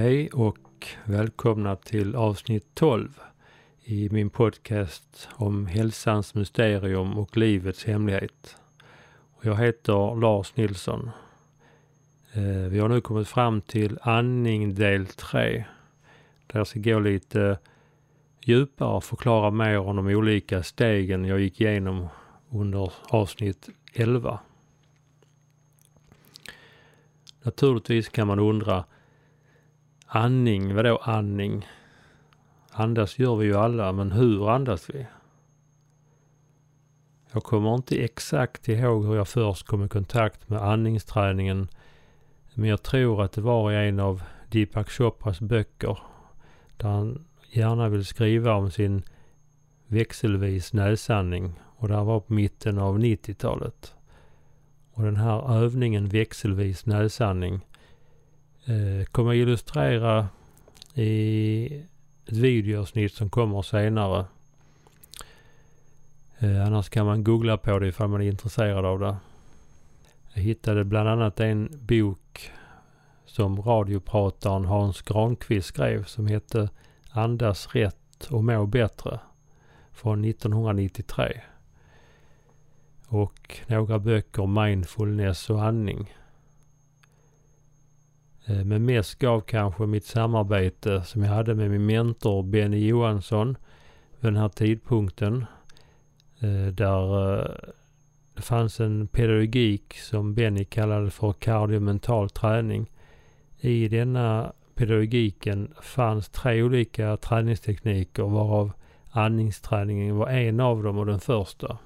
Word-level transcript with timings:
Hej 0.00 0.28
och 0.30 0.86
välkomna 1.04 1.76
till 1.76 2.16
avsnitt 2.16 2.74
12 2.74 3.20
i 3.84 4.08
min 4.10 4.30
podcast 4.30 5.28
om 5.32 5.66
hälsans 5.66 6.34
mysterium 6.34 7.18
och 7.18 7.36
livets 7.36 7.84
hemlighet. 7.84 8.56
Jag 9.40 9.56
heter 9.56 10.20
Lars 10.20 10.56
Nilsson. 10.56 11.10
Eh, 12.32 12.42
vi 12.42 12.78
har 12.78 12.88
nu 12.88 13.00
kommit 13.00 13.28
fram 13.28 13.60
till 13.60 13.98
andning 14.02 14.74
del 14.74 15.06
3. 15.06 15.64
Där 16.46 16.60
jag 16.60 16.66
ska 16.66 16.80
gå 16.80 16.98
lite 16.98 17.58
djupare 18.40 18.96
och 18.96 19.04
förklara 19.04 19.50
mer 19.50 19.78
om 19.78 19.96
de 19.96 20.06
olika 20.06 20.62
stegen 20.62 21.24
jag 21.24 21.40
gick 21.40 21.60
igenom 21.60 22.08
under 22.50 22.92
avsnitt 23.08 23.68
11. 23.92 24.40
Naturligtvis 27.42 28.08
kan 28.08 28.26
man 28.26 28.38
undra 28.38 28.84
Andning, 30.12 30.74
vadå 30.74 30.96
andning? 30.96 31.66
Andas 32.70 33.18
gör 33.18 33.36
vi 33.36 33.46
ju 33.46 33.56
alla, 33.56 33.92
men 33.92 34.12
hur 34.12 34.50
andas 34.50 34.90
vi? 34.90 35.06
Jag 37.32 37.42
kommer 37.42 37.74
inte 37.74 38.04
exakt 38.04 38.68
ihåg 38.68 39.06
hur 39.06 39.16
jag 39.16 39.28
först 39.28 39.66
kom 39.66 39.84
i 39.84 39.88
kontakt 39.88 40.48
med 40.48 40.62
andningsträningen, 40.62 41.68
men 42.54 42.68
jag 42.68 42.82
tror 42.82 43.22
att 43.22 43.32
det 43.32 43.40
var 43.40 43.72
i 43.72 43.88
en 43.88 44.00
av 44.00 44.22
Deepak 44.48 44.90
Chopras 44.90 45.40
böcker, 45.40 45.98
där 46.76 46.88
han 46.88 47.24
gärna 47.50 47.88
vill 47.88 48.04
skriva 48.04 48.54
om 48.54 48.70
sin 48.70 49.02
växelvis 49.86 50.72
näsandning 50.72 51.60
och 51.76 51.88
det 51.88 52.02
var 52.02 52.20
på 52.20 52.32
mitten 52.32 52.78
av 52.78 52.98
90-talet. 52.98 53.94
Och 54.92 55.02
den 55.02 55.16
här 55.16 55.62
övningen 55.62 56.08
växelvis 56.08 56.86
näsandning 56.86 57.60
eh, 58.64 59.04
kommer 59.04 59.34
illustrera 59.34 60.28
i 60.94 61.82
ett 62.26 62.36
videosnitt 62.36 63.14
som 63.14 63.30
kommer 63.30 63.62
senare. 63.62 64.26
Eh, 66.38 66.66
annars 66.66 66.88
kan 66.88 67.06
man 67.06 67.24
googla 67.24 67.56
på 67.56 67.78
det 67.78 67.88
ifall 67.88 68.08
man 68.08 68.20
är 68.20 68.26
intresserad 68.26 68.84
av 68.84 69.00
det. 69.00 69.16
Jag 70.34 70.42
hittade 70.42 70.84
bland 70.84 71.08
annat 71.08 71.40
en 71.40 71.68
bok 71.72 72.50
som 73.26 73.62
radioprataren 73.62 74.64
Hans 74.64 75.02
Granqvist 75.02 75.68
skrev 75.68 76.04
som 76.04 76.26
hette 76.26 76.68
Andas 77.10 77.74
rätt 77.74 78.26
och 78.30 78.44
må 78.44 78.66
bättre 78.66 79.20
från 79.92 80.24
1993. 80.24 81.40
Och 83.06 83.60
några 83.66 83.98
böcker 83.98 84.46
Mindfulness 84.46 85.50
och 85.50 85.64
andning. 85.64 86.14
Eh, 88.50 88.64
men 88.64 88.84
mest 88.84 89.18
gav 89.18 89.40
kanske 89.40 89.86
mitt 89.86 90.04
samarbete 90.04 91.02
som 91.02 91.22
jag 91.22 91.30
hade 91.30 91.54
med 91.54 91.70
min 91.70 91.86
mentor 91.86 92.42
Benny 92.42 92.86
Johansson 92.88 93.56
vid 94.20 94.32
den 94.32 94.36
här 94.36 94.48
tidpunkten. 94.48 95.46
Eh, 96.40 96.66
där 96.66 97.38
eh, 97.38 97.54
det 98.34 98.42
fanns 98.42 98.80
en 98.80 99.06
pedagogik 99.06 99.98
som 99.98 100.34
Benny 100.34 100.64
kallade 100.64 101.10
för 101.10 101.32
kardiomental 101.32 102.30
träning. 102.30 102.90
I 103.60 103.88
denna 103.88 104.52
pedagogiken 104.74 105.74
fanns 105.82 106.28
tre 106.28 106.62
olika 106.62 107.16
träningstekniker 107.16 108.22
varav 108.22 108.72
andningsträningen 109.10 110.16
var 110.16 110.28
en 110.28 110.60
av 110.60 110.82
dem 110.82 110.98
och 110.98 111.06
den 111.06 111.20
första. 111.20 111.78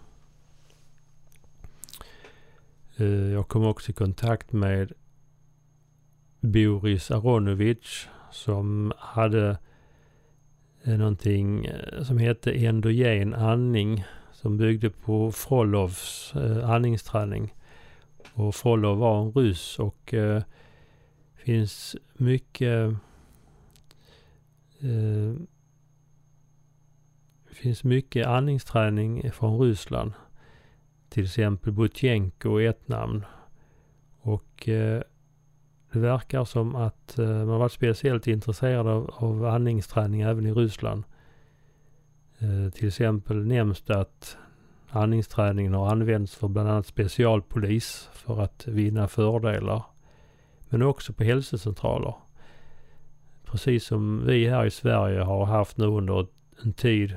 Jag 3.32 3.48
kom 3.48 3.66
också 3.66 3.90
i 3.90 3.94
kontakt 3.94 4.52
med 4.52 4.92
Boris 6.44 7.10
Aronovic 7.10 8.08
som 8.30 8.92
hade 8.98 9.58
eh, 10.82 10.98
någonting 10.98 11.64
eh, 11.64 12.02
som 12.02 12.18
hette 12.18 12.64
endogen 12.64 13.34
andning 13.34 14.04
som 14.32 14.56
byggde 14.56 14.90
på 14.90 15.32
Frolovs 15.32 16.32
eh, 16.36 16.70
andningsträning. 16.70 17.54
Och 18.34 18.54
Frolov 18.54 18.98
var 18.98 19.22
en 19.22 19.32
ryss 19.32 19.78
och 19.78 20.14
eh, 20.14 20.42
finns 21.34 21.96
mycket 22.14 22.94
eh, 24.80 25.32
finns 27.46 27.84
mycket 27.84 28.26
andningsträning 28.26 29.32
från 29.32 29.60
Ryssland. 29.60 30.12
Till 31.08 31.24
exempel 31.24 31.72
Butjenko 31.72 32.56
är 32.56 32.68
ett 32.68 32.88
namn. 32.88 33.24
Och 34.20 34.68
eh, 34.68 35.02
det 35.94 36.00
verkar 36.00 36.44
som 36.44 36.76
att 36.76 37.18
eh, 37.18 37.26
man 37.26 37.58
varit 37.58 37.72
speciellt 37.72 38.26
intresserad 38.26 38.86
av, 38.86 39.10
av 39.14 39.46
andningsträning 39.46 40.20
även 40.20 40.46
i 40.46 40.52
Ryssland. 40.52 41.04
Eh, 42.38 42.72
till 42.72 42.88
exempel 42.88 43.46
nämns 43.46 43.82
det 43.82 44.00
att 44.00 44.36
andningsträningen 44.90 45.74
har 45.74 45.90
använts 45.90 46.34
för 46.34 46.48
bland 46.48 46.68
annat 46.68 46.86
specialpolis 46.86 48.08
för 48.12 48.42
att 48.42 48.66
vinna 48.66 49.08
fördelar. 49.08 49.82
Men 50.68 50.82
också 50.82 51.12
på 51.12 51.24
hälsocentraler. 51.24 52.14
Precis 53.44 53.84
som 53.84 54.26
vi 54.26 54.48
här 54.48 54.64
i 54.64 54.70
Sverige 54.70 55.20
har 55.20 55.44
haft 55.44 55.76
nu 55.76 55.86
under 55.86 56.26
en 56.62 56.72
tid 56.72 57.16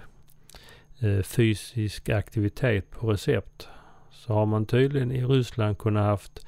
eh, 1.00 1.22
fysisk 1.22 2.10
aktivitet 2.10 2.92
på 2.92 3.12
recept. 3.12 3.70
Så 4.12 4.34
har 4.34 4.46
man 4.46 4.66
tydligen 4.66 5.12
i 5.12 5.26
Ryssland 5.26 5.78
kunnat 5.78 6.06
haft 6.06 6.46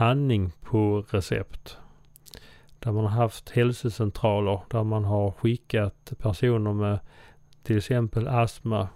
andning 0.00 0.52
på 0.60 1.04
recept. 1.10 1.78
Där 2.78 2.92
man 2.92 3.04
har 3.04 3.22
haft 3.22 3.50
hälsocentraler 3.50 4.60
där 4.70 4.84
man 4.84 5.04
har 5.04 5.30
skickat 5.30 6.12
personer 6.18 6.72
med 6.72 6.98
till 7.62 7.76
exempel 7.78 8.28
astma. 8.28 8.88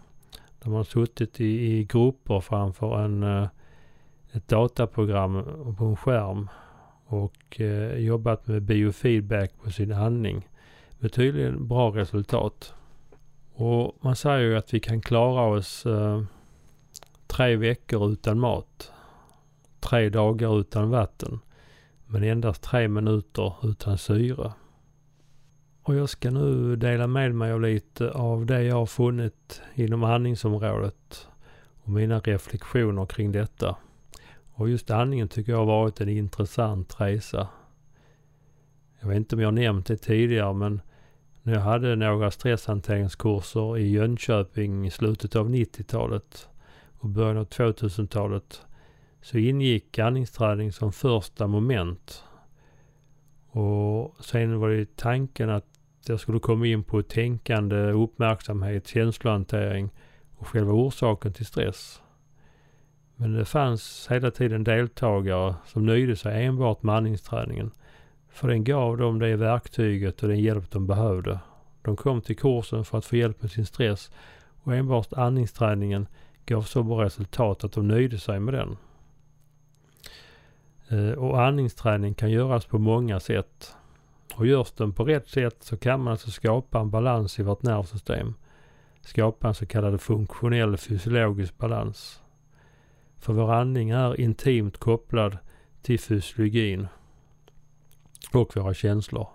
Där 0.58 0.70
man 0.70 0.76
har 0.76 0.84
suttit 0.84 1.40
i, 1.40 1.44
i 1.44 1.84
grupper 1.84 2.40
framför 2.40 3.04
en, 3.04 3.22
eh, 3.22 3.48
ett 4.32 4.48
dataprogram 4.48 5.44
på 5.78 5.84
en 5.84 5.96
skärm 5.96 6.48
och 7.06 7.60
eh, 7.60 7.98
jobbat 7.98 8.46
med 8.46 8.62
biofeedback 8.62 9.52
på 9.62 9.70
sin 9.70 9.92
andning. 9.92 10.48
Med 10.98 11.12
tydligen 11.12 11.68
bra 11.68 11.90
resultat. 11.90 12.74
Och 13.54 13.96
man 14.00 14.16
säger 14.16 14.40
ju 14.40 14.56
att 14.56 14.74
vi 14.74 14.80
kan 14.80 15.00
klara 15.00 15.56
oss 15.56 15.86
eh, 15.86 16.22
tre 17.26 17.56
veckor 17.56 18.12
utan 18.12 18.38
mat 18.38 18.92
tre 19.82 20.08
dagar 20.08 20.60
utan 20.60 20.90
vatten, 20.90 21.40
men 22.06 22.22
endast 22.22 22.62
tre 22.62 22.88
minuter 22.88 23.54
utan 23.62 23.98
syre. 23.98 24.52
Och 25.82 25.94
jag 25.94 26.08
ska 26.08 26.30
nu 26.30 26.76
dela 26.76 27.06
med 27.06 27.34
mig 27.34 27.52
av 27.52 27.60
lite 27.60 28.10
av 28.10 28.46
det 28.46 28.62
jag 28.62 28.76
har 28.76 28.86
funnit 28.86 29.62
inom 29.74 30.04
andningsområdet 30.04 31.28
och 31.82 31.88
mina 31.88 32.20
reflektioner 32.20 33.06
kring 33.06 33.32
detta. 33.32 33.76
Och 34.54 34.68
just 34.68 34.90
andningen 34.90 35.28
tycker 35.28 35.52
jag 35.52 35.58
har 35.58 35.66
varit 35.66 36.00
en 36.00 36.08
intressant 36.08 37.00
resa. 37.00 37.48
Jag 39.00 39.08
vet 39.08 39.16
inte 39.16 39.36
om 39.36 39.42
jag 39.42 39.54
nämnt 39.54 39.86
det 39.86 39.96
tidigare 39.96 40.54
men 40.54 40.80
när 41.42 41.52
jag 41.52 41.60
hade 41.60 41.96
några 41.96 42.30
stresshanteringskurser 42.30 43.78
i 43.78 43.90
Jönköping 43.90 44.86
i 44.86 44.90
slutet 44.90 45.36
av 45.36 45.48
90-talet 45.48 46.48
och 46.98 47.08
början 47.08 47.36
av 47.36 47.48
2000-talet 47.48 48.62
så 49.22 49.38
ingick 49.38 49.98
andningsträning 49.98 50.72
som 50.72 50.92
första 50.92 51.46
moment. 51.46 52.24
Och 53.50 54.16
sen 54.20 54.60
var 54.60 54.70
det 54.70 54.96
tanken 54.96 55.50
att 55.50 55.66
jag 56.06 56.20
skulle 56.20 56.38
komma 56.38 56.66
in 56.66 56.84
på 56.84 57.02
tänkande, 57.02 57.76
uppmärksamhet, 57.76 58.88
känslohantering 58.88 59.90
och 60.36 60.46
själva 60.46 60.72
orsaken 60.72 61.32
till 61.32 61.46
stress. 61.46 62.02
Men 63.16 63.32
det 63.32 63.44
fanns 63.44 64.06
hela 64.10 64.30
tiden 64.30 64.64
deltagare 64.64 65.54
som 65.66 65.86
nöjde 65.86 66.16
sig 66.16 66.44
enbart 66.44 66.82
med 66.82 66.94
andningsträningen. 66.94 67.70
För 68.28 68.48
den 68.48 68.64
gav 68.64 68.96
dem 68.96 69.18
det 69.18 69.36
verktyget 69.36 70.22
och 70.22 70.28
den 70.28 70.40
hjälp 70.40 70.70
de 70.70 70.86
behövde. 70.86 71.38
De 71.82 71.96
kom 71.96 72.20
till 72.20 72.36
kursen 72.36 72.84
för 72.84 72.98
att 72.98 73.04
få 73.04 73.16
hjälp 73.16 73.42
med 73.42 73.50
sin 73.50 73.66
stress 73.66 74.10
och 74.62 74.74
enbart 74.74 75.12
andningsträningen 75.12 76.06
gav 76.46 76.62
så 76.62 76.82
bra 76.82 77.04
resultat 77.04 77.64
att 77.64 77.72
de 77.72 77.88
nöjde 77.88 78.18
sig 78.18 78.40
med 78.40 78.54
den. 78.54 78.76
Eh, 80.92 81.12
och 81.12 81.42
andningsträning 81.42 82.14
kan 82.14 82.30
göras 82.30 82.64
på 82.64 82.78
många 82.78 83.20
sätt. 83.20 83.76
Och 84.34 84.46
görs 84.46 84.72
den 84.72 84.92
på 84.92 85.04
rätt 85.04 85.28
sätt 85.28 85.56
så 85.60 85.76
kan 85.76 86.02
man 86.02 86.10
alltså 86.10 86.30
skapa 86.30 86.80
en 86.80 86.90
balans 86.90 87.38
i 87.38 87.42
vårt 87.42 87.62
nervsystem. 87.62 88.34
Skapa 89.00 89.48
en 89.48 89.54
så 89.54 89.66
kallad 89.66 90.00
funktionell 90.00 90.76
fysiologisk 90.76 91.58
balans. 91.58 92.22
För 93.18 93.32
vår 93.32 93.52
andning 93.52 93.90
är 93.90 94.20
intimt 94.20 94.76
kopplad 94.76 95.38
till 95.82 96.00
fysiologin 96.00 96.86
och 98.32 98.56
våra 98.56 98.74
känslor. 98.74 99.28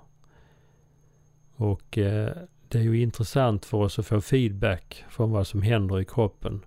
Och 1.55 1.97
eh, 1.97 2.31
det 2.67 2.77
är 2.77 2.83
ju 2.83 3.01
intressant 3.01 3.65
för 3.65 3.77
oss 3.77 3.99
att 3.99 4.05
få 4.05 4.21
feedback 4.21 5.05
från 5.09 5.31
vad 5.31 5.47
som 5.47 5.61
händer 5.61 5.99
i 5.99 6.05
kroppen 6.05 6.61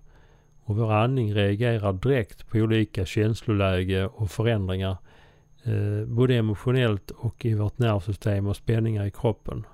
och 0.71 0.77
vår 0.77 0.93
andning 0.93 1.33
reagerar 1.33 1.93
direkt 1.93 2.49
på 2.49 2.57
olika 2.57 3.05
känsloläge 3.05 4.05
och 4.05 4.31
förändringar 4.31 4.97
Eh, 5.63 6.05
både 6.05 6.35
emotionellt 6.35 7.11
och 7.11 7.45
i 7.45 7.53
vårt 7.53 7.77
nervsystem 7.77 8.47
och 8.47 8.55
spänningar 8.55 9.05
i 9.05 9.11
kroppen. 9.11 9.65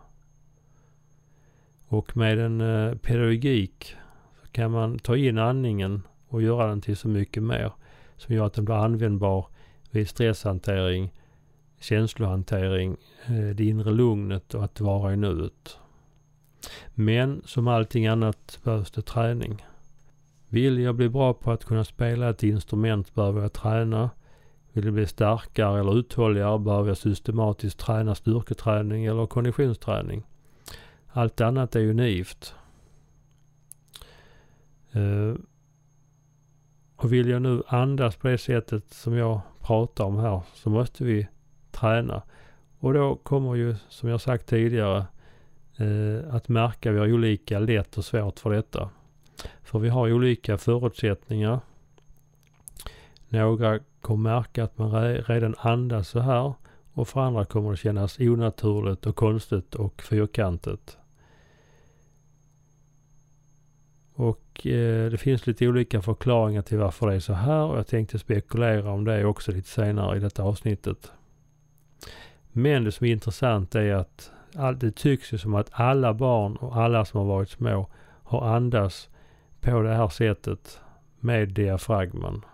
Och 1.88 2.18
med 2.18 2.40
en 2.40 2.62
eh, 2.62 2.96
pedagogik 2.96 3.96
så 4.42 4.48
kan 4.48 4.72
man 4.72 5.00
ta 5.00 5.18
in 5.18 5.38
andningen 5.38 6.02
och 6.28 6.42
göra 6.42 6.68
den 6.68 6.82
till 6.82 6.98
så 6.98 7.08
mycket 7.08 7.44
mer 7.44 7.72
som 8.18 8.36
gör 8.36 8.46
att 8.46 8.54
den 8.54 8.66
blir 8.66 8.76
användbar 8.76 9.48
vid 9.92 10.10
stresshantering, 10.10 11.14
känslohantering, 11.80 12.98
eh, 13.26 13.56
det 13.56 13.66
inre 13.66 13.92
lugnet 13.92 14.54
och 14.54 14.64
att 14.64 14.82
vara 14.82 15.14
i 15.14 15.18
nuet. 15.18 15.78
Men 16.94 17.42
som 17.46 17.68
allting 17.68 18.08
annat 18.08 18.60
behövs 18.64 18.92
det 18.92 19.02
träning. 19.02 19.66
Vill 20.50 20.80
jag 20.80 20.96
bli 20.96 21.10
bra 21.10 21.34
på 21.34 21.52
att 21.52 21.66
kunna 21.66 21.84
spela 21.84 22.30
ett 22.30 22.44
instrument 22.44 23.14
behöver 23.16 23.42
jag 23.42 23.54
träna. 23.54 24.10
Vill 24.72 24.86
jag 24.86 24.94
bli 24.94 25.08
starkare 25.08 25.80
eller 25.80 26.00
uthålligare 26.00 26.60
behöver 26.60 26.88
jag 26.88 26.98
systematiskt 26.98 27.80
träna 27.80 28.16
styrketräning 28.16 29.06
eller 29.06 29.26
konditionsträning. 29.26 30.24
Allt 31.08 31.42
annat 31.42 31.76
är 31.76 31.80
ju 31.80 31.94
naivt. 31.94 32.56
Uh, 34.96 35.30
eh, 35.30 35.36
och 36.96 37.14
vill 37.14 37.30
jag 37.30 37.42
nu 37.42 37.64
andas 37.68 38.16
på 38.16 38.28
det 38.28 38.38
sättet 38.38 38.94
som 38.94 39.14
jag 39.14 39.42
pratar 39.62 40.04
om 40.04 40.18
här 40.18 40.42
så 40.54 40.70
måste 40.70 41.04
vi 41.04 41.28
träna. 41.72 42.22
Och 42.80 42.94
då 42.94 43.16
kommer 43.16 43.56
ju, 43.56 43.76
som 43.90 44.10
jag 44.10 44.22
sagt 44.22 44.46
tidigare, 44.46 45.06
eh, 45.78 46.36
att 46.36 46.48
märka 46.48 46.92
vi 46.92 47.00
har 47.00 47.14
olika 47.14 47.60
lätt 47.60 47.98
och 47.98 48.06
svårt 48.06 48.40
för 48.40 48.50
detta. 48.50 48.90
För 49.63 49.80
vi 49.80 49.89
har 49.89 50.12
olika 50.12 50.57
förutsättningar. 50.57 51.60
Några 53.30 53.80
kommer 54.01 54.30
märka 54.30 54.63
att 54.63 54.78
man 54.78 55.13
redan 55.13 55.56
andas 55.57 56.10
så 56.10 56.19
här 56.19 56.54
och 56.94 57.07
för 57.07 57.22
andra 57.22 57.45
kommer 57.45 57.72
det 57.72 57.78
kännas 57.78 58.19
onaturligt 58.19 59.06
och 59.06 59.16
konstigt 59.16 59.75
och 59.75 60.01
fyrkantigt. 60.01 60.98
Och 64.13 64.68
eh, 64.68 65.12
det 65.12 65.18
finns 65.18 65.48
lite 65.48 65.68
olika 65.68 66.01
förklaringar 66.01 66.62
till 66.62 66.78
varför 66.78 67.07
det 67.07 67.16
är 67.16 67.19
så 67.19 67.34
här 67.34 67.63
och 67.63 67.78
jag 67.78 67.88
tänkte 67.88 68.19
spekulera 68.19 68.92
om 68.92 69.04
det 69.04 69.25
också 69.25 69.51
lite 69.51 69.69
senare 69.69 70.18
i 70.18 70.19
detta 70.19 70.44
avsnittet. 70.44 71.12
Men 72.51 72.84
det 72.84 72.92
som 72.92 73.07
är 73.07 73.12
intressant 73.12 73.75
är 73.75 73.94
att 73.94 74.31
det 74.75 74.92
tycks 74.92 75.34
ju 75.34 75.38
som 75.38 75.56
att 75.56 75.69
alla 75.72 76.13
barn 76.13 76.56
och 76.56 76.78
alla 76.78 77.06
som 77.06 77.19
har 77.19 77.28
varit 77.28 77.50
små 77.50 77.89
har 78.24 78.56
andats 78.56 79.10
på 79.72 79.81
det 79.81 79.94
här 79.94 80.10
sättet 80.10 80.81
med 81.19 81.50
diafragman. 81.50 82.46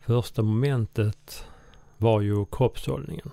Första 0.00 0.42
momentet 0.42 1.46
var 1.96 2.20
ju 2.20 2.44
kroppshållningen. 2.52 3.30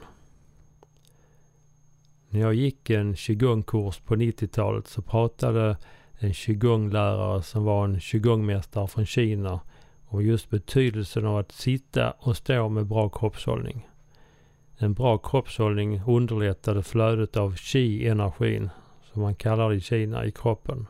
När 2.30 2.40
jag 2.40 2.54
gick 2.54 2.90
en 2.90 3.16
qigong-kurs 3.16 4.00
på 4.00 4.16
90-talet 4.16 4.88
så 4.88 5.02
pratade 5.02 5.78
en 6.14 6.34
qigong-lärare 6.34 7.42
som 7.42 7.64
var 7.64 7.86
en 7.86 8.00
qigong-mästare 8.00 8.88
från 8.88 9.06
Kina 9.06 9.60
om 10.06 10.26
just 10.26 10.50
betydelsen 10.50 11.26
av 11.26 11.38
att 11.38 11.52
sitta 11.52 12.12
och 12.12 12.38
stå 12.38 12.70
med 12.70 12.86
bra 12.86 13.10
kroppshållning. 13.10 13.88
En 14.78 14.94
bra 14.94 15.18
kroppshållning 15.18 16.02
underlättade 16.08 16.84
flödet 16.84 17.38
av 17.38 17.56
qi-energin, 17.56 18.70
som 19.04 19.22
man 19.22 19.36
kallar 19.36 19.70
det 19.70 19.76
i 19.76 19.82
Kina, 19.82 20.26
i 20.26 20.32
kroppen. 20.32 20.88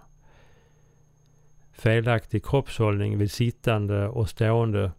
Felaktig 1.74 2.46
kroppshållning 2.46 3.18
vid 3.18 3.32
sittande 3.32 4.08
och 4.08 4.30
stående 4.30 4.92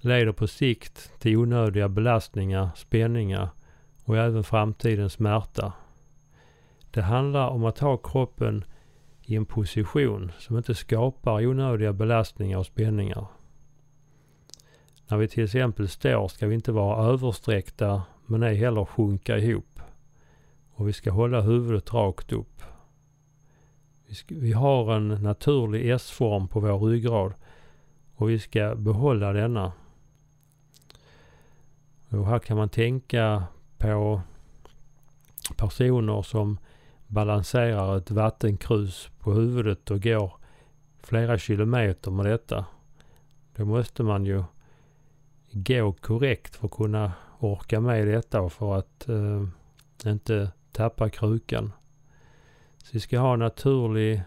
leder 0.00 0.32
på 0.32 0.46
sikt 0.46 1.12
till 1.18 1.36
onödiga 1.36 1.88
belastningar, 1.88 2.70
spänningar 2.76 3.48
och 4.04 4.16
även 4.16 4.44
framtidens 4.44 5.12
smärta. 5.12 5.72
Det 6.90 7.02
handlar 7.02 7.48
om 7.48 7.64
att 7.64 7.78
ha 7.78 7.96
kroppen 7.96 8.64
i 9.22 9.36
en 9.36 9.46
position 9.46 10.32
som 10.38 10.56
inte 10.56 10.74
skapar 10.74 11.46
onödiga 11.46 11.92
belastningar 11.92 12.58
och 12.58 12.66
spänningar. 12.66 13.26
När 15.08 15.16
vi 15.16 15.28
till 15.28 15.44
exempel 15.44 15.88
står 15.88 16.28
ska 16.28 16.46
vi 16.46 16.54
inte 16.54 16.72
vara 16.72 17.06
översträckta 17.06 18.02
men 18.26 18.42
ej 18.42 18.54
heller 18.54 18.84
sjunka 18.84 19.38
ihop. 19.38 19.80
Och 20.70 20.88
vi 20.88 20.92
ska 20.92 21.10
hålla 21.10 21.40
huvudet 21.40 21.94
rakt 21.94 22.32
upp. 22.32 22.62
Vi, 24.08 24.14
ska, 24.14 24.34
vi 24.34 24.52
har 24.52 24.94
en 24.94 25.08
naturlig 25.08 25.90
S-form 25.90 26.48
på 26.48 26.60
vår 26.60 26.78
ryggrad 26.78 27.32
och 28.14 28.30
vi 28.30 28.38
ska 28.38 28.74
behålla 28.74 29.32
denna. 29.32 29.72
Och 32.08 32.26
här 32.26 32.38
kan 32.38 32.56
man 32.56 32.68
tänka 32.68 33.44
på 33.78 34.20
personer 35.56 36.22
som 36.22 36.58
balanserar 37.06 37.96
ett 37.96 38.10
vattenkrus 38.10 39.10
på 39.18 39.32
huvudet 39.32 39.90
och 39.90 40.02
går 40.02 40.32
flera 40.98 41.38
kilometer 41.38 42.10
med 42.10 42.26
detta. 42.26 42.64
Då 43.56 43.64
måste 43.64 44.02
man 44.02 44.24
ju 44.24 44.44
gå 45.52 45.92
korrekt 45.92 46.56
för 46.56 46.66
att 46.66 46.72
kunna 46.72 47.12
orka 47.38 47.80
med 47.80 48.06
detta 48.06 48.40
och 48.40 48.52
för 48.52 48.78
att 48.78 49.08
eh, 49.08 49.44
inte 50.04 50.50
tappa 50.72 51.10
krukan. 51.10 51.72
Så 52.88 52.92
vi 52.92 53.00
ska 53.00 53.18
ha 53.18 53.36
naturlig 53.36 54.22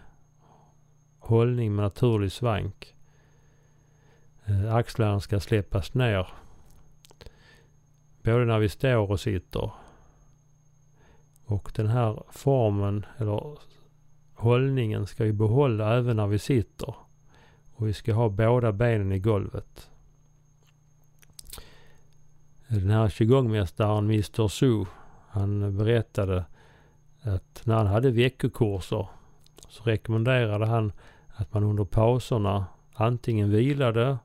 hållning 1.18 1.74
med 1.74 1.82
naturlig 1.82 2.32
svank. 2.32 2.94
Eh, 4.44 4.74
axlarna 4.74 5.20
ska 5.20 5.40
släppas 5.40 5.94
ner. 5.94 6.28
Både 8.22 8.44
när 8.44 8.58
vi 8.58 8.68
står 8.68 9.10
och 9.10 9.20
sitter. 9.20 9.70
Och 11.44 11.72
den 11.74 11.86
här 11.86 12.22
formen 12.30 13.06
eller 13.16 13.58
hållningen 14.34 15.06
ska 15.06 15.24
vi 15.24 15.32
behålla 15.32 15.96
även 15.96 16.16
när 16.16 16.26
vi 16.26 16.38
sitter. 16.38 16.94
Och 17.74 17.88
vi 17.88 17.92
ska 17.92 18.14
ha 18.14 18.28
båda 18.28 18.72
benen 18.72 19.12
i 19.12 19.18
golvet. 19.18 19.90
Den 22.68 22.90
här 22.90 23.08
qigongmästaren 23.08 24.04
Mr 24.04 24.48
Su, 24.48 24.84
han 25.28 25.76
berättade 25.76 26.44
att 27.22 27.62
när 27.64 27.74
han 27.74 27.86
hade 27.86 28.10
veckokurser 28.10 29.06
så 29.68 29.82
rekommenderade 29.84 30.66
han 30.66 30.92
att 31.28 31.54
man 31.54 31.64
under 31.64 31.84
pauserna 31.84 32.66
antingen 32.94 33.50
vilade, 33.50 34.18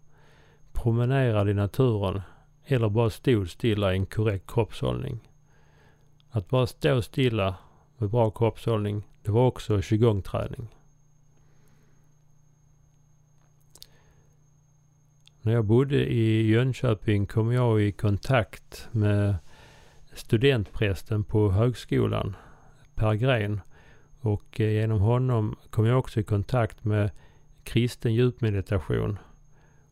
promenerade 0.73 1.51
i 1.51 1.53
naturen 1.53 2.21
eller 2.65 2.89
bara 2.89 3.09
stod 3.09 3.49
stilla 3.49 3.93
i 3.93 3.97
en 3.97 4.05
korrekt 4.05 4.51
kroppshållning. 4.51 5.19
Att 6.29 6.49
bara 6.49 6.67
stå 6.67 7.01
stilla 7.01 7.55
med 7.97 8.09
bra 8.09 8.31
kroppshållning, 8.31 9.07
det 9.23 9.31
var 9.31 9.47
också 9.47 9.81
qigong-träning. 9.81 10.67
När 15.41 15.53
jag 15.53 15.65
bodde 15.65 16.05
i 16.13 16.47
Jönköping 16.47 17.25
kom 17.25 17.51
jag 17.51 17.81
i 17.81 17.91
kontakt 17.91 18.87
med 18.91 19.35
studentprästen 20.13 21.23
på 21.23 21.51
högskolan, 21.51 22.35
Per 22.97 23.13
Gren. 23.13 23.61
Och 24.19 24.61
eh, 24.61 24.71
genom 24.71 24.99
honom 24.99 25.55
kom 25.69 25.85
jag 25.85 25.99
också 25.99 26.19
i 26.19 26.23
kontakt 26.23 26.83
med 26.83 27.11
kristen 27.63 28.13
djupmeditation. 28.13 29.19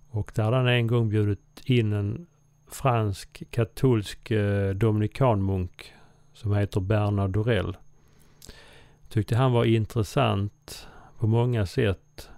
Och 0.09 0.31
där 0.35 0.43
hade 0.43 0.57
han 0.57 0.67
en 0.67 0.87
gång 0.87 1.09
bjudit 1.09 1.61
in 1.65 1.93
en 1.93 2.27
fransk 2.71 3.43
katolsk 3.51 4.31
eh, 4.31 4.69
dominikanmunk 4.69 5.93
som 6.33 6.53
heter 6.53 6.79
Bernard 6.79 7.29
Dorell. 7.29 7.77
Tyckte 9.09 9.35
han 9.35 9.51
var 9.51 9.65
intressant 9.65 10.87
på 11.19 11.27
många 11.27 11.65
sätt 11.65 12.29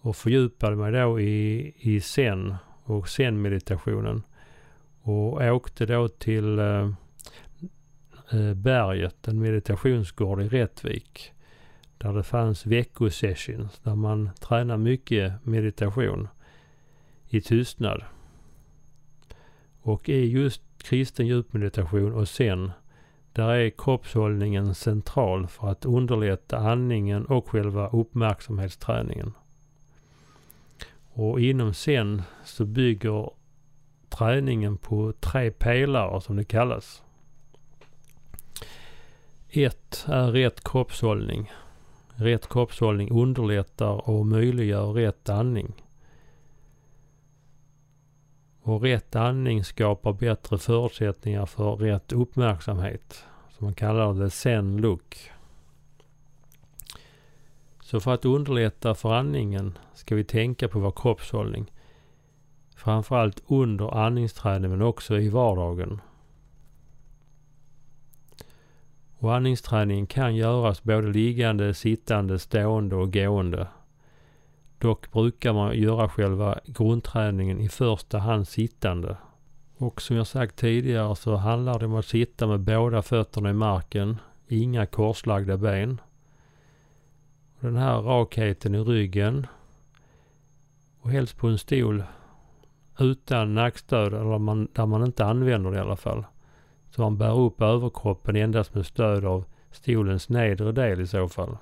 och 0.00 0.16
fördjupade 0.16 0.76
mig 0.76 0.92
då 0.92 1.20
i, 1.20 1.74
i 1.78 2.00
zen 2.00 2.54
och 2.84 3.08
zen-meditationen. 3.08 4.22
Och 5.02 5.32
åkte 5.42 5.86
då 5.86 6.08
till 6.08 6.58
eh, 6.58 6.90
Eh, 8.32 8.54
berget, 8.54 9.28
en 9.28 9.40
meditationsgård 9.40 10.42
i 10.42 10.48
Rättvik. 10.48 11.32
Där 11.98 12.12
det 12.12 12.22
fanns 12.22 12.66
veckosessions 12.66 13.78
där 13.78 13.94
man 13.94 14.30
tränar 14.40 14.76
mycket 14.76 15.46
meditation 15.46 16.28
i 17.28 17.40
tystnad. 17.40 18.04
Och 19.82 20.08
i 20.08 20.26
just 20.26 20.62
kristen 20.78 21.26
djupmeditation 21.26 22.14
och 22.14 22.28
sen 22.28 22.70
där 23.32 23.48
är 23.48 23.70
kroppshållningen 23.70 24.74
central 24.74 25.46
för 25.46 25.68
att 25.68 25.84
underlätta 25.84 26.58
andningen 26.58 27.26
och 27.26 27.48
själva 27.48 27.88
uppmärksamhetsträningen. 27.88 29.32
Och 31.12 31.40
inom 31.40 31.74
sen 31.74 32.22
så 32.44 32.64
bygger 32.64 33.30
träningen 34.08 34.76
på 34.78 35.12
tre 35.20 35.50
pelare 35.50 36.20
som 36.20 36.36
det 36.36 36.44
kallas. 36.44 37.01
1. 39.54 40.04
är 40.08 40.30
rätt 40.30 40.64
kroppshållning. 40.64 41.52
Rätt 42.14 42.48
kroppshållning 42.48 43.10
underlättar 43.10 44.08
och 44.08 44.26
möjliggör 44.26 44.92
rätt 44.92 45.28
andning. 45.28 45.72
Och 48.62 48.82
rätt 48.82 49.16
andning 49.16 49.64
skapar 49.64 50.12
bättre 50.12 50.58
förutsättningar 50.58 51.46
för 51.46 51.76
rätt 51.76 52.12
uppmärksamhet. 52.12 53.24
Som 53.50 53.64
man 53.64 53.74
kallar 53.74 54.14
det 54.14 54.30
zen 54.30 54.76
look. 54.76 55.30
Så 57.82 58.00
för 58.00 58.14
att 58.14 58.24
underlätta 58.24 58.94
för 58.94 59.14
andningen 59.14 59.78
ska 59.94 60.14
vi 60.14 60.24
tänka 60.24 60.68
på 60.68 60.78
vår 60.78 60.92
kroppshållning. 60.96 61.72
Framförallt 62.76 63.42
under 63.46 64.04
andningsträning 64.04 64.70
men 64.70 64.82
också 64.82 65.18
i 65.18 65.28
vardagen. 65.28 66.00
Och 69.22 69.34
andningsträningen 69.34 70.06
kan 70.06 70.36
göras 70.36 70.82
både 70.82 71.06
liggande, 71.06 71.74
sittande, 71.74 72.38
stående 72.38 72.96
och 72.96 73.12
gående. 73.12 73.66
Dock 74.78 75.12
brukar 75.12 75.52
man 75.52 75.78
göra 75.78 76.08
själva 76.08 76.58
grundträningen 76.64 77.60
i 77.60 77.68
första 77.68 78.18
hand 78.18 78.48
sittande. 78.48 79.16
Och 79.76 80.02
som 80.02 80.16
jag 80.16 80.26
sagt 80.26 80.56
tidigare 80.56 81.16
så 81.16 81.36
handlar 81.36 81.78
det 81.78 81.86
om 81.86 81.94
att 81.94 82.06
sitta 82.06 82.46
med 82.46 82.60
båda 82.60 83.02
fötterna 83.02 83.50
i 83.50 83.52
marken, 83.52 84.18
inga 84.48 84.86
korslagda 84.86 85.56
ben. 85.56 86.00
Den 87.60 87.76
här 87.76 88.00
rakheten 88.00 88.74
i 88.74 88.78
ryggen 88.78 89.46
och 91.00 91.10
helst 91.10 91.36
på 91.36 91.46
en 91.46 91.58
stol 91.58 92.04
utan 92.98 93.54
nackstöd 93.54 94.14
eller 94.14 94.38
man, 94.38 94.68
där 94.72 94.86
man 94.86 95.04
inte 95.04 95.24
använder 95.24 95.70
det 95.70 95.76
i 95.76 95.80
alla 95.80 95.96
fall. 95.96 96.24
Så 96.94 97.02
man 97.02 97.18
bär 97.18 97.38
upp 97.38 97.60
överkroppen 97.60 98.36
endast 98.36 98.74
med 98.74 98.86
stöd 98.86 99.24
av 99.24 99.44
stolens 99.70 100.28
nedre 100.28 100.72
del 100.72 101.00
i 101.00 101.06
så 101.06 101.28
fall. 101.28 101.56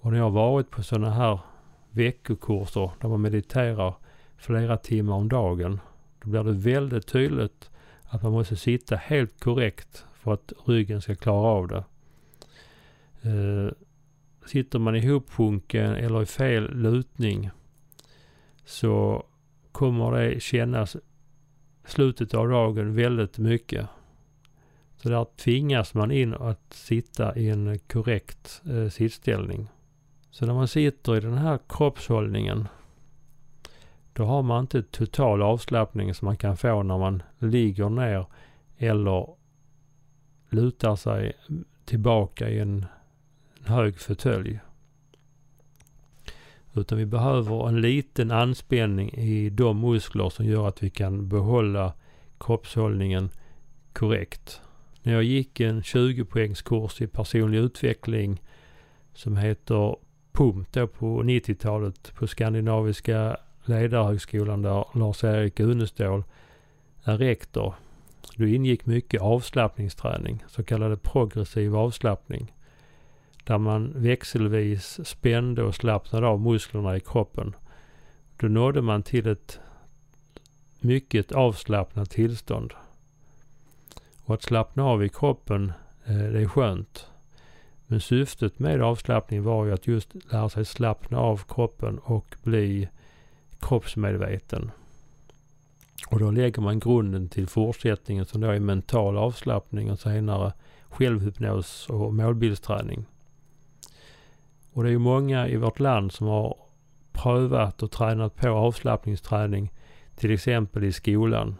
Och 0.00 0.12
när 0.12 0.18
jag 0.18 0.30
varit 0.30 0.70
på 0.70 0.82
sådana 0.82 1.10
här 1.10 1.38
veckokurser 1.90 2.90
där 3.00 3.08
man 3.08 3.20
mediterar 3.20 3.94
flera 4.36 4.76
timmar 4.76 5.14
om 5.14 5.28
dagen. 5.28 5.80
Då 6.22 6.30
blir 6.30 6.44
det 6.44 6.52
väldigt 6.52 7.06
tydligt 7.06 7.70
att 8.02 8.22
man 8.22 8.32
måste 8.32 8.56
sitta 8.56 8.96
helt 8.96 9.40
korrekt 9.40 10.04
för 10.14 10.32
att 10.32 10.52
ryggen 10.64 11.02
ska 11.02 11.14
klara 11.14 11.46
av 11.48 11.68
det. 11.68 11.84
Eh, 13.22 13.72
sitter 14.46 14.78
man 14.78 14.96
ihopsjunken 14.96 15.94
eller 15.94 16.22
i 16.22 16.26
fel 16.26 16.76
lutning 16.76 17.50
så 18.64 19.24
kommer 19.72 20.12
det 20.12 20.40
kännas 20.40 20.96
slutet 21.84 22.34
av 22.34 22.48
dagen 22.48 22.94
väldigt 22.94 23.38
mycket. 23.38 23.88
Så 25.04 25.10
där 25.10 25.26
tvingas 25.36 25.94
man 25.94 26.10
in 26.10 26.34
att 26.34 26.72
sitta 26.72 27.36
i 27.36 27.50
en 27.50 27.78
korrekt 27.78 28.62
eh, 28.66 28.88
sittställning. 28.88 29.68
Så 30.30 30.46
när 30.46 30.54
man 30.54 30.68
sitter 30.68 31.16
i 31.16 31.20
den 31.20 31.38
här 31.38 31.58
kroppshållningen 31.68 32.68
då 34.12 34.24
har 34.24 34.42
man 34.42 34.60
inte 34.60 34.82
total 34.82 35.42
avslappning 35.42 36.14
som 36.14 36.26
man 36.26 36.36
kan 36.36 36.56
få 36.56 36.82
när 36.82 36.98
man 36.98 37.22
ligger 37.38 37.88
ner 37.88 38.26
eller 38.78 39.28
lutar 40.48 40.96
sig 40.96 41.32
tillbaka 41.84 42.48
i 42.48 42.58
en, 42.58 42.86
en 43.58 43.66
hög 43.72 43.98
fåtölj. 44.00 44.60
Utan 46.74 46.98
vi 46.98 47.06
behöver 47.06 47.68
en 47.68 47.80
liten 47.80 48.30
anspänning 48.30 49.10
i 49.10 49.50
de 49.50 49.80
muskler 49.80 50.30
som 50.30 50.46
gör 50.46 50.68
att 50.68 50.82
vi 50.82 50.90
kan 50.90 51.28
behålla 51.28 51.92
kroppshållningen 52.38 53.30
korrekt. 53.92 54.60
När 55.06 55.12
jag 55.12 55.22
gick 55.22 55.60
en 55.60 55.82
20 55.82 56.24
poängskurs 56.24 57.00
i 57.00 57.06
personlig 57.06 57.58
utveckling 57.58 58.42
som 59.14 59.36
heter 59.36 59.96
PUMT 60.32 60.72
då 60.72 60.86
på 60.86 61.22
90-talet 61.22 62.14
på 62.14 62.26
Skandinaviska 62.26 63.36
ledarhögskolan 63.64 64.62
där 64.62 64.84
Lars-Erik 64.94 65.60
Unestål 65.60 66.24
är 67.04 67.18
rektor. 67.18 67.74
Då 68.36 68.46
ingick 68.46 68.86
mycket 68.86 69.22
avslappningsträning, 69.22 70.44
så 70.48 70.64
kallad 70.64 71.02
progressiv 71.02 71.76
avslappning. 71.76 72.52
Där 73.44 73.58
man 73.58 73.92
växelvis 73.96 75.06
spände 75.06 75.62
och 75.62 75.74
slappnade 75.74 76.26
av 76.26 76.40
musklerna 76.40 76.96
i 76.96 77.00
kroppen. 77.00 77.56
Då 78.36 78.46
nådde 78.46 78.82
man 78.82 79.02
till 79.02 79.26
ett 79.26 79.60
mycket 80.80 81.32
avslappnat 81.32 82.10
tillstånd. 82.10 82.72
Och 84.24 84.34
att 84.34 84.42
slappna 84.42 84.84
av 84.84 85.04
i 85.04 85.08
kroppen, 85.08 85.72
eh, 86.06 86.16
det 86.16 86.40
är 86.40 86.48
skönt. 86.48 87.06
Men 87.86 88.00
syftet 88.00 88.58
med 88.58 88.82
avslappning 88.82 89.42
var 89.42 89.64
ju 89.64 89.72
att 89.72 89.86
just 89.86 90.32
lära 90.32 90.48
sig 90.48 90.64
slappna 90.64 91.18
av 91.18 91.42
kroppen 91.48 91.98
och 91.98 92.36
bli 92.42 92.88
kroppsmedveten. 93.60 94.70
Och 96.08 96.18
då 96.18 96.30
lägger 96.30 96.62
man 96.62 96.78
grunden 96.78 97.28
till 97.28 97.46
fortsättningen 97.46 98.24
som 98.24 98.40
då 98.40 98.50
är 98.50 98.60
mental 98.60 99.16
avslappning 99.16 99.90
och 99.90 99.98
senare 99.98 100.52
självhypnos 100.88 101.86
och 101.88 102.14
målbildsträning. 102.14 103.06
Och 104.72 104.82
det 104.82 104.88
är 104.88 104.92
ju 104.92 104.98
många 104.98 105.48
i 105.48 105.56
vårt 105.56 105.80
land 105.80 106.12
som 106.12 106.26
har 106.26 106.56
prövat 107.12 107.82
och 107.82 107.90
tränat 107.90 108.36
på 108.36 108.48
avslappningsträning 108.48 109.72
till 110.16 110.30
exempel 110.30 110.84
i 110.84 110.92
skolan. 110.92 111.56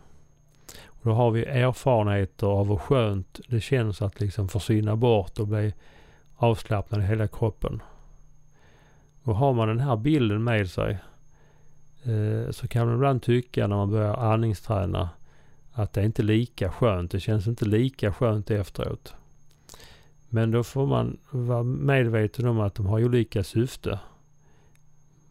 Och 1.05 1.11
då 1.11 1.17
har 1.17 1.31
vi 1.31 1.45
erfarenheter 1.45 2.47
av 2.47 2.69
hur 2.69 2.77
skönt 2.77 3.41
det 3.49 3.61
känns 3.61 4.03
att 4.03 4.21
liksom 4.21 4.49
försvinna 4.49 4.97
bort 4.97 5.39
och 5.39 5.49
bli 5.49 5.75
avslappnad 6.37 7.01
i 7.01 7.05
hela 7.05 7.29
kroppen. 7.29 7.83
Och 9.23 9.37
har 9.37 9.53
man 9.53 9.69
den 9.69 9.81
här 9.81 9.97
bilden 9.97 10.45
med 10.45 10.71
sig 10.71 10.99
eh, 12.03 12.51
så 12.51 12.69
kan 12.69 12.87
man 12.87 12.95
ibland 12.95 13.23
tycka 13.23 13.67
när 13.67 13.77
man 13.77 13.91
börjar 13.91 14.15
andningsträna 14.15 15.11
att 15.73 15.93
det 15.93 16.01
är 16.01 16.05
inte 16.05 16.23
lika 16.23 16.73
skönt. 16.73 17.11
Det 17.11 17.21
känns 17.21 17.47
inte 17.47 17.65
lika 17.65 18.13
skönt 18.13 18.51
efteråt. 18.51 19.15
Men 20.29 20.51
då 20.51 20.63
får 20.65 20.87
man 20.87 21.17
vara 21.31 21.63
medveten 21.63 22.47
om 22.47 22.61
att 22.61 22.75
de 22.75 22.87
har 22.87 23.05
olika 23.05 23.45
syfte. 23.45 23.99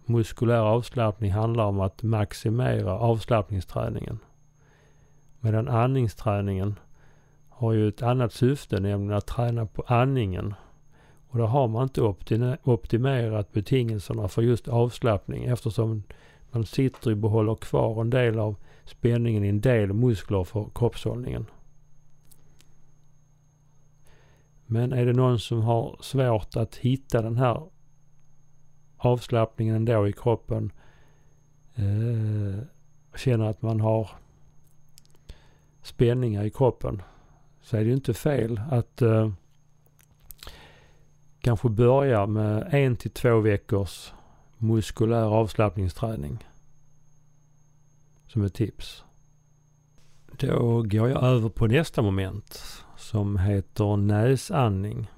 Muskulär 0.06 0.62
avslappning 0.62 1.32
handlar 1.32 1.66
om 1.66 1.80
att 1.80 2.04
maximera 2.04 2.92
avslappningsträningen. 2.92 4.20
Medan 5.46 5.68
andningsträningen 5.68 6.80
har 7.50 7.74
ju 7.74 7.88
ett 7.88 8.02
annat 8.02 8.34
syfte, 8.34 8.80
nämligen 8.80 9.18
att 9.18 9.28
träna 9.28 9.66
på 9.66 9.84
andningen. 9.88 10.54
Och 11.28 11.38
då 11.38 11.46
har 11.46 11.68
man 11.68 11.84
inte 11.84 12.02
optimerat 12.64 13.52
betingelserna 13.52 14.28
för 14.28 14.42
just 14.42 14.68
avslappning 14.68 15.44
eftersom 15.44 16.04
man 16.52 16.66
sitter 16.66 17.12
och 17.12 17.18
behåller 17.18 17.56
kvar 17.56 18.02
en 18.02 18.10
del 18.10 18.40
av 18.40 18.56
spänningen 18.86 19.44
i 19.44 19.48
en 19.48 19.62
del 19.62 19.94
muskler 19.94 20.44
för 20.44 20.70
kroppshållningen. 20.76 21.46
Men 24.66 24.94
är 24.94 25.06
det 25.06 25.14
någon 25.14 25.40
som 25.40 25.62
har 25.62 25.98
svårt 26.02 26.56
att 26.56 26.76
hitta 26.76 27.22
den 27.22 27.38
här 27.38 27.62
avslappningen 28.98 29.76
ändå 29.76 30.08
i 30.08 30.14
kroppen, 30.14 30.72
eh, 31.76 32.64
känner 33.16 33.46
att 33.46 33.62
man 33.62 33.80
har 33.80 34.10
spänningar 35.84 36.44
i 36.44 36.50
kroppen, 36.50 37.02
så 37.62 37.78
är 37.78 37.82
det 37.82 37.88
ju 37.88 37.94
inte 37.94 38.14
fel 38.14 38.62
att 38.72 39.02
eh, 39.02 39.32
kanske 41.42 41.70
börja 41.70 42.26
med 42.26 42.68
en 42.72 42.96
till 42.96 43.12
två 43.12 43.40
veckors 43.40 44.14
muskulär 44.58 45.26
avslappningsträning. 45.26 46.48
Som 48.28 48.44
ett 48.44 48.54
tips. 48.54 49.04
Då 50.32 50.82
går 50.82 51.10
jag 51.10 51.24
över 51.24 51.50
på 51.50 51.68
nästa 51.68 52.02
moment 52.02 52.84
som 52.98 53.38
heter 53.38 53.98
näsandning. 53.98 55.12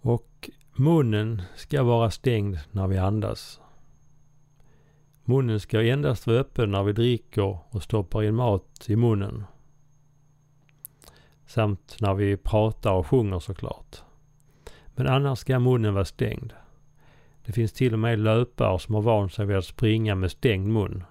Och 0.00 0.50
munnen 0.72 1.42
ska 1.56 1.82
vara 1.82 2.10
stängd 2.10 2.58
när 2.70 2.86
vi 2.86 2.98
andas. 2.98 3.61
Munnen 5.24 5.60
ska 5.60 5.82
endast 5.82 6.26
vara 6.26 6.38
öppen 6.38 6.70
när 6.70 6.82
vi 6.82 6.92
dricker 6.92 7.58
och 7.70 7.82
stoppar 7.82 8.22
in 8.22 8.34
mat 8.34 8.86
i 8.88 8.96
munnen. 8.96 9.44
Samt 11.46 11.96
när 12.00 12.14
vi 12.14 12.36
pratar 12.36 12.92
och 12.92 13.06
sjunger 13.06 13.38
såklart. 13.38 14.02
Men 14.94 15.06
annars 15.06 15.38
ska 15.38 15.58
munnen 15.58 15.94
vara 15.94 16.04
stängd. 16.04 16.52
Det 17.44 17.52
finns 17.52 17.72
till 17.72 17.92
och 17.92 17.98
med 17.98 18.18
löpare 18.18 18.78
som 18.78 18.94
har 18.94 19.02
vant 19.02 19.32
sig 19.32 19.46
vid 19.46 19.56
att 19.56 19.64
springa 19.64 20.14
med 20.14 20.30
stängd 20.30 20.68
mun. 20.68 21.04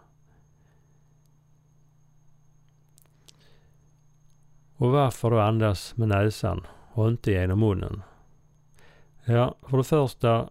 Och 4.75 4.91
varför 4.91 5.31
då 5.31 5.39
andas 5.39 5.97
med 5.97 6.07
näsan 6.07 6.67
och 6.93 7.07
inte 7.07 7.31
genom 7.31 7.59
munnen? 7.59 8.01
Ja, 9.25 9.55
för 9.61 9.77
det 9.77 9.83
första, 9.83 10.49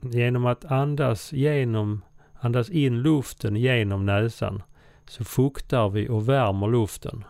genom 0.00 0.46
att 0.46 0.64
andas 0.64 1.32
genom, 1.32 2.02
andas 2.40 2.70
in 2.70 3.02
luften 3.02 3.56
genom 3.56 4.06
näsan 4.06 4.62
så 5.08 5.24
fuktar 5.24 5.88
vi 5.88 6.08
och 6.08 6.28
värmer 6.28 6.68
luften. 6.68 7.24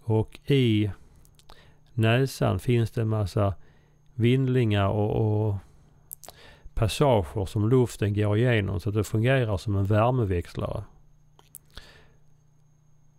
Och 0.00 0.50
i 0.50 0.90
näsan 1.92 2.58
finns 2.58 2.90
det 2.90 3.00
en 3.00 3.08
massa 3.08 3.54
vindlingar 4.14 4.88
och, 4.88 5.46
och 5.46 5.56
passager 6.74 7.46
som 7.46 7.68
luften 7.68 8.14
går 8.14 8.38
igenom 8.38 8.80
så 8.80 8.88
att 8.88 8.94
det 8.94 9.04
fungerar 9.04 9.56
som 9.56 9.76
en 9.76 9.84
värmeväxlare. 9.84 10.84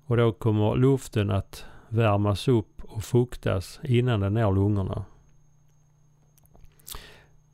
Och 0.06 0.18
då 0.18 0.32
kommer 0.32 0.76
luften 0.76 1.32
att 1.32 1.66
värmas 1.90 2.48
upp 2.48 2.84
och 2.84 3.04
fuktas 3.04 3.80
innan 3.84 4.20
den 4.20 4.34
når 4.34 4.54
lungorna. 4.56 5.06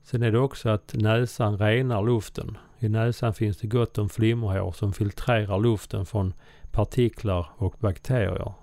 Sen 0.03 0.23
är 0.23 0.31
det 0.31 0.39
också 0.39 0.69
att 0.69 0.93
näsan 0.93 1.57
renar 1.57 2.03
luften. 2.03 2.57
I 2.83 2.89
näsan 2.89 3.33
finns 3.33 3.57
det 3.57 3.67
gott 3.67 3.97
om 3.97 4.09
flimmerhår 4.09 4.71
som 4.71 4.93
filtrerar 4.93 5.59
luften 5.59 6.05
från 6.05 6.33
partiklar 6.71 7.47
och 7.55 7.75
bakterier. 7.79 8.53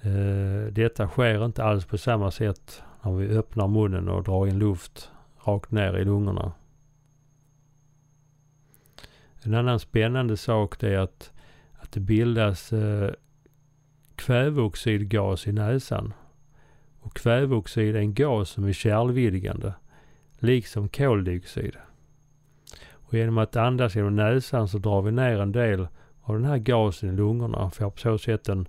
Eh, 0.00 0.72
detta 0.72 1.08
sker 1.08 1.44
inte 1.44 1.64
alls 1.64 1.84
på 1.84 1.98
samma 1.98 2.30
sätt 2.30 2.82
när 3.02 3.12
vi 3.12 3.28
öppnar 3.28 3.68
munnen 3.68 4.08
och 4.08 4.22
drar 4.22 4.46
in 4.46 4.58
luft 4.58 5.10
rakt 5.44 5.70
ner 5.70 5.96
i 5.96 6.04
lungorna. 6.04 6.52
En 9.42 9.54
annan 9.54 9.80
spännande 9.80 10.36
sak 10.36 10.82
är 10.82 10.98
att, 10.98 11.32
att 11.72 11.92
det 11.92 12.00
bildas 12.00 12.72
eh, 12.72 13.10
kväveoxidgas 14.16 15.46
i 15.46 15.52
näsan. 15.52 16.12
Och 17.00 17.16
kväveoxid 17.16 17.96
är 17.96 18.00
en 18.00 18.14
gas 18.14 18.50
som 18.50 18.64
är 18.64 18.72
kärlvidgande, 18.72 19.74
liksom 20.38 20.88
koldioxid. 20.88 21.76
Och 23.10 23.16
genom 23.16 23.38
att 23.38 23.56
andas 23.56 23.96
genom 23.96 24.16
näsan 24.16 24.68
så 24.68 24.78
drar 24.78 25.02
vi 25.02 25.12
ner 25.12 25.40
en 25.40 25.52
del 25.52 25.88
av 26.22 26.34
den 26.34 26.44
här 26.44 26.58
gasen 26.58 27.08
i 27.08 27.12
lungorna 27.12 27.58
och 27.58 27.74
får 27.74 27.90
på 27.90 27.98
så 27.98 28.18
sätt 28.18 28.48
en 28.48 28.68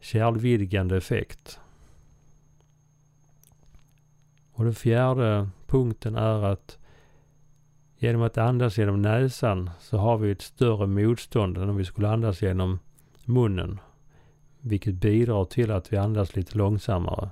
kärlvidgande 0.00 0.96
effekt. 0.96 1.60
Och 4.52 4.64
den 4.64 4.74
fjärde 4.74 5.48
punkten 5.66 6.16
är 6.16 6.44
att 6.44 6.78
genom 7.98 8.22
att 8.22 8.38
andas 8.38 8.78
genom 8.78 9.02
näsan 9.02 9.70
så 9.80 9.96
har 9.98 10.18
vi 10.18 10.30
ett 10.30 10.42
större 10.42 10.86
motstånd 10.86 11.58
än 11.58 11.68
om 11.68 11.76
vi 11.76 11.84
skulle 11.84 12.08
andas 12.08 12.42
genom 12.42 12.78
munnen. 13.24 13.80
Vilket 14.60 14.94
bidrar 14.94 15.44
till 15.44 15.70
att 15.70 15.92
vi 15.92 15.96
andas 15.96 16.36
lite 16.36 16.58
långsammare. 16.58 17.30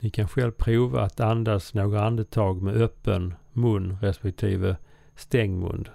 Ni 0.00 0.10
kan 0.10 0.28
själv 0.28 0.50
prova 0.50 1.02
att 1.02 1.20
andas 1.20 1.74
några 1.74 2.04
andetag 2.04 2.62
med 2.62 2.76
öppen 2.76 3.34
mun 3.52 3.98
respektive 4.00 4.76
stängd 5.14 5.58
mun. 5.58 5.88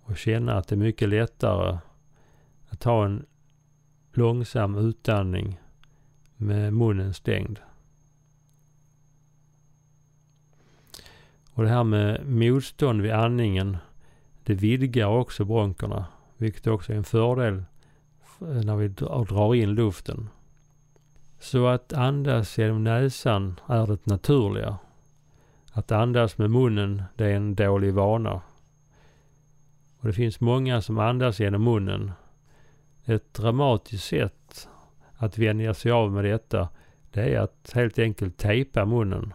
Och 0.00 0.16
känna 0.16 0.54
att 0.54 0.68
det 0.68 0.74
är 0.74 0.76
mycket 0.76 1.08
lättare 1.08 1.78
att 2.68 2.84
ha 2.84 3.04
en 3.04 3.26
långsam 4.12 4.74
utandning 4.74 5.60
med 6.36 6.72
munnen 6.72 7.14
stängd. 7.14 7.58
Och 11.52 11.62
det 11.64 11.70
här 11.70 11.84
med 11.84 12.26
motstånd 12.26 13.02
vid 13.02 13.12
andningen, 13.12 13.76
det 14.44 14.54
vidgar 14.54 15.06
också 15.06 15.44
bronkerna, 15.44 16.06
vilket 16.36 16.66
också 16.66 16.92
är 16.92 16.96
en 16.96 17.04
fördel 17.04 17.64
när 18.38 18.76
vi 18.76 18.88
drar 18.88 19.54
in 19.54 19.74
luften. 19.74 20.28
Så 21.38 21.66
att 21.66 21.92
andas 21.92 22.58
genom 22.58 22.84
näsan 22.84 23.60
är 23.66 23.86
det 23.86 24.06
naturliga. 24.06 24.78
Att 25.72 25.92
andas 25.92 26.38
med 26.38 26.50
munnen, 26.50 27.02
det 27.16 27.24
är 27.24 27.36
en 27.36 27.54
dålig 27.54 27.94
vana. 27.94 28.40
Och 29.98 30.06
det 30.06 30.12
finns 30.12 30.40
många 30.40 30.82
som 30.82 30.98
andas 30.98 31.40
genom 31.40 31.64
munnen. 31.64 32.12
Ett 33.04 33.34
dramatiskt 33.34 34.04
sätt 34.04 34.68
att 35.16 35.38
vänja 35.38 35.74
sig 35.74 35.92
av 35.92 36.12
med 36.12 36.24
detta, 36.24 36.68
det 37.12 37.34
är 37.34 37.40
att 37.40 37.72
helt 37.74 37.98
enkelt 37.98 38.36
tejpa 38.36 38.84
munnen. 38.84 39.32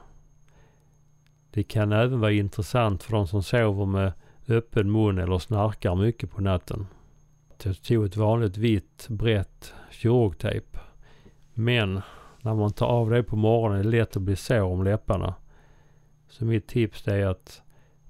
Det 1.51 1.63
kan 1.63 1.91
även 1.91 2.19
vara 2.19 2.31
intressant 2.31 3.03
för 3.03 3.11
de 3.11 3.27
som 3.27 3.43
sover 3.43 3.85
med 3.85 4.13
öppen 4.47 4.91
mun 4.91 5.17
eller 5.17 5.39
snarkar 5.39 5.95
mycket 5.95 6.31
på 6.31 6.41
natten. 6.41 6.87
Jag 7.63 7.81
tog 7.81 8.05
ett 8.05 8.17
vanligt 8.17 8.57
vitt 8.57 9.07
brett 9.09 9.73
kirurgtejp. 9.91 10.72
Men 11.53 12.01
när 12.41 12.53
man 12.53 12.71
tar 12.71 12.85
av 12.85 13.09
det 13.09 13.23
på 13.23 13.35
morgonen 13.35 13.79
är 13.79 13.83
det 13.83 13.89
lätt 13.89 14.15
att 14.15 14.21
bli 14.21 14.35
sår 14.35 14.61
om 14.61 14.83
läpparna. 14.83 15.35
Så 16.29 16.45
mitt 16.45 16.67
tips 16.67 17.07
är 17.07 17.25
att 17.25 17.61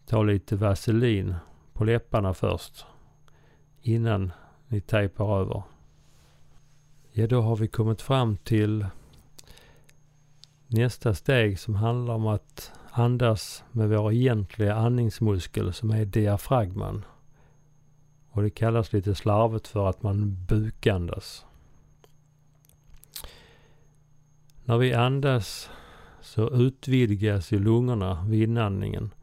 ta 0.06 0.24
lite 0.24 0.56
vaselin 0.56 1.36
på 1.74 1.84
läpparna 1.84 2.34
först. 2.34 2.86
Innan 3.82 4.32
ni 4.68 4.82
tejpar 4.82 5.40
över. 5.40 5.64
Ja, 7.12 7.28
då 7.28 7.42
har 7.42 7.56
vi 7.56 7.68
kommit 7.68 8.02
fram 8.02 8.38
till 8.38 8.86
nästa 10.68 11.14
steg 11.14 11.60
som 11.60 11.76
handlar 11.76 12.14
om 12.14 12.28
att 12.28 12.72
andas 12.92 13.64
med 13.72 13.90
vår 13.90 14.14
egentliga 14.14 14.76
andningsmuskel 14.76 15.74
som 15.74 15.92
är 15.92 16.06
diafragman. 16.06 17.06
Och 18.30 18.42
det 18.42 18.50
kallas 18.50 18.94
lite 18.94 19.16
slarvigt 19.16 19.68
för 19.68 19.90
att 19.90 20.04
man 20.04 20.46
bukandas. 20.50 21.46
När 24.66 24.78
vi 24.78 24.94
andas 24.94 25.70
så 26.22 26.50
utvidgas 26.50 27.52
ju 27.52 27.60
lungorna 27.60 28.26
vid 28.30 28.50
inandningen 28.50 29.14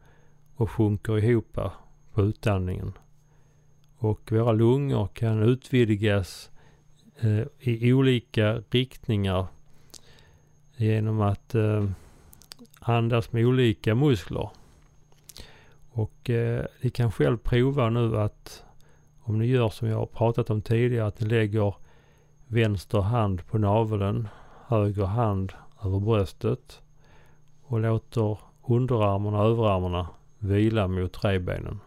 och 0.55 0.71
sjunker 0.71 1.17
ihop 1.17 1.59
på 2.13 2.21
utandningen. 2.21 2.93
Och 3.97 4.31
våra 4.31 4.51
lungor 4.51 5.07
kan 5.07 5.43
utvidgas 5.43 6.51
eh, 7.19 7.43
i 7.59 7.93
olika 7.93 8.63
riktningar 8.69 9.47
genom 10.75 11.21
att 11.21 11.55
eh, 11.55 11.85
andas 12.79 13.31
med 13.31 13.45
olika 13.45 13.95
muskler. 13.95 14.49
Och 15.91 16.29
eh, 16.29 16.65
ni 16.81 16.89
kan 16.89 17.11
själv 17.11 17.37
prova 17.37 17.89
nu 17.89 18.17
att 18.17 18.63
om 19.19 19.39
ni 19.39 19.45
gör 19.45 19.69
som 19.69 19.87
jag 19.87 19.97
har 19.97 20.05
pratat 20.05 20.49
om 20.49 20.61
tidigare, 20.61 21.07
att 21.07 21.19
ni 21.19 21.27
lägger 21.27 21.75
vänster 22.47 23.01
hand 23.01 23.47
på 23.47 23.57
naveln, 23.57 24.27
höger 24.71 25.05
hand 25.05 25.53
över 25.83 25.99
bröstet 25.99 26.81
och 27.63 27.79
låter 27.79 28.37
underarmarna 28.67 29.41
och 29.41 29.49
överarmarna 29.49 30.07
vila 30.37 30.87
mot 30.87 31.23
revbenen. 31.23 31.79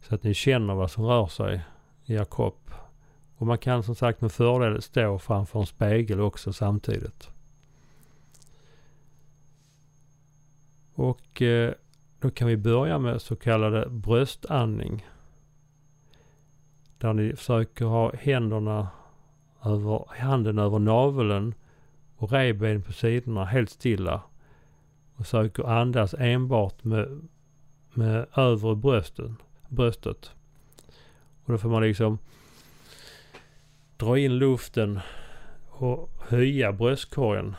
Så 0.00 0.14
att 0.14 0.22
ni 0.22 0.34
känner 0.34 0.74
vad 0.74 0.90
som 0.90 1.04
rör 1.04 1.26
sig 1.26 1.60
i 2.04 2.14
er 2.14 2.24
kropp. 2.30 2.70
Och 3.36 3.46
man 3.46 3.58
kan 3.58 3.82
som 3.82 3.94
sagt 3.94 4.20
med 4.20 4.32
fördel 4.32 4.82
stå 4.82 5.18
framför 5.18 5.60
en 5.60 5.66
spegel 5.66 6.20
också 6.20 6.52
samtidigt. 6.52 7.30
Och 10.94 11.42
eh, 11.42 11.72
då 12.20 12.30
kan 12.30 12.48
vi 12.48 12.56
börja 12.56 12.98
med 12.98 13.22
så 13.22 13.36
kallade 13.36 13.90
bröstandning. 13.90 15.06
Där 16.98 17.12
ni 17.12 17.36
försöker 17.36 17.84
ha 17.84 18.12
händerna 18.14 18.88
över, 19.64 20.04
handen 20.08 20.58
över 20.58 20.78
naveln 20.78 21.54
och 22.18 22.32
revben 22.32 22.82
på 22.82 22.92
sidorna 22.92 23.44
helt 23.44 23.70
stilla. 23.70 24.22
Och 25.14 25.26
söker 25.26 25.64
andas 25.64 26.14
enbart 26.18 26.84
med, 26.84 27.28
med 27.92 28.26
övre 28.36 28.76
brösten, 28.76 29.36
bröstet. 29.68 30.32
Och 31.44 31.52
då 31.52 31.58
får 31.58 31.68
man 31.68 31.82
liksom 31.82 32.18
dra 33.96 34.18
in 34.18 34.38
luften 34.38 35.00
och 35.68 36.10
höja 36.28 36.72
bröstkorgen. 36.72 37.56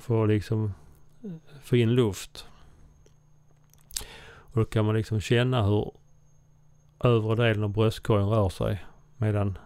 För 0.00 0.22
att 0.22 0.28
liksom 0.28 0.72
eh, 1.24 1.30
få 1.62 1.76
in 1.76 1.94
luft. 1.94 2.46
Och 4.22 4.60
då 4.60 4.64
kan 4.64 4.84
man 4.84 4.96
liksom 4.96 5.20
känna 5.20 5.62
hur 5.62 5.92
övre 7.00 7.36
delen 7.46 7.64
av 7.64 7.70
bröstkorgen 7.70 8.28
rör 8.28 8.48
sig 8.48 8.84
medan 9.16 9.58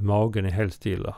magen 0.00 0.44
är 0.44 0.50
helt 0.50 0.74
stilla. 0.74 1.16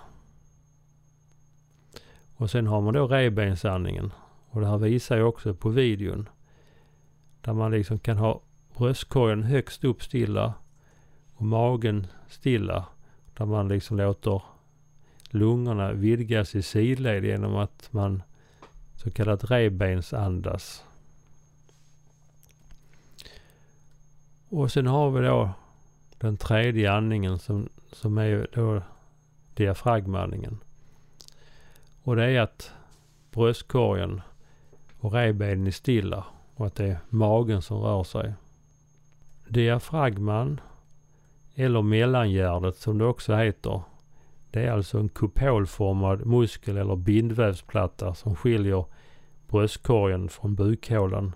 Och 2.38 2.50
sen 2.50 2.66
har 2.66 2.80
man 2.80 2.94
då 2.94 3.06
revbensandningen. 3.06 4.12
Och 4.50 4.60
det 4.60 4.66
här 4.66 4.78
visar 4.78 5.16
jag 5.16 5.28
också 5.28 5.54
på 5.54 5.68
videon. 5.68 6.28
Där 7.40 7.52
man 7.52 7.70
liksom 7.70 7.98
kan 7.98 8.18
ha 8.18 8.40
bröstkorgen 8.76 9.42
högst 9.42 9.84
upp 9.84 10.02
stilla 10.02 10.54
och 11.34 11.46
magen 11.46 12.06
stilla. 12.28 12.86
Där 13.36 13.46
man 13.46 13.68
liksom 13.68 13.96
låter 13.96 14.42
lungorna 15.30 15.92
vidgas 15.92 16.54
i 16.54 16.62
sidled 16.62 17.24
genom 17.24 17.56
att 17.56 17.88
man 17.92 18.22
så 18.94 19.10
kallat 19.10 19.50
revbensandas. 19.50 20.84
Och 24.48 24.72
sen 24.72 24.86
har 24.86 25.10
vi 25.10 25.26
då 25.26 25.50
den 26.18 26.36
tredje 26.36 26.92
andningen 26.92 27.38
som, 27.38 27.68
som 27.92 28.18
är 28.18 28.48
då 28.52 28.82
diafragmandningen. 29.54 30.58
Och 32.02 32.16
det 32.16 32.24
är 32.24 32.40
att 32.40 32.72
bröstkorgen 33.30 34.20
och 35.00 35.12
revbenen 35.12 35.66
är 35.66 35.70
stilla 35.70 36.24
och 36.54 36.66
att 36.66 36.74
det 36.74 36.86
är 36.86 36.98
magen 37.08 37.62
som 37.62 37.78
rör 37.78 38.04
sig. 38.04 38.34
Diafragman, 39.48 40.60
eller 41.54 41.82
mellangärdet 41.82 42.76
som 42.76 42.98
det 42.98 43.04
också 43.04 43.34
heter, 43.34 43.82
det 44.50 44.64
är 44.64 44.72
alltså 44.72 44.98
en 44.98 45.08
kupolformad 45.08 46.26
muskel 46.26 46.76
eller 46.76 46.96
bindvävsplatta 46.96 48.14
som 48.14 48.36
skiljer 48.36 48.84
bröstkorgen 49.48 50.28
från 50.28 50.54
bukhålan. 50.54 51.34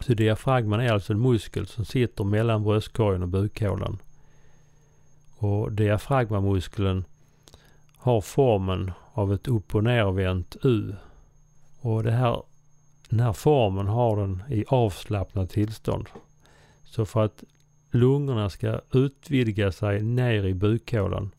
Så 0.00 0.14
diafragman 0.14 0.80
är 0.80 0.92
alltså 0.92 1.12
en 1.12 1.20
muskel 1.20 1.66
som 1.66 1.84
sitter 1.84 2.24
mellan 2.24 2.62
bröstkorgen 2.62 3.22
och 3.22 3.28
bukhålan. 3.28 3.98
Och 5.38 5.72
diafragmamuskeln 5.72 7.04
har 7.96 8.20
formen 8.20 8.92
av 9.14 9.32
ett 9.32 9.48
upp 9.48 9.74
och 9.74 9.84
nervänt 9.84 10.56
U. 10.62 10.94
Och 11.80 12.02
det 12.02 12.12
här, 12.12 12.42
den 13.08 13.20
här 13.20 13.32
formen 13.32 13.86
har 13.86 14.16
den 14.16 14.42
i 14.50 14.64
avslappnat 14.68 15.50
tillstånd. 15.50 16.08
Så 16.84 17.06
för 17.06 17.24
att 17.24 17.44
lungorna 17.90 18.50
ska 18.50 18.80
utvidga 18.92 19.72
sig 19.72 20.02
ner 20.02 20.44
i 20.44 20.54
bukhålan 20.54 21.30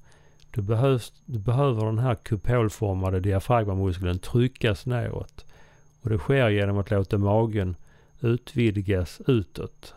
då, 0.51 0.61
behövs, 0.61 1.13
då 1.25 1.39
behöver 1.39 1.85
den 1.85 1.99
här 1.99 2.15
kupolformade 2.15 3.19
diafragmamuskeln 3.19 4.19
tryckas 4.19 4.85
neråt. 4.85 5.45
Och 6.01 6.09
det 6.09 6.17
sker 6.17 6.49
genom 6.49 6.77
att 6.77 6.91
låta 6.91 7.17
magen 7.17 7.75
utvidgas 8.19 9.21
utåt. 9.27 9.93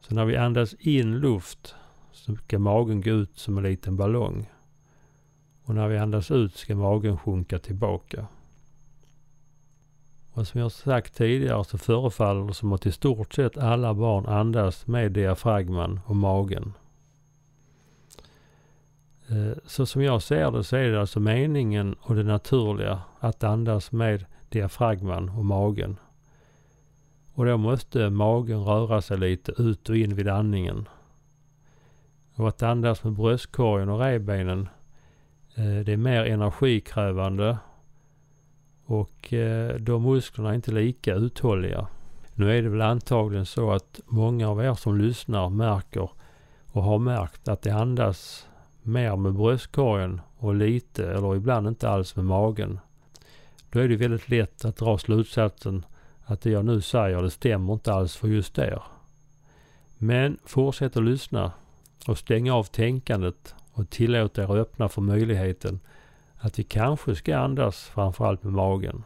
Så 0.00 0.14
när 0.14 0.24
vi 0.24 0.36
andas 0.36 0.74
in 0.74 1.18
luft 1.18 1.74
så 2.12 2.36
ska 2.36 2.58
magen 2.58 3.00
gå 3.00 3.10
ut 3.10 3.38
som 3.38 3.58
en 3.58 3.64
liten 3.64 3.96
ballong. 3.96 4.51
Och 5.72 5.76
när 5.76 5.88
vi 5.88 5.98
andas 5.98 6.30
ut 6.30 6.54
ska 6.54 6.76
magen 6.76 7.18
sjunka 7.18 7.58
tillbaka. 7.58 8.26
Och 10.32 10.46
som 10.46 10.60
jag 10.60 10.72
sagt 10.72 11.14
tidigare 11.14 11.64
så 11.64 11.78
förefaller 11.78 12.46
det 12.46 12.54
som 12.54 12.72
att 12.72 12.86
i 12.86 12.92
stort 12.92 13.34
sett 13.34 13.58
alla 13.58 13.94
barn 13.94 14.26
andas 14.26 14.86
med 14.86 15.12
diafragman 15.12 16.00
och 16.06 16.16
magen. 16.16 16.72
Eh, 19.28 19.58
så 19.64 19.86
som 19.86 20.02
jag 20.02 20.22
ser 20.22 20.50
det 20.50 20.64
så 20.64 20.76
är 20.76 20.88
det 20.88 21.00
alltså 21.00 21.20
meningen 21.20 21.96
och 22.00 22.14
det 22.14 22.22
naturliga 22.22 23.00
att 23.18 23.44
andas 23.44 23.92
med 23.92 24.24
diafragman 24.48 25.28
och 25.28 25.44
magen. 25.44 25.96
Och 27.34 27.46
då 27.46 27.56
måste 27.56 28.10
magen 28.10 28.64
röra 28.64 29.02
sig 29.02 29.18
lite 29.18 29.52
ut 29.62 29.88
och 29.88 29.96
in 29.96 30.14
vid 30.14 30.28
andningen. 30.28 30.88
Och 32.34 32.48
att 32.48 32.62
andas 32.62 33.04
med 33.04 33.12
bröstkorgen 33.12 33.88
och 33.88 34.00
revbenen 34.00 34.68
Eh, 35.54 35.84
det 35.84 35.92
är 35.92 35.96
mer 35.96 36.24
energikrävande 36.24 37.58
och 38.84 39.32
eh, 39.32 39.74
de 39.74 40.02
musklerna 40.02 40.50
är 40.50 40.54
inte 40.54 40.72
lika 40.72 41.14
uthålliga. 41.14 41.86
Nu 42.34 42.58
är 42.58 42.62
det 42.62 42.68
väl 42.68 42.80
antagligen 42.80 43.46
så 43.46 43.70
att 43.70 44.00
många 44.06 44.48
av 44.48 44.64
er 44.64 44.74
som 44.74 44.98
lyssnar 44.98 45.50
märker 45.50 46.10
och 46.66 46.82
har 46.82 46.98
märkt 46.98 47.48
att 47.48 47.62
det 47.62 47.70
andas 47.70 48.48
mer 48.82 49.16
med 49.16 49.34
bröstkorgen 49.34 50.20
och 50.38 50.54
lite 50.54 51.12
eller 51.12 51.36
ibland 51.36 51.68
inte 51.68 51.88
alls 51.88 52.16
med 52.16 52.24
magen. 52.24 52.78
Då 53.70 53.78
är 53.78 53.88
det 53.88 53.96
väldigt 53.96 54.28
lätt 54.28 54.64
att 54.64 54.76
dra 54.76 54.98
slutsatsen 54.98 55.84
att 56.24 56.40
det 56.40 56.50
jag 56.50 56.64
nu 56.64 56.80
säger 56.80 57.22
det 57.22 57.30
stämmer 57.30 57.72
inte 57.72 57.92
alls 57.92 58.16
för 58.16 58.28
just 58.28 58.58
er. 58.58 58.82
Men 59.98 60.38
fortsätt 60.44 60.96
att 60.96 61.04
lyssna 61.04 61.52
och 62.06 62.18
stäng 62.18 62.50
av 62.50 62.64
tänkandet 62.64 63.54
och 63.72 63.90
tillåt 63.90 64.38
er 64.38 64.56
öppna 64.56 64.88
för 64.88 65.02
möjligheten 65.02 65.80
att 66.36 66.58
vi 66.58 66.62
kanske 66.62 67.14
ska 67.14 67.36
andas 67.36 67.84
framförallt 67.84 68.42
med 68.42 68.52
magen. 68.52 69.04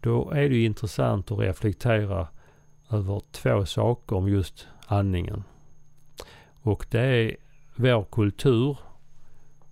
Då 0.00 0.30
är 0.30 0.48
det 0.48 0.56
ju 0.56 0.64
intressant 0.64 1.30
att 1.30 1.38
reflektera 1.38 2.28
över 2.90 3.22
två 3.30 3.66
saker 3.66 4.16
om 4.16 4.28
just 4.28 4.66
andningen. 4.86 5.44
Och 6.62 6.86
det 6.90 7.00
är 7.00 7.36
vår 7.76 8.04
kultur 8.04 8.78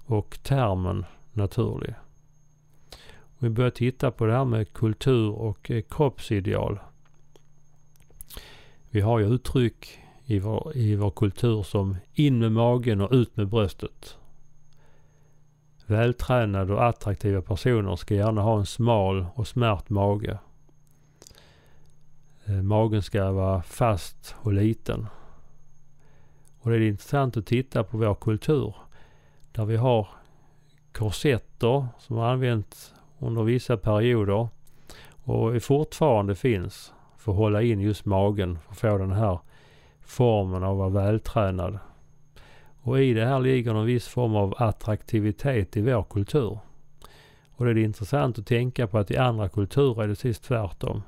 och 0.07 0.38
termen 0.42 1.05
naturlig. 1.33 1.95
Vi 3.38 3.51
börjar 3.51 3.71
titta 3.71 4.11
på 4.11 4.27
det 4.27 4.33
här 4.33 4.45
med 4.45 4.73
kultur 4.73 5.31
och 5.31 5.71
kroppsideal. 5.90 6.79
Vi 8.90 9.01
har 9.01 9.19
ju 9.19 9.27
uttryck 9.27 10.01
i 10.27 10.39
vår, 10.39 10.77
i 10.77 10.97
vår 10.97 11.11
kultur 11.11 11.62
som 11.62 11.97
in 12.15 12.39
med 12.39 12.53
magen 12.53 13.01
och 13.01 13.12
ut 13.12 13.37
med 13.37 13.49
bröstet. 13.49 14.19
Vältränade 15.87 16.75
och 16.75 16.85
attraktiva 16.85 17.43
personer 17.43 17.97
ska 17.97 18.15
gärna 18.15 18.43
ha 18.43 18.59
en 18.59 18.67
smal 18.67 19.27
och 19.35 19.49
smärt 19.49 19.89
mage. 19.89 20.39
Eh, 22.45 22.62
magen 22.62 23.03
ska 23.03 23.33
vara 23.33 23.62
fast 23.62 24.35
och 24.39 24.53
liten. 24.53 25.07
Och 26.59 26.71
det 26.71 26.77
är 26.77 26.81
intressant 26.81 27.37
att 27.37 27.47
titta 27.47 27.85
på 27.85 27.99
vår 27.99 28.15
kultur. 28.15 28.75
Där 29.53 29.65
vi 29.65 29.77
har 29.77 30.09
korsetter 30.93 31.87
som 31.99 32.17
har 32.17 32.29
använts 32.29 32.95
under 33.19 33.43
vissa 33.43 33.77
perioder 33.77 34.49
och 35.25 35.62
fortfarande 35.62 36.35
finns 36.35 36.93
för 37.17 37.33
att 37.33 37.39
hålla 37.39 37.62
in 37.62 37.81
just 37.81 38.05
magen 38.05 38.59
för 38.65 38.73
att 38.73 38.79
få 38.79 38.99
den 38.99 39.12
här 39.12 39.39
formen 40.07 40.64
av 40.64 40.83
att 40.83 40.92
vara 40.92 41.05
vältränad. 41.05 41.79
Och 42.83 43.03
i 43.03 43.14
det 43.14 43.27
här 43.27 43.40
ligger 43.40 43.75
en 43.75 43.87
viss 43.87 44.09
form 44.09 44.37
av 44.37 44.55
attraktivitet 44.59 45.77
i 45.77 45.81
vår 45.81 46.03
kultur. 46.03 46.59
Och 47.51 47.64
det 47.64 47.71
är 47.71 47.85
intressant 47.85 48.38
att 48.38 48.47
tänka 48.47 48.87
på 48.87 48.99
att 48.99 49.11
i 49.11 49.16
andra 49.16 49.49
kulturer 49.49 50.03
är 50.03 50.09
det 50.09 50.14
precis 50.14 50.40
tvärtom. 50.40 51.03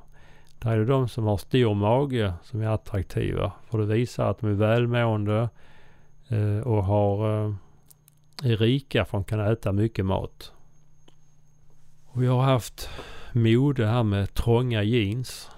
Där 0.59 0.71
är 0.71 0.79
det 0.79 0.85
de 0.85 1.09
som 1.09 1.25
har 1.25 1.37
stor 1.37 1.75
mage 1.75 2.33
som 2.43 2.61
är 2.61 2.69
attraktiva. 2.69 3.53
För 3.71 3.79
det 3.79 3.87
visar 3.87 4.31
att 4.31 4.39
de 4.39 4.51
är 4.51 4.55
välmående 4.55 5.49
eh, 6.29 6.67
och 6.67 6.85
har, 6.85 7.45
eh, 7.45 7.55
är 8.45 8.57
rika 8.57 9.05
för 9.05 9.19
att 9.19 9.27
de 9.27 9.31
kan 9.31 9.53
äta 9.53 9.73
mycket 9.73 10.07
mat. 10.07 10.53
Och 12.07 12.23
vi 12.23 12.27
har 12.27 12.43
haft 12.43 12.91
mode 13.33 13.87
här 13.87 14.03
med 14.03 14.35
trånga 14.35 14.83
jeans. 14.83 15.51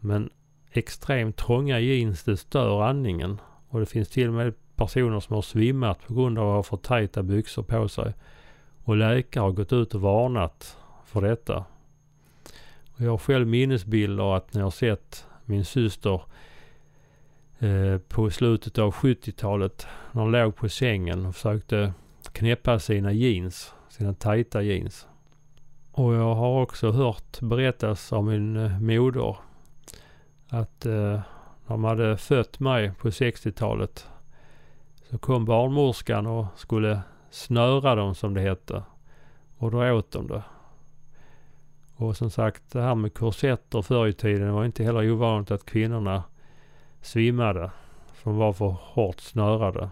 Men 0.00 0.30
extremt 0.70 1.36
trånga 1.36 1.80
jeans 1.80 2.24
det 2.24 2.36
stör 2.36 2.82
andningen. 2.82 3.40
Och 3.68 3.80
det 3.80 3.86
finns 3.86 4.08
till 4.08 4.28
och 4.28 4.34
med 4.34 4.54
personer 4.76 5.20
som 5.20 5.34
har 5.34 5.42
svimmat 5.42 6.06
på 6.06 6.14
grund 6.14 6.38
av 6.38 6.48
att 6.48 6.54
ha 6.54 6.62
för 6.62 6.76
tajta 6.76 7.22
byxor 7.22 7.62
på 7.62 7.88
sig. 7.88 8.14
Och 8.84 8.96
läkare 8.96 9.42
har 9.42 9.52
gått 9.52 9.72
ut 9.72 9.94
och 9.94 10.00
varnat 10.00 10.76
för 11.04 11.20
detta. 11.20 11.64
Och 12.94 13.00
jag 13.00 13.10
har 13.10 13.18
själv 13.18 13.46
minnesbilder 13.46 14.36
att 14.36 14.54
när 14.54 14.60
jag 14.60 14.72
sett 14.72 15.26
min 15.44 15.64
syster 15.64 16.22
eh, 17.58 17.98
på 18.08 18.30
slutet 18.30 18.78
av 18.78 18.94
70-talet 18.94 19.86
när 20.12 20.22
hon 20.22 20.32
låg 20.32 20.56
på 20.56 20.68
sängen 20.68 21.26
och 21.26 21.34
försökte 21.34 21.92
knäppa 22.32 22.78
sina 22.78 23.12
jeans, 23.12 23.74
sina 23.88 24.14
tajta 24.14 24.62
jeans. 24.62 25.06
Och 25.92 26.14
jag 26.14 26.34
har 26.34 26.62
också 26.62 26.90
hört 26.90 27.40
berättas 27.40 28.12
av 28.12 28.24
min 28.24 28.56
eh, 28.56 28.80
moder 28.80 29.36
att 30.48 30.86
eh, 30.86 30.92
när 30.92 31.22
de 31.66 31.84
hade 31.84 32.16
fött 32.16 32.60
mig 32.60 32.92
på 32.98 33.08
60-talet 33.08 34.08
så 35.10 35.18
kom 35.18 35.44
barnmorskan 35.44 36.26
och 36.26 36.46
skulle 36.56 37.00
snöra 37.30 37.94
dem 37.94 38.14
som 38.14 38.34
det 38.34 38.40
hette. 38.40 38.82
Och 39.56 39.70
då 39.70 39.92
åt 39.92 40.10
de 40.10 40.26
det. 40.26 40.42
Och 41.96 42.16
som 42.16 42.30
sagt 42.30 42.72
det 42.72 42.80
här 42.80 42.94
med 42.94 43.14
korsetter 43.14 43.82
förr 43.82 44.06
i 44.06 44.12
tiden 44.12 44.52
var 44.52 44.64
inte 44.64 44.84
heller 44.84 45.10
ovanligt 45.10 45.50
att 45.50 45.64
kvinnorna 45.64 46.22
svimmade. 47.00 47.70
För 48.12 48.30
de 48.30 48.38
var 48.38 48.52
för 48.52 48.76
hårt 48.80 49.20
snörade. 49.20 49.90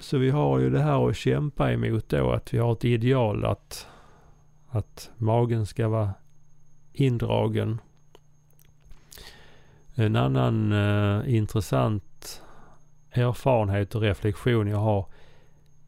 Så 0.00 0.18
vi 0.18 0.30
har 0.30 0.58
ju 0.58 0.70
det 0.70 0.82
här 0.82 1.08
att 1.08 1.16
kämpa 1.16 1.72
emot 1.72 2.08
då 2.08 2.30
att 2.30 2.54
vi 2.54 2.58
har 2.58 2.72
ett 2.72 2.84
ideal 2.84 3.44
att, 3.44 3.86
att 4.68 5.10
magen 5.16 5.66
ska 5.66 5.88
vara 5.88 6.10
indragen. 6.92 7.78
En 9.94 10.16
annan 10.16 10.72
eh, 10.72 11.34
intressant 11.34 12.42
erfarenhet 13.10 13.94
och 13.94 14.00
reflektion 14.00 14.68
jag 14.68 14.78
har 14.78 15.06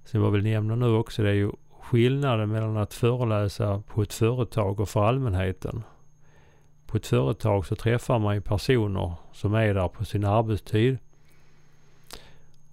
som 0.05 0.23
jag 0.23 0.31
vill 0.31 0.43
nämna 0.43 0.77
nu 0.77 0.87
också 0.87 1.23
det 1.23 1.31
är 1.31 1.35
ju 1.35 1.51
skillnaden 1.81 2.49
mellan 2.49 2.77
att 2.77 2.95
föreläsa 2.95 3.83
på 3.87 4.03
ett 4.03 4.15
företag 4.15 4.81
och 4.81 4.89
för 4.89 5.05
allmänheten. 5.05 5.83
På 6.87 6.97
ett 6.97 7.07
företag 7.07 7.67
så 7.67 7.77
träffar 7.77 8.19
man 8.19 8.35
ju 8.35 8.41
personer 8.41 9.13
som 9.33 9.55
är 9.55 9.75
där 9.75 9.89
på 9.89 10.05
sin 10.05 10.25
arbetstid. 10.25 10.99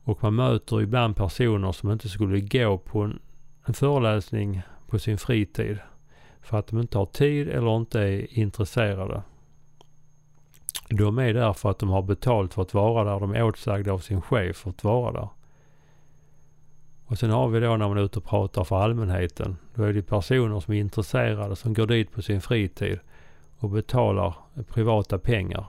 Och 0.03 0.23
man 0.23 0.35
möter 0.35 0.81
ibland 0.81 1.15
personer 1.15 1.71
som 1.71 1.91
inte 1.91 2.09
skulle 2.09 2.39
gå 2.39 2.77
på 2.77 3.01
en, 3.01 3.19
en 3.65 3.73
föreläsning 3.73 4.61
på 4.87 4.99
sin 4.99 5.17
fritid. 5.17 5.77
För 6.41 6.57
att 6.57 6.67
de 6.67 6.79
inte 6.79 6.97
har 6.97 7.05
tid 7.05 7.49
eller 7.49 7.77
inte 7.77 7.99
är 7.99 8.39
intresserade. 8.39 9.21
De 10.93 11.17
är 11.17 11.33
där 11.33 11.53
för 11.53 11.69
att 11.71 11.79
de 11.79 11.89
har 11.89 12.01
betalt 12.01 12.53
för 12.53 12.61
att 12.61 12.73
vara 12.73 13.13
där. 13.13 13.19
De 13.19 13.35
är 13.35 13.43
åtsagda 13.43 13.93
av 13.93 13.99
sin 13.99 14.21
chef 14.21 14.55
för 14.55 14.69
att 14.69 14.83
vara 14.83 15.11
där. 15.11 15.27
Och 17.05 17.17
sen 17.17 17.29
har 17.29 17.47
vi 17.47 17.59
då 17.59 17.77
när 17.77 17.87
man 17.87 17.97
är 17.97 18.01
ute 18.01 18.19
och 18.19 18.25
pratar 18.25 18.63
för 18.63 18.75
allmänheten. 18.75 19.57
Då 19.75 19.83
är 19.83 19.93
det 19.93 20.01
personer 20.01 20.59
som 20.59 20.73
är 20.73 20.79
intresserade 20.79 21.55
som 21.55 21.73
går 21.73 21.87
dit 21.87 22.11
på 22.11 22.21
sin 22.21 22.41
fritid 22.41 22.99
och 23.57 23.69
betalar 23.69 24.35
privata 24.67 25.17
pengar. 25.17 25.65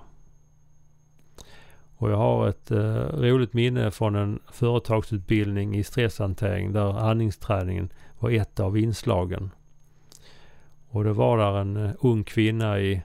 Och 1.96 2.11
jag 2.11 2.16
har 2.16 2.48
ett 2.48 2.70
eh, 2.70 3.06
roligt 3.20 3.52
minne 3.52 3.90
från 3.90 4.14
en 4.14 4.40
företagsutbildning 4.52 5.76
i 5.76 5.85
stresshantering 5.85 6.72
där 6.72 6.98
andningsträningen 6.98 7.92
var 8.18 8.30
ett 8.30 8.61
av 8.61 8.78
inslagen. 8.78 9.50
Och 10.88 11.04
det 11.04 11.12
var 11.12 11.38
där 11.38 11.61
en 11.61 11.76
eh, 11.76 11.90
ung 12.00 12.24
kvinna 12.24 12.80
i 12.80 13.02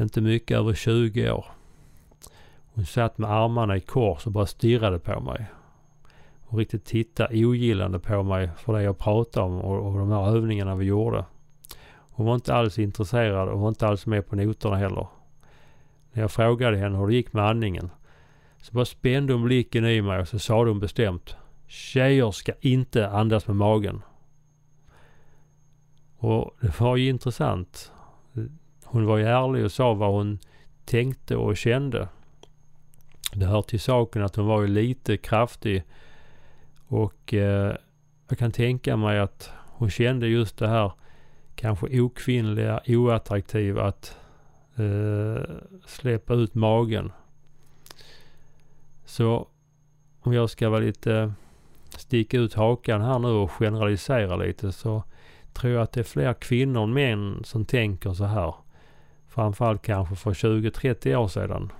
inte 0.00 0.20
mycket 0.20 0.56
över 0.56 0.74
20 0.74 1.30
år. 1.30 1.46
Hon 2.74 2.86
satt 2.86 3.18
med 3.18 3.30
armarna 3.30 3.76
i 3.76 3.80
kors 3.80 4.26
och 4.26 4.32
bara 4.32 4.46
stirrade 4.46 4.98
på 4.98 5.20
mig. 5.20 5.46
Och 6.46 6.58
riktigt 6.58 6.84
tittade 6.84 7.46
ogillande 7.46 7.98
på 7.98 8.22
mig 8.22 8.50
för 8.56 8.72
det 8.72 8.82
jag 8.82 8.98
pratade 8.98 9.46
om 9.46 9.60
och, 9.60 9.86
och 9.86 9.98
de 9.98 10.10
här 10.10 10.36
övningarna 10.36 10.74
vi 10.74 10.84
gjorde. 10.84 11.24
Hon 12.10 12.26
var 12.26 12.34
inte 12.34 12.54
alls 12.54 12.78
intresserad 12.78 13.48
och 13.48 13.60
var 13.60 13.68
inte 13.68 13.86
alls 13.86 14.06
med 14.06 14.28
på 14.28 14.36
noterna 14.36 14.76
heller. 14.76 15.06
När 16.12 16.22
jag 16.22 16.30
frågade 16.30 16.76
henne 16.76 16.98
hur 16.98 17.06
det 17.06 17.14
gick 17.14 17.32
med 17.32 17.44
andningen 17.44 17.90
så 18.62 18.72
bara 18.72 18.84
spände 18.84 19.32
hon 19.32 19.44
blicken 19.44 19.86
i 19.86 20.02
mig 20.02 20.20
och 20.20 20.28
så 20.28 20.38
sa 20.38 20.64
hon 20.64 20.80
bestämt 20.80 21.36
Tjejer 21.66 22.30
ska 22.30 22.52
inte 22.60 23.08
andas 23.08 23.46
med 23.46 23.56
magen. 23.56 24.02
Och 26.16 26.56
det 26.60 26.80
var 26.80 26.96
ju 26.96 27.08
intressant. 27.08 27.92
Hon 28.94 29.06
var 29.06 29.16
ju 29.16 29.24
ärlig 29.24 29.64
och 29.64 29.72
sa 29.72 29.94
vad 29.94 30.12
hon 30.12 30.38
tänkte 30.84 31.36
och 31.36 31.56
kände. 31.56 32.08
Det 33.32 33.46
hör 33.46 33.62
till 33.62 33.80
saken 33.80 34.22
att 34.22 34.36
hon 34.36 34.46
var 34.46 34.62
ju 34.62 34.68
lite 34.68 35.16
kraftig 35.16 35.82
och 36.88 37.34
eh, 37.34 37.76
jag 38.28 38.38
kan 38.38 38.52
tänka 38.52 38.96
mig 38.96 39.18
att 39.18 39.50
hon 39.62 39.90
kände 39.90 40.26
just 40.26 40.58
det 40.58 40.68
här 40.68 40.92
kanske 41.54 42.00
okvinnliga, 42.00 42.80
oattraktiva 42.86 43.84
att 43.84 44.18
eh, 44.76 45.42
släppa 45.86 46.34
ut 46.34 46.54
magen. 46.54 47.12
Så 49.04 49.48
om 50.20 50.32
jag 50.32 50.50
ska 50.50 50.68
vara 50.68 50.80
lite 50.80 51.32
sticka 51.88 52.38
ut 52.38 52.54
hakan 52.54 53.00
här 53.00 53.18
nu 53.18 53.28
och 53.28 53.50
generalisera 53.50 54.36
lite 54.36 54.72
så 54.72 55.04
tror 55.52 55.72
jag 55.72 55.82
att 55.82 55.92
det 55.92 56.00
är 56.00 56.04
fler 56.04 56.34
kvinnor 56.34 56.82
än 56.82 56.92
män 56.92 57.44
som 57.44 57.64
tänker 57.64 58.12
så 58.12 58.24
här. 58.24 58.63
Framförallt 59.34 59.82
kanske 59.82 60.14
för 60.16 60.30
20-30 60.30 61.16
år 61.16 61.28
sedan. 61.28 61.72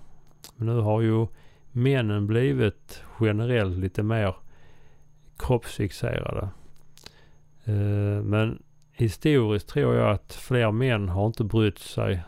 Men 0.57 0.67
nu 0.67 0.81
har 0.81 1.01
ju 1.01 1.27
männen 1.73 2.27
blivit 2.27 3.03
generellt 3.21 3.79
lite 3.79 4.03
mer 4.03 4.37
kroppsfixerade. 5.37 6.49
Eh, 7.64 8.23
men 8.23 8.62
historiskt 8.93 9.69
tror 9.69 9.95
jag 9.95 10.11
att 10.11 10.33
fler 10.33 10.71
män 10.71 11.09
har 11.09 11.27
inte 11.27 11.45
brytt 11.45 11.79
sig 11.79 12.23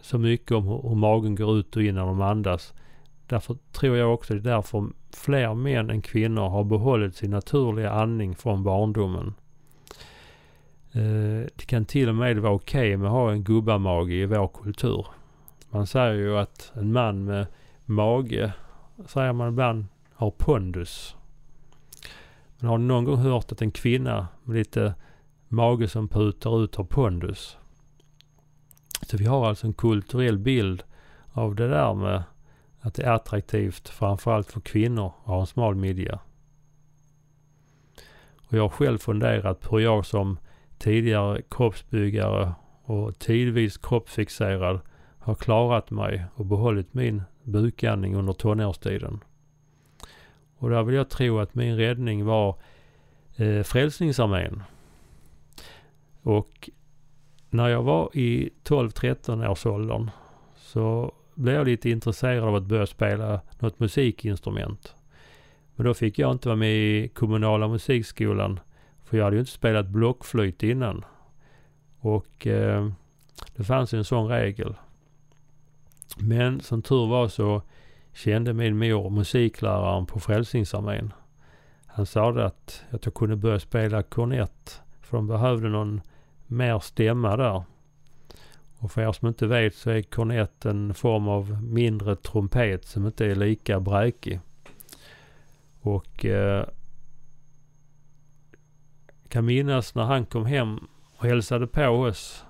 så 0.00 0.18
mycket 0.18 0.52
om 0.52 0.66
hur 0.66 0.94
magen 0.94 1.34
går 1.34 1.58
ut 1.58 1.76
och 1.76 1.82
in 1.82 1.94
när 1.94 2.06
de 2.06 2.20
andas. 2.20 2.74
Därför 3.26 3.56
tror 3.72 3.96
jag 3.96 4.14
också 4.14 4.34
det 4.34 4.50
är 4.50 4.54
därför 4.54 4.86
fler 5.16 5.54
män 5.54 5.90
än 5.90 6.02
kvinnor 6.02 6.48
har 6.48 6.64
behållit 6.64 7.16
sin 7.16 7.30
naturliga 7.30 7.90
andning 7.90 8.34
från 8.34 8.62
barndomen. 8.62 9.34
Eh, 10.96 11.46
det 11.56 11.66
kan 11.66 11.84
till 11.84 12.08
och 12.08 12.14
med 12.14 12.38
vara 12.38 12.52
okej 12.52 12.88
okay 12.88 12.96
med 12.96 13.06
att 13.06 13.12
ha 13.12 13.32
en 13.32 13.44
gubbamage 13.44 14.10
i 14.10 14.26
vår 14.26 14.48
kultur. 14.48 15.06
Man 15.70 15.86
säger 15.86 16.14
ju 16.14 16.38
att 16.38 16.72
en 16.74 16.92
man 16.92 17.24
med 17.24 17.46
mage, 17.84 18.52
säger 19.06 19.32
man 19.32 19.48
ibland, 19.48 19.86
har 20.14 20.30
pondus. 20.30 21.16
Men 22.58 22.70
har 22.70 22.78
ni 22.78 22.84
någon 22.84 23.04
gång 23.04 23.16
hört 23.16 23.52
att 23.52 23.62
en 23.62 23.70
kvinna 23.70 24.28
med 24.44 24.56
lite 24.56 24.94
mage 25.48 25.88
som 25.88 26.08
putar 26.08 26.64
ut 26.64 26.74
har 26.74 26.84
pondus? 26.84 27.56
Så 29.02 29.16
vi 29.16 29.26
har 29.26 29.48
alltså 29.48 29.66
en 29.66 29.74
kulturell 29.74 30.38
bild 30.38 30.82
av 31.32 31.54
det 31.54 31.68
där 31.68 31.94
med 31.94 32.22
att 32.80 32.94
det 32.94 33.02
är 33.02 33.12
attraktivt 33.12 33.88
framförallt 33.88 34.52
för 34.52 34.60
kvinnor 34.60 35.06
att 35.06 35.26
ha 35.26 35.40
en 35.40 35.46
smal 35.46 35.74
midja. 35.74 36.18
Och 38.46 38.52
jag 38.52 38.62
har 38.62 38.68
själv 38.68 38.98
funderat 38.98 39.60
på 39.60 39.76
hur 39.76 39.84
jag 39.84 40.06
som 40.06 40.38
tidigare 40.84 41.42
kroppsbyggare 41.50 42.54
och 42.82 43.18
tidvis 43.18 43.76
kroppsfixerad 43.76 44.80
har 45.18 45.34
klarat 45.34 45.90
mig 45.90 46.24
och 46.34 46.46
behållit 46.46 46.94
min 46.94 47.22
bukandning 47.42 48.14
under 48.14 48.32
tonårstiden. 48.32 49.20
Och 50.56 50.70
där 50.70 50.82
vill 50.82 50.94
jag 50.94 51.08
tro 51.08 51.38
att 51.38 51.54
min 51.54 51.76
räddning 51.76 52.24
var 52.24 52.56
eh, 53.36 53.62
Frälsningsarmén. 53.62 54.62
Och 56.22 56.70
när 57.50 57.68
jag 57.68 57.82
var 57.82 58.16
i 58.16 58.50
12-13 58.64 59.48
års 59.48 59.66
åldern 59.66 60.10
så 60.56 61.12
blev 61.34 61.54
jag 61.54 61.66
lite 61.66 61.90
intresserad 61.90 62.44
av 62.44 62.54
att 62.54 62.62
börja 62.62 62.86
spela 62.86 63.40
något 63.58 63.80
musikinstrument. 63.80 64.94
Men 65.76 65.86
då 65.86 65.94
fick 65.94 66.18
jag 66.18 66.32
inte 66.32 66.48
vara 66.48 66.56
med 66.56 66.76
i 66.76 67.08
kommunala 67.08 67.68
musikskolan 67.68 68.60
för 69.04 69.16
jag 69.16 69.24
hade 69.24 69.36
ju 69.36 69.40
inte 69.40 69.52
spelat 69.52 69.88
blockflöjt 69.88 70.62
innan. 70.62 71.04
Och 71.98 72.46
eh, 72.46 72.88
det 73.56 73.64
fanns 73.64 73.94
en 73.94 74.04
sån 74.04 74.28
regel. 74.28 74.74
Men 76.16 76.60
som 76.60 76.82
tur 76.82 77.06
var 77.06 77.28
så 77.28 77.62
kände 78.12 78.52
min 78.52 78.78
mor 78.78 79.10
musikläraren 79.10 80.06
på 80.06 80.20
Frälsningsarmén. 80.20 81.12
Han 81.86 82.06
sa 82.06 82.30
att, 82.30 82.84
att 82.90 83.04
jag 83.04 83.14
kunde 83.14 83.36
börja 83.36 83.60
spela 83.60 84.02
kornett 84.02 84.80
för 85.00 85.16
de 85.16 85.26
behövde 85.26 85.68
någon 85.68 86.00
mer 86.46 86.78
stämma 86.78 87.36
där. 87.36 87.62
Och 88.78 88.92
för 88.92 89.02
er 89.02 89.12
som 89.12 89.28
inte 89.28 89.46
vet 89.46 89.74
så 89.74 89.90
är 89.90 90.02
kornett 90.02 90.64
en 90.64 90.94
form 90.94 91.28
av 91.28 91.62
mindre 91.62 92.16
trumpet 92.16 92.84
som 92.84 93.06
inte 93.06 93.26
är 93.26 93.34
lika 93.34 93.80
bräkig. 93.80 94.40
Och 95.80 96.24
eh, 96.24 96.66
kan 99.28 99.44
minnas 99.44 99.94
när 99.94 100.04
han 100.04 100.26
kom 100.26 100.46
hem 100.46 100.78
och 101.16 101.24
hälsade 101.24 101.66
på 101.66 101.86
oss. 101.86 102.44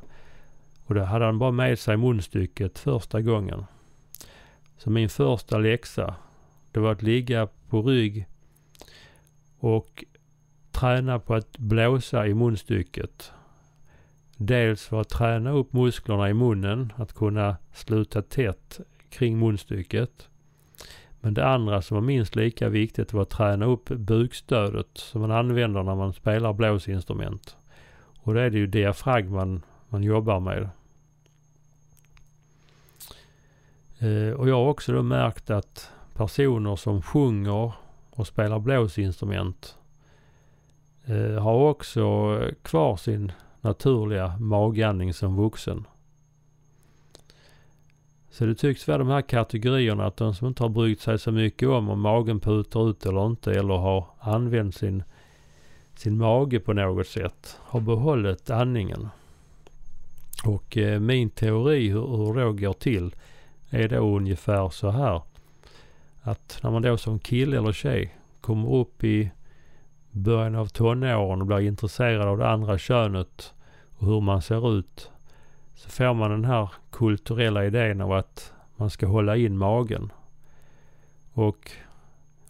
Och 0.87 0.95
då 0.95 1.03
hade 1.03 1.25
han 1.25 1.39
bara 1.39 1.51
med 1.51 1.79
sig 1.79 1.97
munstycket 1.97 2.79
första 2.79 3.21
gången. 3.21 3.65
Så 4.77 4.91
min 4.91 5.09
första 5.09 5.59
läxa, 5.59 6.15
det 6.73 6.81
var 6.81 6.93
att 6.93 7.03
ligga 7.03 7.49
på 7.69 7.83
rygg 7.83 8.27
och 9.59 10.05
träna 10.71 11.19
på 11.19 11.35
att 11.35 11.59
blåsa 11.59 12.27
i 12.27 12.35
munstycket. 12.35 13.33
Dels 14.37 14.87
för 14.87 15.01
att 15.01 15.09
träna 15.09 15.51
upp 15.51 15.73
musklerna 15.73 16.31
i 16.31 16.35
munnen, 16.35 16.93
att 16.97 17.13
kunna 17.13 17.57
sluta 17.73 18.23
tätt 18.23 18.81
kring 19.09 19.39
munstycket. 19.39 20.29
Men 21.25 21.35
det 21.35 21.47
andra 21.47 21.83
som 21.83 21.95
var 21.95 22.03
minst 22.03 22.37
lika 22.37 22.69
viktigt 22.69 23.13
var 23.13 23.23
att 23.23 23.31
träna 23.31 23.67
upp 23.67 23.89
bukstödet 23.89 24.89
som 24.95 25.21
man 25.21 25.31
använder 25.31 25.83
när 25.83 25.95
man 25.95 26.13
spelar 26.13 26.53
blåsinstrument. 26.53 27.57
Och 28.21 28.35
då 28.35 28.41
är 28.41 28.51
det 28.51 28.59
ju 28.59 28.67
diafragman 28.67 29.63
man 29.89 30.03
jobbar 30.03 30.41
med. 30.41 30.69
Eh, 33.99 34.35
och 34.35 34.49
jag 34.49 34.55
har 34.55 34.69
också 34.69 34.93
då 34.93 35.03
märkt 35.03 35.51
att 35.51 35.93
personer 36.15 36.77
som 36.77 37.03
sjunger 37.03 37.73
och 38.11 38.27
spelar 38.27 38.59
blåsinstrument 38.59 39.79
eh, 41.05 41.43
har 41.43 41.55
också 41.55 42.41
kvar 42.63 42.97
sin 42.97 43.33
naturliga 43.61 44.37
magandning 44.39 45.15
som 45.15 45.37
vuxen. 45.37 45.87
Så 48.35 48.47
det 48.47 48.55
tycks 48.55 48.89
vara 48.89 48.99
de 48.99 49.09
här 49.09 49.23
kategorierna 49.23 50.07
att 50.07 50.17
de 50.17 50.35
som 50.35 50.49
inte 50.49 50.63
har 50.63 50.69
brytt 50.69 51.01
sig 51.01 51.19
så 51.19 51.33
mycket 51.33 51.69
om 51.69 51.89
om 51.89 52.01
magen 52.01 52.41
putar 52.41 52.91
ut 52.91 53.07
eller 53.07 53.27
inte 53.27 53.53
eller 53.53 53.75
har 53.75 54.07
använt 54.21 54.75
sin, 54.75 55.03
sin 55.95 56.19
mage 56.19 56.61
på 56.61 56.73
något 56.73 57.07
sätt 57.07 57.59
har 57.61 57.81
behållit 57.81 58.51
andningen. 58.51 59.09
Och 60.45 60.77
eh, 60.77 61.01
min 61.01 61.31
teori 61.31 61.89
hur, 61.89 62.07
hur 62.17 62.35
det 62.35 62.67
går 62.67 62.73
till 62.73 63.15
är 63.71 63.89
då 63.89 64.17
ungefär 64.17 64.69
så 64.69 64.91
här. 64.91 65.23
Att 66.23 66.59
när 66.63 66.71
man 66.71 66.83
då 66.83 66.97
som 66.97 67.19
kille 67.19 67.59
eller 67.59 67.73
tjej 67.73 68.17
kommer 68.41 68.75
upp 68.75 69.05
i 69.05 69.31
början 70.11 70.55
av 70.55 70.67
tonåren 70.67 71.41
och 71.41 71.47
blir 71.47 71.61
intresserad 71.61 72.29
av 72.29 72.39
det 72.39 72.49
andra 72.49 72.79
könet 72.79 73.55
och 73.99 74.07
hur 74.07 74.21
man 74.21 74.43
ser 74.43 74.79
ut 74.79 75.11
så 75.75 75.91
får 75.91 76.15
man 76.15 76.31
den 76.31 76.45
här 76.45 76.71
kulturella 76.91 77.65
idén 77.65 78.01
av 78.01 78.13
att 78.13 78.53
man 78.77 78.91
ska 78.91 79.07
hålla 79.07 79.37
in 79.37 79.59
magen. 79.59 80.13
Och 81.33 81.73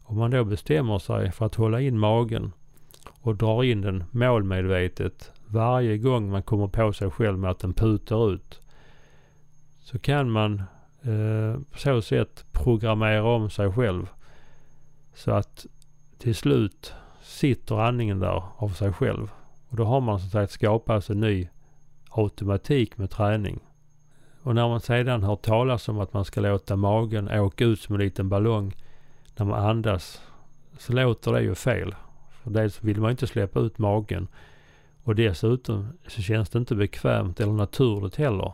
om 0.03 0.19
man 0.19 0.31
då 0.31 0.45
bestämmer 0.45 0.99
sig 0.99 1.33
för 1.33 1.47
att 1.47 1.55
hålla 1.55 1.81
in 1.81 1.99
magen 1.99 2.53
och 3.21 3.37
drar 3.37 3.65
in 3.65 3.81
den 3.81 4.05
målmedvetet 4.11 5.33
varje 5.47 5.99
gång 5.99 6.31
man 6.31 6.43
kommer 6.43 6.69
på 6.69 6.93
sig 6.93 7.11
själv 7.11 7.39
med 7.39 7.51
att 7.51 7.59
den 7.59 7.75
putar 7.75 8.33
ut. 8.33 8.61
Så 9.81 9.99
kan 9.99 10.31
man 10.31 10.63
eh, 11.03 11.61
på 11.71 11.79
så 11.79 12.03
sätt 12.03 12.45
programmera 12.53 13.25
om 13.25 13.51
sig 13.51 13.73
själv. 13.73 14.11
Så 15.15 15.31
att 15.31 15.67
till 16.19 16.35
slut 16.35 16.95
sitter 17.23 17.81
andningen 17.81 18.21
där 18.21 18.43
av 18.57 18.69
sig 18.69 18.93
själv. 18.93 19.31
Och 19.69 19.77
då 19.77 19.85
har 19.85 20.01
man 20.01 20.21
som 20.21 20.31
sagt 20.31 20.53
skapat 20.53 21.11
en 21.11 21.21
ny 21.21 21.49
automatik 22.15 22.99
med 22.99 23.11
träning. 23.11 23.61
Och 24.43 24.55
när 24.55 24.69
man 24.69 24.81
sedan 24.81 25.23
hör 25.23 25.37
talas 25.37 25.89
om 25.89 26.01
att 26.01 26.13
man 26.13 26.25
ska 26.25 26.41
låta 26.41 26.77
magen 26.77 27.31
åka 27.31 27.65
ut 27.65 27.81
som 27.81 27.95
en 27.95 28.01
liten 28.01 28.29
ballong 28.29 28.75
när 29.37 29.47
man 29.47 29.65
andas 29.65 30.23
så 30.79 30.93
låter 30.93 31.33
det 31.33 31.43
ju 31.43 31.55
fel. 31.55 31.95
För 32.31 32.51
dels 32.51 32.83
vill 32.83 33.01
man 33.01 33.11
inte 33.11 33.27
släppa 33.27 33.61
ut 33.61 33.79
magen 33.79 34.29
Och 35.05 35.15
dessutom 35.15 35.89
så 36.07 36.23
känns 36.23 36.51
det 36.51 36.59
inte 36.59 36.75
bekvämt 36.75 37.41
eller 37.41 37.53
naturligt 37.53 38.17
heller. 38.17 38.53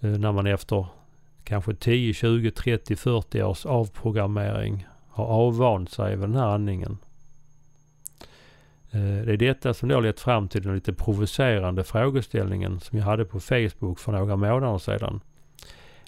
Eh, 0.00 0.10
när 0.10 0.32
man 0.32 0.46
efter 0.46 0.86
kanske 1.44 1.74
10, 1.74 2.14
20, 2.14 2.50
30, 2.50 2.96
40 2.96 3.42
års 3.42 3.66
avprogrammering 3.66 4.86
har 5.08 5.24
avvant 5.24 5.90
sig 5.90 6.16
vid 6.16 6.28
den 6.28 6.36
här 6.36 6.54
andningen. 6.54 6.98
Eh, 8.94 9.24
det 9.24 9.32
är 9.32 9.36
detta 9.36 9.74
som 9.74 9.88
då 9.88 10.00
lett 10.00 10.20
fram 10.20 10.48
till 10.48 10.62
den 10.62 10.74
lite 10.74 10.92
provocerande 10.92 11.84
frågeställningen 11.84 12.80
som 12.80 12.98
jag 12.98 13.04
hade 13.04 13.24
på 13.24 13.40
Facebook 13.40 13.98
för 13.98 14.12
några 14.12 14.36
månader 14.36 14.78
sedan. 14.78 15.20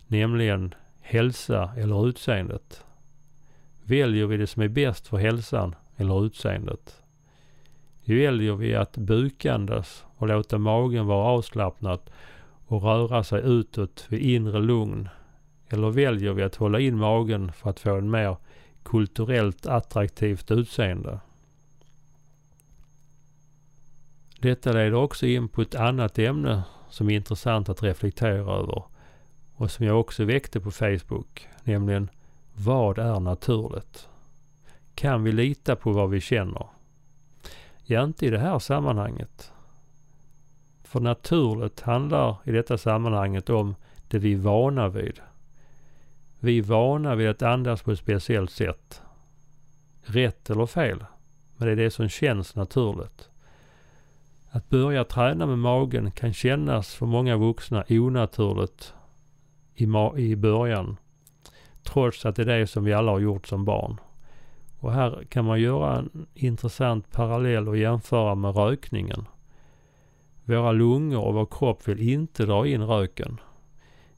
Nämligen 0.06 0.74
hälsa 1.00 1.70
eller 1.76 2.08
utseendet. 2.08 2.84
Väljer 3.84 4.26
vi 4.26 4.36
det 4.36 4.46
som 4.46 4.62
är 4.62 4.68
bäst 4.68 5.06
för 5.06 5.16
hälsan 5.16 5.74
eller 5.96 6.26
utseendet? 6.26 7.02
Väljer 8.04 8.54
vi 8.54 8.74
att 8.74 8.96
bukandas 8.96 10.04
och 10.16 10.28
låta 10.28 10.58
magen 10.58 11.06
vara 11.06 11.26
avslappnad 11.26 12.00
och 12.66 12.82
röra 12.82 13.24
sig 13.24 13.42
utåt 13.44 14.06
vid 14.08 14.20
inre 14.20 14.60
lugn? 14.60 15.08
Eller 15.68 15.90
väljer 15.90 16.32
vi 16.32 16.42
att 16.42 16.56
hålla 16.56 16.80
in 16.80 16.96
magen 16.98 17.52
för 17.52 17.70
att 17.70 17.80
få 17.80 17.94
en 17.96 18.10
mer 18.10 18.36
kulturellt 18.82 19.66
attraktivt 19.66 20.50
utseende? 20.50 21.20
Detta 24.44 24.72
leder 24.72 24.94
också 24.94 25.26
in 25.26 25.48
på 25.48 25.62
ett 25.62 25.74
annat 25.74 26.18
ämne 26.18 26.62
som 26.88 27.10
är 27.10 27.14
intressant 27.14 27.68
att 27.68 27.82
reflektera 27.82 28.52
över 28.52 28.82
och 29.54 29.70
som 29.70 29.86
jag 29.86 30.00
också 30.00 30.24
väckte 30.24 30.60
på 30.60 30.70
Facebook, 30.70 31.48
nämligen 31.62 32.10
vad 32.54 32.98
är 32.98 33.20
naturligt? 33.20 34.08
Kan 34.94 35.24
vi 35.24 35.32
lita 35.32 35.76
på 35.76 35.92
vad 35.92 36.10
vi 36.10 36.20
känner? 36.20 36.66
Ja, 37.84 38.04
inte 38.04 38.26
i 38.26 38.30
det 38.30 38.38
här 38.38 38.58
sammanhanget. 38.58 39.52
För 40.82 41.00
naturligt 41.00 41.80
handlar 41.80 42.36
i 42.44 42.52
detta 42.52 42.78
sammanhanget 42.78 43.50
om 43.50 43.74
det 44.08 44.18
vi 44.18 44.32
är 44.32 44.38
vana 44.38 44.88
vid. 44.88 45.20
Vi 46.38 46.58
är 46.58 46.62
vana 46.62 47.14
vid 47.14 47.28
att 47.28 47.42
andas 47.42 47.82
på 47.82 47.92
ett 47.92 47.98
speciellt 47.98 48.50
sätt. 48.50 49.02
Rätt 50.02 50.50
eller 50.50 50.66
fel, 50.66 51.04
men 51.56 51.66
det 51.66 51.72
är 51.72 51.76
det 51.76 51.90
som 51.90 52.08
känns 52.08 52.54
naturligt. 52.54 53.30
Att 54.54 54.68
börja 54.68 55.04
träna 55.04 55.46
med 55.46 55.58
magen 55.58 56.10
kan 56.10 56.32
kännas 56.32 56.94
för 56.94 57.06
många 57.06 57.36
vuxna 57.36 57.84
onaturligt 57.90 58.94
i, 59.74 59.84
i 60.16 60.36
början. 60.36 60.96
Trots 61.82 62.26
att 62.26 62.36
det 62.36 62.42
är 62.42 62.46
det 62.46 62.66
som 62.66 62.84
vi 62.84 62.92
alla 62.92 63.12
har 63.12 63.18
gjort 63.18 63.46
som 63.46 63.64
barn. 63.64 64.00
Och 64.78 64.92
här 64.92 65.24
kan 65.28 65.44
man 65.44 65.60
göra 65.60 65.98
en 65.98 66.26
intressant 66.34 67.10
parallell 67.12 67.68
och 67.68 67.76
jämföra 67.76 68.34
med 68.34 68.56
rökningen. 68.56 69.26
Våra 70.44 70.72
lungor 70.72 71.24
och 71.24 71.34
vår 71.34 71.46
kropp 71.46 71.88
vill 71.88 72.08
inte 72.08 72.46
dra 72.46 72.66
in 72.66 72.82
röken. 72.82 73.40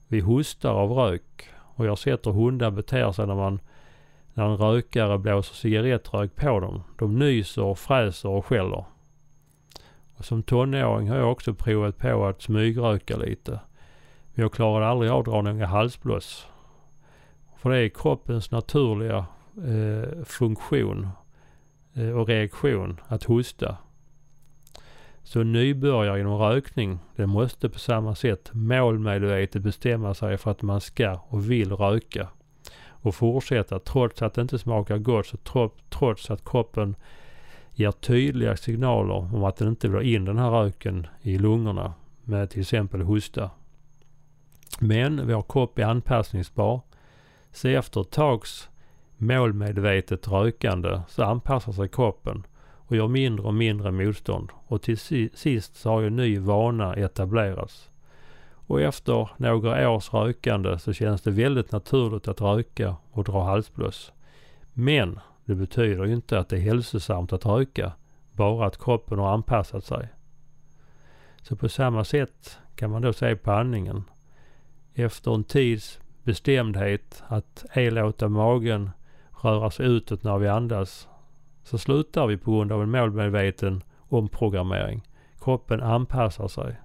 Vi 0.08 0.20
hostar 0.20 0.70
av 0.70 0.92
rök 0.92 1.48
och 1.58 1.84
jag 1.84 1.90
har 1.90 1.96
sett 1.96 2.26
hur 2.26 2.32
hundar 2.32 2.70
beter 2.70 3.12
sig 3.12 3.26
när 3.26 3.34
man 3.34 3.60
när 4.34 4.44
en 4.44 4.56
rökare 4.56 5.18
blåser 5.18 5.54
cigarettrök 5.54 6.36
på 6.36 6.60
dem. 6.60 6.82
De 6.98 7.18
nyser, 7.18 7.74
fräser 7.74 8.28
och 8.28 8.46
skäller. 8.46 8.84
Och 10.16 10.24
som 10.24 10.42
tonåring 10.42 11.08
har 11.08 11.16
jag 11.16 11.32
också 11.32 11.54
provat 11.54 11.98
på 11.98 12.26
att 12.26 12.42
smygröka 12.42 13.16
lite. 13.16 13.50
Men 14.34 14.42
jag 14.42 14.52
klarade 14.52 14.86
aldrig 14.86 15.10
av 15.10 15.18
att 15.18 15.24
dra 15.24 15.42
några 15.42 15.66
halsblås. 15.66 16.46
För 17.56 17.70
det 17.70 17.78
är 17.78 17.88
kroppens 17.88 18.50
naturliga 18.50 19.26
eh, 19.56 20.24
funktion 20.24 21.08
eh, 21.94 22.10
och 22.10 22.28
reaktion 22.28 23.00
att 23.08 23.24
hosta. 23.24 23.76
Så 25.22 25.42
nybörjare 25.42 26.20
inom 26.20 26.38
rökning, 26.38 26.98
det 27.16 27.26
måste 27.26 27.68
på 27.68 27.78
samma 27.78 28.14
sätt 28.14 28.50
målmedvetet 28.52 29.62
bestämma 29.62 30.14
sig 30.14 30.36
för 30.36 30.50
att 30.50 30.62
man 30.62 30.80
ska 30.80 31.20
och 31.28 31.50
vill 31.50 31.72
röka. 31.72 32.28
Och 32.88 33.14
fortsätta 33.14 33.78
trots 33.78 34.22
att 34.22 34.34
det 34.34 34.42
inte 34.42 34.58
smakar 34.58 34.98
gott, 34.98 35.26
så 35.26 35.36
trots 35.88 36.30
att 36.30 36.44
kroppen 36.44 36.96
ger 37.78 37.90
tydliga 37.90 38.56
signaler 38.56 39.34
om 39.34 39.44
att 39.44 39.56
den 39.56 39.68
inte 39.68 39.88
vill 39.88 39.96
ha 39.96 40.02
in 40.02 40.24
den 40.24 40.38
här 40.38 40.50
röken 40.50 41.06
i 41.22 41.38
lungorna 41.38 41.94
med 42.24 42.50
till 42.50 42.60
exempel 42.60 43.02
hosta. 43.02 43.50
Men 44.80 45.26
vår 45.28 45.44
kropp 45.48 45.78
är 45.78 45.84
anpassningsbar. 45.84 46.80
Så 47.52 47.68
efter 47.68 48.00
ett 48.00 48.10
tags 48.10 48.68
målmedvetet 49.16 50.28
rökande 50.28 51.00
så 51.08 51.22
anpassar 51.22 51.72
sig 51.72 51.88
kroppen 51.88 52.46
och 52.88 52.96
gör 52.96 53.08
mindre 53.08 53.46
och 53.46 53.54
mindre 53.54 53.90
motstånd. 53.90 54.50
Och 54.66 54.82
till 54.82 54.98
sist 55.34 55.76
så 55.76 55.90
har 55.90 56.00
ju 56.00 56.06
en 56.06 56.16
ny 56.16 56.38
vana 56.38 56.94
etablerats. 56.94 57.90
Och 58.68 58.80
efter 58.80 59.30
några 59.36 59.90
års 59.90 60.12
rökande 60.12 60.78
så 60.78 60.92
känns 60.92 61.22
det 61.22 61.30
väldigt 61.30 61.72
naturligt 61.72 62.28
att 62.28 62.40
röka 62.40 62.96
och 63.10 63.24
dra 63.24 63.44
halsblås. 63.44 64.12
Men 64.72 65.20
det 65.46 65.54
betyder 65.54 66.04
ju 66.04 66.14
inte 66.14 66.38
att 66.38 66.48
det 66.48 66.56
är 66.56 66.60
hälsosamt 66.60 67.32
att 67.32 67.46
röka, 67.46 67.92
bara 68.32 68.66
att 68.66 68.78
kroppen 68.78 69.18
har 69.18 69.32
anpassat 69.32 69.84
sig. 69.84 70.08
Så 71.42 71.56
på 71.56 71.68
samma 71.68 72.04
sätt 72.04 72.58
kan 72.74 72.90
man 72.90 73.02
då 73.02 73.12
se 73.12 73.36
på 73.36 73.52
andningen. 73.52 74.04
Efter 74.94 75.34
en 75.34 75.44
tids 75.44 76.00
bestämdhet 76.22 77.22
att 77.26 77.64
ej 77.72 77.90
låta 77.90 78.28
magen 78.28 78.90
röra 79.42 79.70
sig 79.70 79.86
utåt 79.86 80.22
när 80.22 80.38
vi 80.38 80.48
andas 80.48 81.08
så 81.62 81.78
slutar 81.78 82.26
vi 82.26 82.36
på 82.36 82.50
grund 82.50 82.72
av 82.72 82.82
en 82.82 82.90
målmedveten 82.90 83.82
omprogrammering. 84.08 85.02
Kroppen 85.40 85.82
anpassar 85.82 86.48
sig. 86.48 86.76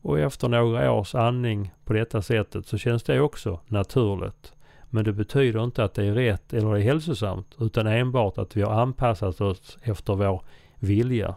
Och 0.00 0.18
efter 0.18 0.48
några 0.48 0.92
års 0.92 1.14
andning 1.14 1.72
på 1.84 1.92
detta 1.92 2.22
sättet 2.22 2.66
så 2.66 2.78
känns 2.78 3.02
det 3.02 3.20
också 3.20 3.60
naturligt. 3.66 4.52
Men 4.94 5.04
det 5.04 5.12
betyder 5.12 5.64
inte 5.64 5.84
att 5.84 5.94
det 5.94 6.04
är 6.04 6.12
rätt 6.12 6.52
eller 6.52 6.76
är 6.76 6.80
hälsosamt 6.80 7.54
utan 7.58 7.86
enbart 7.86 8.38
att 8.38 8.56
vi 8.56 8.62
har 8.62 8.72
anpassat 8.72 9.40
oss 9.40 9.78
efter 9.82 10.14
vår 10.14 10.42
vilja. 10.78 11.34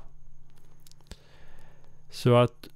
Så 2.09 2.35
att 2.35 2.67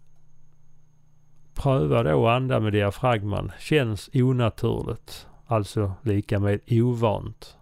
pröva 1.54 2.04
då 2.04 2.28
att 2.28 2.36
anda 2.36 2.60
med 2.60 2.74
diafragman 2.74 3.52
känns 3.60 4.10
onaturligt. 4.14 5.28
Alltså 5.48 5.94
lika 6.02 6.40
med 6.40 6.60
ovant. 6.70 7.58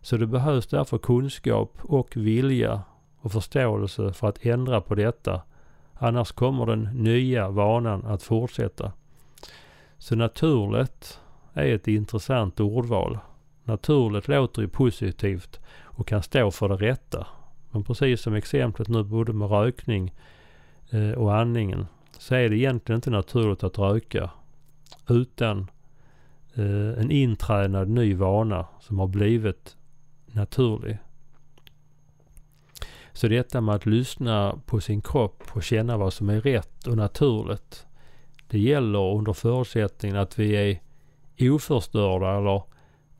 Så 0.00 0.16
det 0.16 0.26
behövs 0.26 0.66
därför 0.66 0.98
kunskap 0.98 1.78
och 1.82 2.16
vilja 2.16 2.82
och 3.20 3.32
förståelse 3.32 4.12
för 4.12 4.28
att 4.28 4.46
ändra 4.46 4.80
på 4.80 4.94
detta. 4.94 5.42
Annars 5.94 6.32
kommer 6.32 6.66
den 6.66 6.82
nya 6.82 7.48
vanan 7.48 8.06
att 8.06 8.22
fortsätta. 8.22 8.92
Så 9.98 10.16
naturligt 10.16 11.20
är 11.54 11.74
ett 11.74 11.88
intressant 11.88 12.60
ordval. 12.60 13.18
Naturligt 13.64 14.28
låter 14.28 14.62
ju 14.62 14.68
positivt 14.68 15.60
och 15.82 16.08
kan 16.08 16.22
stå 16.22 16.50
för 16.50 16.68
det 16.68 16.76
rätta. 16.76 17.26
Men 17.70 17.84
precis 17.84 18.20
som 18.20 18.34
exemplet 18.34 18.88
nu 18.88 19.02
både 19.02 19.32
med 19.32 19.50
rökning 19.50 20.14
eh, 20.90 21.10
och 21.10 21.36
andningen 21.36 21.86
så 22.18 22.34
är 22.34 22.48
det 22.48 22.56
egentligen 22.56 22.96
inte 22.96 23.10
naturligt 23.10 23.64
att 23.64 23.78
röka 23.78 24.30
utan 25.08 25.70
eh, 26.54 26.98
en 26.98 27.10
intränad 27.10 27.88
ny 27.88 28.14
vana 28.14 28.66
som 28.80 28.98
har 28.98 29.06
blivit 29.06 29.76
naturlig. 30.26 30.98
Så 33.12 33.28
detta 33.28 33.60
med 33.60 33.74
att 33.74 33.86
lyssna 33.86 34.58
på 34.66 34.80
sin 34.80 35.00
kropp 35.00 35.42
och 35.52 35.62
känna 35.62 35.96
vad 35.96 36.12
som 36.12 36.30
är 36.30 36.40
rätt 36.40 36.86
och 36.86 36.96
naturligt. 36.96 37.86
Det 38.48 38.58
gäller 38.58 39.14
under 39.16 39.32
förutsättning 39.32 40.16
att 40.16 40.38
vi 40.38 40.52
är 40.56 40.80
oförstörda 41.40 42.38
eller 42.38 42.62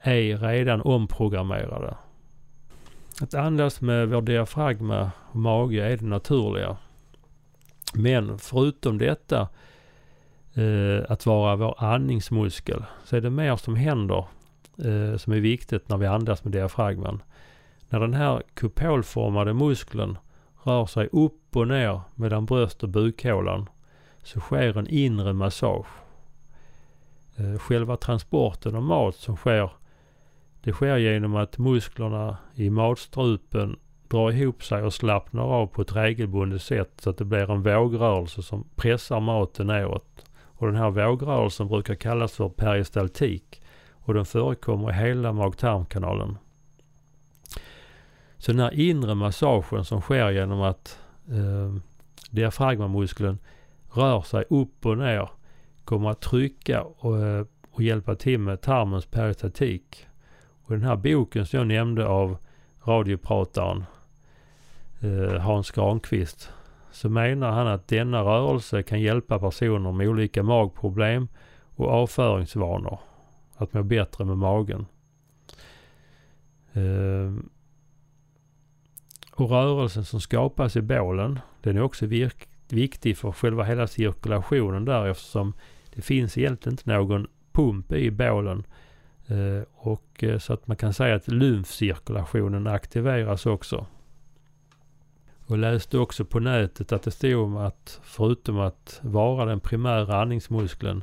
ej 0.00 0.36
redan 0.36 0.82
omprogrammerade. 0.82 1.96
Att 3.20 3.34
andas 3.34 3.80
med 3.80 4.08
vår 4.08 4.22
diafragma 4.22 5.10
och 5.30 5.36
mage 5.36 5.84
är 5.84 5.96
det 5.96 6.06
naturliga. 6.06 6.76
Men 7.94 8.38
förutom 8.38 8.98
detta, 8.98 9.48
eh, 10.54 11.04
att 11.08 11.26
vara 11.26 11.56
vår 11.56 11.84
andningsmuskel, 11.84 12.84
så 13.04 13.16
är 13.16 13.20
det 13.20 13.30
mer 13.30 13.56
som 13.56 13.76
händer 13.76 14.26
eh, 14.78 15.16
som 15.16 15.32
är 15.32 15.40
viktigt 15.40 15.88
när 15.88 15.96
vi 15.96 16.06
andas 16.06 16.44
med 16.44 16.52
diafragman. 16.52 17.22
När 17.88 18.00
den 18.00 18.14
här 18.14 18.42
kupolformade 18.54 19.54
muskeln 19.54 20.18
rör 20.62 20.86
sig 20.86 21.08
upp 21.12 21.56
och 21.56 21.68
ner 21.68 22.00
mellan 22.14 22.46
bröst 22.46 22.82
och 22.82 22.88
bukhålan 22.88 23.68
så 24.22 24.40
sker 24.40 24.78
en 24.78 24.88
inre 24.88 25.32
massage. 25.32 25.86
Eh, 27.36 27.58
själva 27.58 27.96
transporten 27.96 28.76
av 28.76 28.82
mat 28.82 29.14
som 29.14 29.36
sker, 29.36 29.70
det 30.60 30.72
sker 30.72 30.96
genom 30.96 31.36
att 31.36 31.58
musklerna 31.58 32.36
i 32.54 32.70
matstrupen 32.70 33.78
drar 34.08 34.30
ihop 34.30 34.64
sig 34.64 34.82
och 34.82 34.94
slappnar 34.94 35.42
av 35.42 35.66
på 35.66 35.82
ett 35.82 35.96
regelbundet 35.96 36.62
sätt 36.62 36.92
så 36.98 37.10
att 37.10 37.18
det 37.18 37.24
blir 37.24 37.50
en 37.50 37.62
vågrörelse 37.62 38.42
som 38.42 38.68
pressar 38.76 39.20
maten 39.20 39.66
neråt. 39.66 40.24
Och 40.42 40.66
den 40.66 40.76
här 40.76 40.90
vågrörelsen 40.90 41.68
brukar 41.68 41.94
kallas 41.94 42.32
för 42.32 42.48
peristaltik 42.48 43.62
och 43.92 44.14
den 44.14 44.24
förekommer 44.24 44.90
i 44.90 44.94
hela 44.94 45.32
mag-tarmkanalen. 45.32 46.38
Så 48.38 48.52
den 48.52 48.60
här 48.60 48.74
inre 48.74 49.14
massagen 49.14 49.84
som 49.84 50.00
sker 50.00 50.30
genom 50.30 50.62
att 50.62 50.98
eh, 51.28 51.82
diafragmamuskeln 52.30 53.38
rör 53.92 54.22
sig 54.22 54.44
upp 54.50 54.86
och 54.86 54.98
ner 54.98 55.28
kommer 55.84 56.10
att 56.10 56.20
trycka 56.20 56.82
och, 56.82 57.16
och 57.70 57.82
hjälpa 57.82 58.14
till 58.14 58.38
med 58.38 58.60
tarmens 58.60 59.06
peristatik. 59.06 60.06
Och 60.64 60.72
den 60.72 60.82
här 60.82 60.96
boken 60.96 61.46
som 61.46 61.58
jag 61.58 61.66
nämnde 61.66 62.06
av 62.06 62.36
radioprataren 62.84 63.84
eh, 65.00 65.40
Hans 65.40 65.70
Granqvist 65.70 66.52
så 66.90 67.08
menar 67.08 67.50
han 67.50 67.66
att 67.66 67.88
denna 67.88 68.22
rörelse 68.22 68.82
kan 68.82 69.00
hjälpa 69.00 69.38
personer 69.38 69.92
med 69.92 70.08
olika 70.08 70.42
magproblem 70.42 71.28
och 71.76 71.88
avföringsvanor 71.88 72.98
att 73.56 73.72
må 73.72 73.82
bättre 73.82 74.24
med 74.24 74.38
magen. 74.38 74.86
Eh, 76.72 77.32
och 79.32 79.50
rörelsen 79.50 80.04
som 80.04 80.20
skapas 80.20 80.76
i 80.76 80.82
bålen, 80.82 81.38
den 81.62 81.76
är 81.76 81.82
också 81.82 82.06
viktig 82.68 83.16
för 83.16 83.32
själva 83.32 83.64
hela 83.64 83.86
cirkulationen 83.86 84.84
där 84.84 85.06
eftersom 85.06 85.52
det 85.94 86.02
finns 86.02 86.38
egentligen 86.38 86.72
inte 86.72 86.90
någon 86.90 87.26
pump 87.52 87.92
i 87.92 88.10
bålen. 88.10 88.66
Eh, 89.26 89.62
och 89.74 90.24
eh, 90.24 90.38
så 90.38 90.52
att 90.52 90.66
man 90.66 90.76
kan 90.76 90.94
säga 90.94 91.14
att 91.14 91.28
lymfcirkulationen 91.28 92.66
aktiveras 92.66 93.46
också. 93.46 93.86
Och 95.46 95.58
läste 95.58 95.98
också 95.98 96.24
på 96.24 96.40
nätet 96.40 96.92
att 96.92 97.02
det 97.02 97.10
stod 97.10 97.36
om 97.36 97.56
att 97.56 98.00
förutom 98.02 98.58
att 98.58 99.00
vara 99.02 99.44
den 99.44 99.60
primära 99.60 100.20
andningsmuskeln 100.20 101.02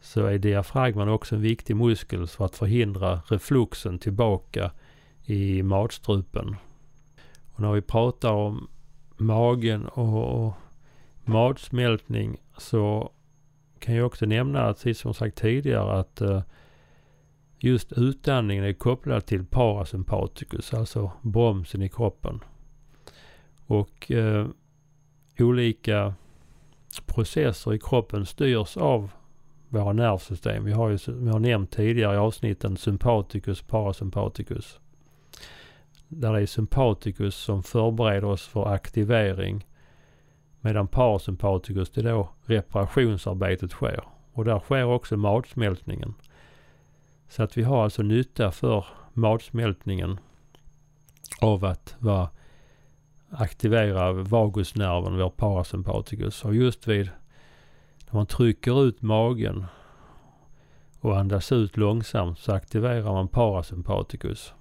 så 0.00 0.26
är 0.26 0.38
diafragman 0.38 1.08
också 1.08 1.34
en 1.34 1.40
viktig 1.42 1.76
muskel 1.76 2.26
för 2.26 2.44
att 2.44 2.56
förhindra 2.56 3.20
refluxen 3.26 3.98
tillbaka 3.98 4.70
i 5.24 5.62
matstrupen. 5.62 6.56
Och 7.52 7.60
när 7.60 7.72
vi 7.72 7.82
pratar 7.82 8.32
om 8.32 8.68
magen 9.16 9.86
och, 9.86 10.46
och 10.46 10.54
matsmältning 11.24 12.36
så 12.56 13.12
kan 13.78 13.94
jag 13.94 14.06
också 14.06 14.26
nämna 14.26 14.62
att, 14.62 14.76
precis 14.76 14.98
som 14.98 15.14
sagt 15.14 15.38
tidigare, 15.38 15.98
att 15.98 16.20
eh, 16.20 16.42
just 17.58 17.92
utandningen 17.92 18.64
är 18.64 18.72
kopplad 18.72 19.26
till 19.26 19.44
parasympaticus, 19.44 20.74
alltså 20.74 21.10
bromsen 21.22 21.82
i 21.82 21.88
kroppen. 21.88 22.40
Och 23.66 24.10
eh, 24.10 24.46
olika 25.38 26.14
processer 27.06 27.74
i 27.74 27.78
kroppen 27.78 28.26
styrs 28.26 28.76
av 28.76 29.10
våra 29.68 29.92
nervsystem. 29.92 30.64
Vi 30.64 30.72
har 30.72 30.88
ju, 30.88 30.98
vi 31.06 31.28
har 31.30 31.38
nämnt 31.38 31.70
tidigare 31.70 32.14
i 32.14 32.18
avsnitten 32.18 32.76
sympaticus, 32.76 33.62
parasympaticus. 33.62 34.80
Där 36.08 36.32
det 36.32 36.40
är 36.40 36.46
sympaticus 36.46 37.34
som 37.34 37.62
förbereder 37.62 38.24
oss 38.24 38.46
för 38.46 38.68
aktivering. 38.68 39.66
Medan 40.66 40.88
parasympaticus, 40.88 41.90
det 41.90 42.00
är 42.00 42.04
då 42.04 42.28
reparationsarbetet 42.44 43.70
sker. 43.70 44.04
Och 44.32 44.44
där 44.44 44.58
sker 44.58 44.84
också 44.84 45.16
matsmältningen. 45.16 46.14
Så 47.28 47.42
att 47.42 47.56
vi 47.56 47.62
har 47.62 47.84
alltså 47.84 48.02
nytta 48.02 48.50
för 48.50 48.86
matsmältningen 49.12 50.18
av 51.40 51.64
att 51.64 51.96
vara 51.98 52.28
aktivera 53.30 54.12
vagusnerven, 54.12 55.18
vår 55.18 55.30
parasympaticus. 55.30 56.44
Och 56.44 56.54
just 56.54 56.88
vid 56.88 57.10
när 58.06 58.14
man 58.14 58.26
trycker 58.26 58.84
ut 58.84 59.02
magen 59.02 59.66
och 61.00 61.18
andas 61.18 61.52
ut 61.52 61.76
långsamt 61.76 62.38
så 62.38 62.52
aktiverar 62.52 63.12
man 63.12 63.28
parasympaticus. 63.28 64.54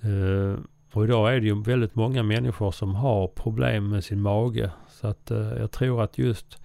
Eh, 0.00 0.58
och 0.94 1.04
idag 1.04 1.34
är 1.34 1.40
det 1.40 1.46
ju 1.46 1.62
väldigt 1.62 1.94
många 1.94 2.22
människor 2.22 2.70
som 2.70 2.94
har 2.94 3.28
problem 3.28 3.90
med 3.90 4.04
sin 4.04 4.20
mage. 4.20 4.70
Så 4.88 5.06
att 5.06 5.30
eh, 5.30 5.38
jag 5.38 5.70
tror 5.70 6.02
att 6.02 6.18
just 6.18 6.58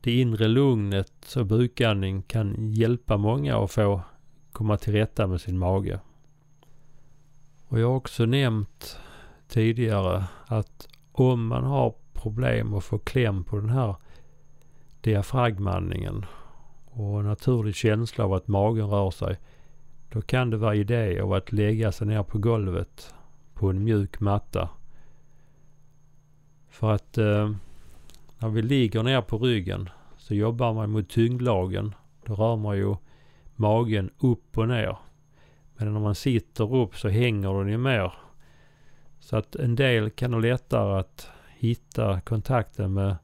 det 0.00 0.20
inre 0.20 0.48
lugnet 0.48 1.34
och 1.36 1.46
bukandning 1.46 2.22
kan 2.22 2.72
hjälpa 2.72 3.16
många 3.16 3.58
att 3.58 3.70
få 3.70 4.00
komma 4.52 4.76
till 4.76 4.92
rätta 4.92 5.26
med 5.26 5.40
sin 5.40 5.58
mage. 5.58 6.00
Och 7.68 7.80
jag 7.80 7.88
har 7.88 7.96
också 7.96 8.26
nämnt 8.26 8.98
tidigare 9.48 10.24
att 10.46 10.88
om 11.12 11.46
man 11.46 11.64
har 11.64 11.94
problem 12.12 12.74
att 12.74 12.84
få 12.84 12.98
kläm 12.98 13.44
på 13.44 13.56
den 13.56 13.70
här 13.70 13.94
diafragmandningen 15.00 16.24
och 16.84 17.20
en 17.20 17.26
naturlig 17.26 17.74
känsla 17.74 18.24
av 18.24 18.32
att 18.32 18.48
magen 18.48 18.90
rör 18.90 19.10
sig. 19.10 19.38
Då 20.08 20.20
kan 20.20 20.50
det 20.50 20.56
vara 20.56 20.74
idé 20.74 21.20
av 21.20 21.32
att 21.32 21.52
lägga 21.52 21.92
sig 21.92 22.06
ner 22.06 22.22
på 22.22 22.38
golvet 22.38 23.14
på 23.58 23.70
en 23.70 23.84
mjuk 23.84 24.20
matta. 24.20 24.68
För 26.68 26.92
att 26.92 27.18
eh, 27.18 27.50
när 28.38 28.48
vi 28.48 28.62
ligger 28.62 29.02
ner 29.02 29.20
på 29.20 29.38
ryggen 29.38 29.88
så 30.16 30.34
jobbar 30.34 30.74
man 30.74 30.90
mot 30.90 31.08
tyngdlagen. 31.08 31.94
Då 32.24 32.34
rör 32.34 32.56
man 32.56 32.76
ju 32.76 32.96
magen 33.56 34.10
upp 34.18 34.58
och 34.58 34.68
ner. 34.68 34.96
Men 35.76 35.92
när 35.92 36.00
man 36.00 36.14
sitter 36.14 36.74
upp 36.74 36.96
så 36.96 37.08
hänger 37.08 37.58
den 37.58 37.68
ju 37.68 37.78
mer. 37.78 38.12
Så 39.20 39.36
att 39.36 39.56
en 39.56 39.74
del 39.74 40.10
kan 40.10 40.32
ha 40.32 40.40
lättare 40.40 40.98
att 40.98 41.30
hitta 41.58 42.20
kontakten 42.20 42.94
med 42.94 43.16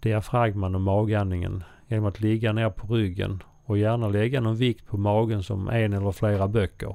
diafragman 0.00 0.74
och 0.74 0.80
magandningen 0.80 1.64
genom 1.88 2.06
att 2.06 2.20
ligga 2.20 2.52
ner 2.52 2.70
på 2.70 2.94
ryggen 2.94 3.42
och 3.64 3.78
gärna 3.78 4.08
lägga 4.08 4.40
någon 4.40 4.56
vikt 4.56 4.86
på 4.86 4.96
magen 4.96 5.42
som 5.42 5.68
en 5.68 5.92
eller 5.92 6.12
flera 6.12 6.48
böcker. 6.48 6.94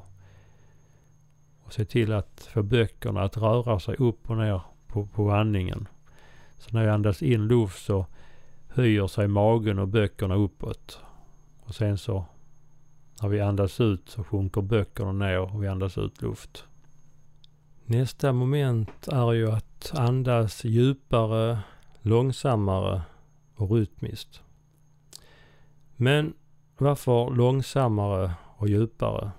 Och 1.71 1.75
se 1.75 1.85
till 1.85 2.13
att 2.13 2.49
få 2.53 2.63
böckerna 2.63 3.21
att 3.21 3.37
röra 3.37 3.79
sig 3.79 3.95
upp 3.95 4.29
och 4.29 4.37
ner 4.37 4.61
på, 4.87 5.05
på 5.05 5.31
andningen. 5.31 5.87
Så 6.57 6.69
när 6.71 6.83
jag 6.83 6.93
andas 6.93 7.21
in 7.21 7.47
luft 7.47 7.85
så 7.85 8.05
höjer 8.67 9.07
sig 9.07 9.27
magen 9.27 9.79
och 9.79 9.87
böckerna 9.87 10.35
uppåt. 10.35 10.99
Och 11.63 11.75
sen 11.75 11.97
så 11.97 12.25
när 13.21 13.29
vi 13.29 13.41
andas 13.41 13.79
ut 13.79 14.09
så 14.09 14.23
sjunker 14.23 14.61
böckerna 14.61 15.11
ner 15.11 15.39
och 15.39 15.63
vi 15.63 15.67
andas 15.67 15.97
ut 15.97 16.21
luft. 16.21 16.65
Nästa 17.85 18.33
moment 18.33 19.07
är 19.07 19.31
ju 19.31 19.51
att 19.51 19.91
andas 19.95 20.63
djupare, 20.63 21.59
långsammare 22.01 23.01
och 23.55 23.71
rytmiskt. 23.71 24.41
Men 25.95 26.33
varför 26.77 27.29
långsammare 27.29 28.31
och 28.57 28.69
djupare? 28.69 29.31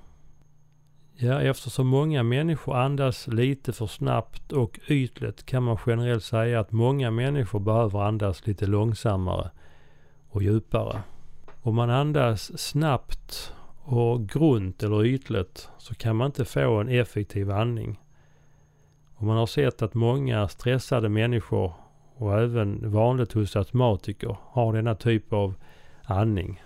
Ja, 1.24 1.40
eftersom 1.40 1.86
många 1.86 2.22
människor 2.22 2.76
andas 2.76 3.26
lite 3.26 3.72
för 3.72 3.86
snabbt 3.86 4.52
och 4.52 4.80
ytligt 4.88 5.46
kan 5.46 5.62
man 5.62 5.78
generellt 5.86 6.24
säga 6.24 6.60
att 6.60 6.72
många 6.72 7.10
människor 7.10 7.60
behöver 7.60 8.02
andas 8.02 8.46
lite 8.46 8.66
långsammare 8.66 9.50
och 10.28 10.42
djupare. 10.42 11.02
Om 11.62 11.74
man 11.74 11.90
andas 11.90 12.58
snabbt 12.58 13.54
och 13.82 14.28
grunt 14.28 14.82
eller 14.82 15.04
ytligt 15.04 15.68
så 15.78 15.94
kan 15.94 16.16
man 16.16 16.26
inte 16.26 16.44
få 16.44 16.80
en 16.80 16.88
effektiv 16.88 17.50
andning. 17.50 18.00
Och 19.14 19.22
man 19.22 19.36
har 19.36 19.46
sett 19.46 19.82
att 19.82 19.94
många 19.94 20.48
stressade 20.48 21.08
människor 21.08 21.72
och 22.16 22.38
även 22.38 22.92
vanligt 22.92 23.32
hos 23.32 23.56
astmatiker 23.56 24.36
har 24.42 24.72
denna 24.72 24.94
typ 24.94 25.32
av 25.32 25.54
andning. 26.02 26.62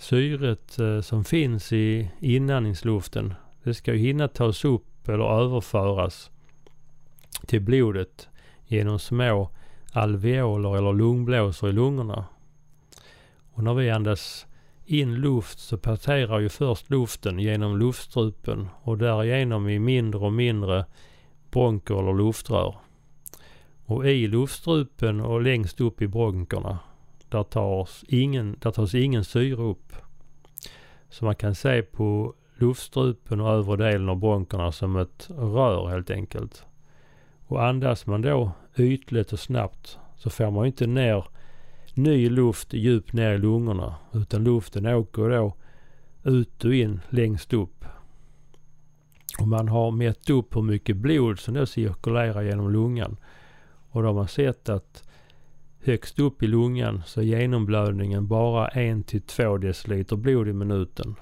Syret 0.00 0.78
eh, 0.78 1.00
som 1.00 1.24
finns 1.24 1.72
i 1.72 2.10
inandningsluften 2.20 3.34
det 3.62 3.74
ska 3.74 3.92
ju 3.92 3.98
hinna 3.98 4.28
tas 4.28 4.64
upp 4.64 5.08
eller 5.08 5.24
överföras 5.24 6.30
till 7.46 7.60
blodet 7.60 8.28
genom 8.66 8.98
små 8.98 9.50
alveoler 9.92 10.76
eller 10.76 10.92
lungblåsor 10.92 11.70
i 11.70 11.72
lungorna. 11.72 12.24
Och 13.52 13.64
när 13.64 13.74
vi 13.74 13.90
andas 13.90 14.46
in 14.86 15.14
luft 15.14 15.58
så 15.58 15.78
passerar 15.78 16.38
ju 16.38 16.48
först 16.48 16.90
luften 16.90 17.38
genom 17.38 17.78
luftstrupen 17.78 18.68
och 18.82 18.98
därigenom 18.98 19.68
i 19.68 19.78
mindre 19.78 20.20
och 20.20 20.32
mindre 20.32 20.84
bronker 21.50 21.94
eller 21.94 22.14
luftrör. 22.14 22.74
Och 23.84 24.08
i 24.08 24.26
luftstrupen 24.26 25.20
och 25.20 25.42
längst 25.42 25.80
upp 25.80 26.02
i 26.02 26.08
bronkerna 26.08 26.78
där 27.30 27.42
tas 27.42 28.04
ingen, 28.08 28.56
där 28.60 28.70
tas 28.70 28.94
ingen 28.94 29.24
syre 29.24 29.62
upp. 29.62 29.92
Så 31.08 31.24
man 31.24 31.34
kan 31.34 31.54
se 31.54 31.82
på 31.82 32.34
luftstrupen 32.56 33.40
och 33.40 33.50
övre 33.50 33.76
delen 33.76 34.08
av 34.08 34.16
bronkerna 34.16 34.72
som 34.72 34.96
ett 34.96 35.30
rör 35.30 35.88
helt 35.88 36.10
enkelt. 36.10 36.64
Och 37.46 37.64
andas 37.64 38.06
man 38.06 38.22
då 38.22 38.52
ytligt 38.76 39.32
och 39.32 39.40
snabbt 39.40 39.98
så 40.16 40.30
får 40.30 40.50
man 40.50 40.66
inte 40.66 40.86
ner 40.86 41.24
ny 41.94 42.30
luft 42.30 42.72
djupt 42.72 43.12
ner 43.12 43.32
i 43.32 43.38
lungorna 43.38 43.94
utan 44.12 44.44
luften 44.44 44.86
åker 44.86 45.30
då 45.30 45.54
ut 46.24 46.64
och 46.64 46.74
in 46.74 47.00
längst 47.08 47.52
upp. 47.52 47.84
Och 49.40 49.48
man 49.48 49.68
har 49.68 49.90
mätt 49.90 50.30
upp 50.30 50.56
hur 50.56 50.62
mycket 50.62 50.96
blod 50.96 51.38
som 51.38 51.54
då 51.54 51.66
cirkulerar 51.66 52.42
genom 52.42 52.70
lungan. 52.70 53.16
Och 53.90 54.02
då 54.02 54.08
har 54.08 54.14
man 54.14 54.28
sett 54.28 54.68
att 54.68 55.09
högst 55.84 56.18
upp 56.18 56.42
i 56.42 56.46
lungan 56.46 57.02
så 57.06 57.20
är 57.20 57.24
genomblödningen 57.24 58.26
bara 58.26 58.68
1 58.68 59.06
till 59.06 59.22
2 59.22 59.58
deciliter 59.58 60.16
blod 60.16 60.48
i 60.48 60.52
minuten. 60.52 61.14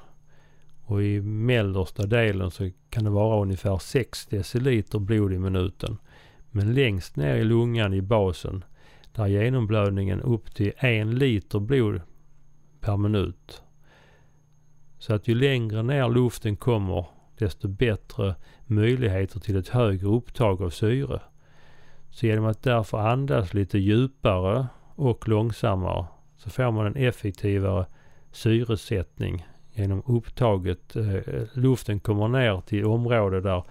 Och 0.82 1.02
i 1.02 1.20
mellersta 1.20 2.06
delen 2.06 2.50
så 2.50 2.70
kan 2.90 3.04
det 3.04 3.10
vara 3.10 3.42
ungefär 3.42 3.78
6 3.78 4.26
deciliter 4.26 4.98
blod 4.98 5.32
i 5.32 5.38
minuten. 5.38 5.96
Men 6.50 6.74
längst 6.74 7.16
ner 7.16 7.36
i 7.36 7.44
lungan 7.44 7.94
i 7.94 8.02
basen, 8.02 8.64
där 9.12 9.24
är 9.24 9.28
genomblödningen 9.28 10.20
upp 10.20 10.54
till 10.54 10.72
en 10.76 11.18
liter 11.18 11.60
blod 11.60 12.00
per 12.80 12.96
minut. 12.96 13.62
Så 14.98 15.14
att 15.14 15.28
ju 15.28 15.34
längre 15.34 15.82
ner 15.82 16.08
luften 16.08 16.56
kommer, 16.56 17.06
desto 17.38 17.68
bättre 17.68 18.34
möjligheter 18.66 19.40
till 19.40 19.56
ett 19.56 19.68
högre 19.68 20.08
upptag 20.08 20.62
av 20.62 20.70
syre. 20.70 21.20
Så 22.18 22.26
genom 22.26 22.44
att 22.44 22.62
därför 22.62 22.98
andas 22.98 23.54
lite 23.54 23.78
djupare 23.78 24.66
och 24.94 25.28
långsammare 25.28 26.06
så 26.36 26.50
får 26.50 26.70
man 26.70 26.86
en 26.86 26.96
effektivare 26.96 27.86
syresättning 28.32 29.46
genom 29.72 30.02
upptaget. 30.06 30.96
Eh, 30.96 31.22
luften 31.52 32.00
kommer 32.00 32.28
ner 32.28 32.60
till 32.60 32.84
område 32.84 33.40
där, 33.40 33.64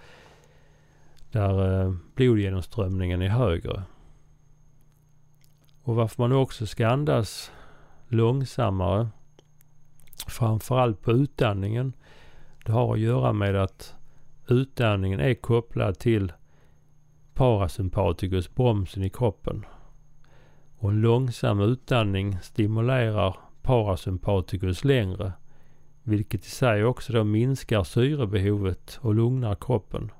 där 1.30 1.82
eh, 1.82 1.94
blodgenomströmningen 2.14 3.22
är 3.22 3.28
högre. 3.28 3.82
Och 5.82 5.94
varför 5.94 6.22
man 6.22 6.32
också 6.32 6.66
ska 6.66 6.88
andas 6.88 7.52
långsammare, 8.06 9.08
framförallt 10.28 11.02
på 11.02 11.12
utandningen, 11.12 11.92
det 12.64 12.72
har 12.72 12.94
att 12.94 13.00
göra 13.00 13.32
med 13.32 13.56
att 13.56 13.94
utandningen 14.46 15.20
är 15.20 15.34
kopplad 15.34 15.98
till 15.98 16.32
parasympaticus, 17.38 18.54
bromsen 18.54 19.02
i 19.02 19.10
kroppen. 19.10 19.66
Och 20.78 20.90
en 20.90 21.00
långsam 21.00 21.60
utandning 21.60 22.38
stimulerar 22.42 23.36
parasympaticus 23.62 24.84
längre, 24.84 25.32
vilket 26.02 26.46
i 26.46 26.48
sig 26.48 26.84
också 26.84 27.12
då 27.12 27.24
minskar 27.24 27.84
syrebehovet 27.84 28.98
och 29.02 29.14
lugnar 29.14 29.54
kroppen. 29.54 30.12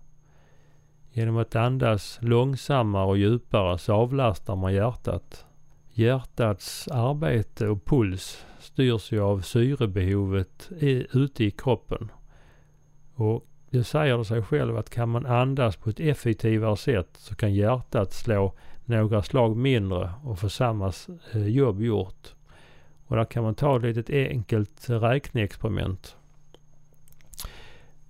Genom 1.10 1.36
att 1.36 1.56
andas 1.56 2.18
långsammare 2.22 3.06
och 3.06 3.18
djupare 3.18 3.78
så 3.78 3.92
avlastar 3.92 4.56
man 4.56 4.74
hjärtat. 4.74 5.46
Hjärtats 5.92 6.88
arbete 6.88 7.68
och 7.68 7.84
puls 7.84 8.44
styrs 8.60 9.12
ju 9.12 9.20
av 9.20 9.40
syrebehovet 9.40 10.70
ute 11.12 11.44
i 11.44 11.50
kroppen. 11.50 12.12
Och 13.14 13.44
det 13.70 13.84
säger 13.84 14.22
sig 14.22 14.42
själv 14.42 14.76
att 14.76 14.90
kan 14.90 15.08
man 15.08 15.26
andas 15.26 15.76
på 15.76 15.90
ett 15.90 16.00
effektivare 16.00 16.76
sätt 16.76 17.08
så 17.12 17.34
kan 17.34 17.54
hjärtat 17.54 18.12
slå 18.12 18.52
några 18.84 19.22
slag 19.22 19.56
mindre 19.56 20.10
och 20.24 20.38
få 20.38 20.48
samma 20.48 20.92
eh, 21.32 21.46
jobb 21.46 21.80
gjort. 21.82 22.34
Och 23.06 23.16
där 23.16 23.24
kan 23.24 23.42
man 23.42 23.54
ta 23.54 23.76
ett 23.76 23.82
litet 23.82 24.10
enkelt 24.10 24.90
räkneexperiment. 24.90 26.16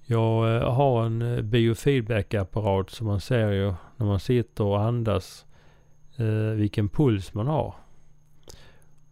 Jag 0.02 0.56
eh, 0.56 0.72
har 0.72 1.04
en 1.04 1.18
biofeedbackapparat 1.50 1.50
biofeedback-apparat 1.50 2.90
som 2.90 3.06
man 3.06 3.20
ser 3.20 3.50
ju 3.50 3.74
när 3.96 4.06
man 4.06 4.20
sitter 4.20 4.64
och 4.64 4.80
andas 4.80 5.44
vilken 6.56 6.88
puls 6.88 7.34
man 7.34 7.46
har. 7.46 7.74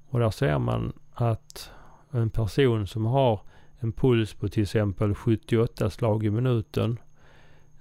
Och 0.09 0.21
där 0.21 0.31
ser 0.31 0.59
man 0.59 0.93
att 1.15 1.71
en 2.11 2.31
person 2.31 2.87
som 2.87 3.07
har 3.07 3.41
en 3.87 3.93
puls 3.93 4.35
på 4.35 4.49
till 4.49 4.63
exempel 4.63 5.15
78 5.15 5.91
slag 5.91 6.25
i 6.25 6.31
minuten. 6.31 6.99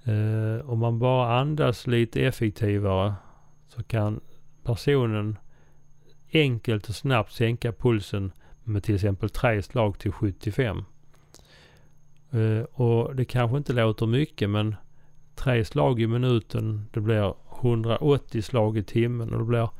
Eh, 0.04 0.70
om 0.70 0.78
man 0.78 0.98
bara 0.98 1.38
andas 1.40 1.86
lite 1.86 2.20
effektivare 2.20 3.14
så 3.68 3.82
kan 3.82 4.20
personen 4.62 5.38
enkelt 6.32 6.88
och 6.88 6.94
snabbt 6.94 7.32
sänka 7.32 7.72
pulsen 7.72 8.32
med 8.64 8.82
till 8.82 8.94
exempel 8.94 9.30
tre 9.30 9.62
slag 9.62 9.98
till 9.98 10.12
75. 10.12 10.84
Eh, 12.30 12.60
och 12.60 13.16
det 13.16 13.24
kanske 13.24 13.56
inte 13.56 13.72
låter 13.72 14.06
mycket 14.06 14.50
men 14.50 14.74
tre 15.34 15.64
slag 15.64 16.00
i 16.00 16.06
minuten 16.06 16.86
det 16.92 17.00
blir 17.00 17.34
180 17.60 18.42
slag 18.42 18.78
i 18.78 18.82
timmen 18.82 19.32
och 19.32 19.38
det 19.38 19.44
blir 19.44 19.70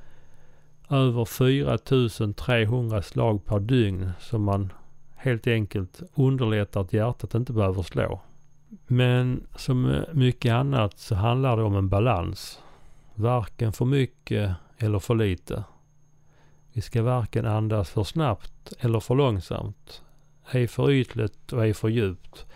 över 0.91 1.25
4300 1.25 3.03
slag 3.03 3.45
per 3.45 3.61
dygn 3.61 4.11
som 4.21 4.43
man 4.43 4.73
helt 5.17 5.47
enkelt 5.47 6.03
underlättar 6.15 6.81
att 6.81 6.93
hjärtat 6.93 7.35
inte 7.35 7.53
behöver 7.53 7.83
slå. 7.83 8.21
Men 8.87 9.47
som 9.57 10.05
mycket 10.13 10.53
annat 10.53 10.99
så 10.99 11.15
handlar 11.15 11.57
det 11.57 11.63
om 11.63 11.77
en 11.77 11.89
balans. 11.89 12.61
Varken 13.15 13.73
för 13.73 13.85
mycket 13.85 14.55
eller 14.79 14.99
för 14.99 15.15
lite. 15.15 15.65
Vi 16.73 16.81
ska 16.81 17.03
varken 17.03 17.47
andas 17.47 17.91
för 17.91 18.05
snabbt 18.05 18.73
eller 18.79 19.01
för 19.01 19.15
långsamt. 19.15 20.03
Ej 20.51 20.69
för 20.69 20.91
ytligt 20.91 21.53
och 21.53 21.65
ej 21.65 21.75
för 21.75 21.89
djupt. 21.89 22.47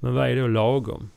Men 0.00 0.14
vad 0.14 0.28
är 0.28 0.36
då 0.36 0.46
lagom? 0.46 1.10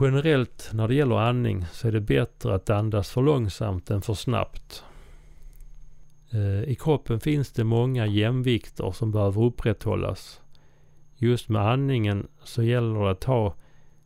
Generellt 0.00 0.70
när 0.72 0.88
det 0.88 0.94
gäller 0.94 1.16
andning 1.16 1.66
så 1.72 1.88
är 1.88 1.92
det 1.92 2.00
bättre 2.00 2.54
att 2.54 2.70
andas 2.70 3.10
för 3.10 3.22
långsamt 3.22 3.90
än 3.90 4.02
för 4.02 4.14
snabbt. 4.14 4.84
Eh, 6.34 6.62
I 6.62 6.74
kroppen 6.74 7.20
finns 7.20 7.52
det 7.52 7.64
många 7.64 8.06
jämvikter 8.06 8.92
som 8.92 9.12
behöver 9.12 9.42
upprätthållas. 9.42 10.40
Just 11.16 11.48
med 11.48 11.62
andningen 11.62 12.26
så 12.44 12.62
gäller 12.62 13.04
det 13.04 13.10
att 13.10 13.24
ha 13.24 13.54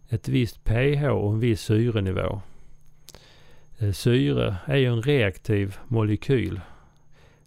ett 0.08 0.28
visst 0.28 0.64
pH 0.64 1.04
och 1.04 1.32
en 1.32 1.40
viss 1.40 1.60
syrenivå. 1.60 2.40
Eh, 3.78 3.92
syre 3.92 4.56
är 4.64 4.76
ju 4.76 4.86
en 4.86 5.02
reaktiv 5.02 5.76
molekyl. 5.88 6.60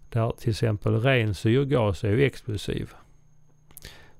Där 0.08 0.32
till 0.38 0.50
exempel 0.50 1.00
ren 1.00 1.34
syrgas 1.34 2.04
är 2.04 2.18
explosiv. 2.18 2.90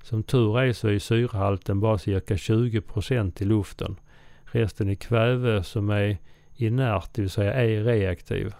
Som 0.02 0.22
tur 0.22 0.60
är 0.60 0.72
så 0.72 0.88
är 0.88 0.98
syrehalten 0.98 1.80
bara 1.80 1.98
cirka 1.98 2.34
20% 2.34 3.42
i 3.42 3.44
luften. 3.44 3.96
Resten 4.44 4.88
är 4.88 4.94
kväve 4.94 5.62
som 5.62 5.90
är 5.90 6.18
inert, 6.54 7.08
det 7.14 7.22
vill 7.22 7.30
säga 7.30 7.52
är 7.52 7.84
reaktiv. 7.84 8.54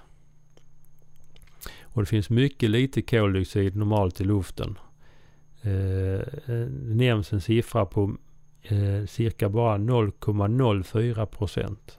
Och 1.92 2.02
det 2.02 2.06
finns 2.06 2.30
mycket 2.30 2.70
lite 2.70 3.02
koldioxid 3.02 3.76
normalt 3.76 4.20
i 4.20 4.24
luften. 4.24 4.78
Eh, 5.62 6.20
eh, 6.20 6.66
det 6.66 6.94
nämns 6.94 7.32
en 7.32 7.40
siffra 7.40 7.86
på 7.86 8.16
eh, 8.62 9.06
cirka 9.06 9.48
bara 9.48 9.78
0,04 9.78 11.26
procent. 11.26 11.98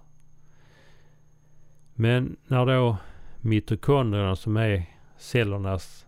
Men 1.93 2.35
när 2.47 2.65
då 2.65 2.97
mitokondrierna 3.41 4.35
som 4.35 4.57
är 4.57 4.85
cellernas 5.17 6.05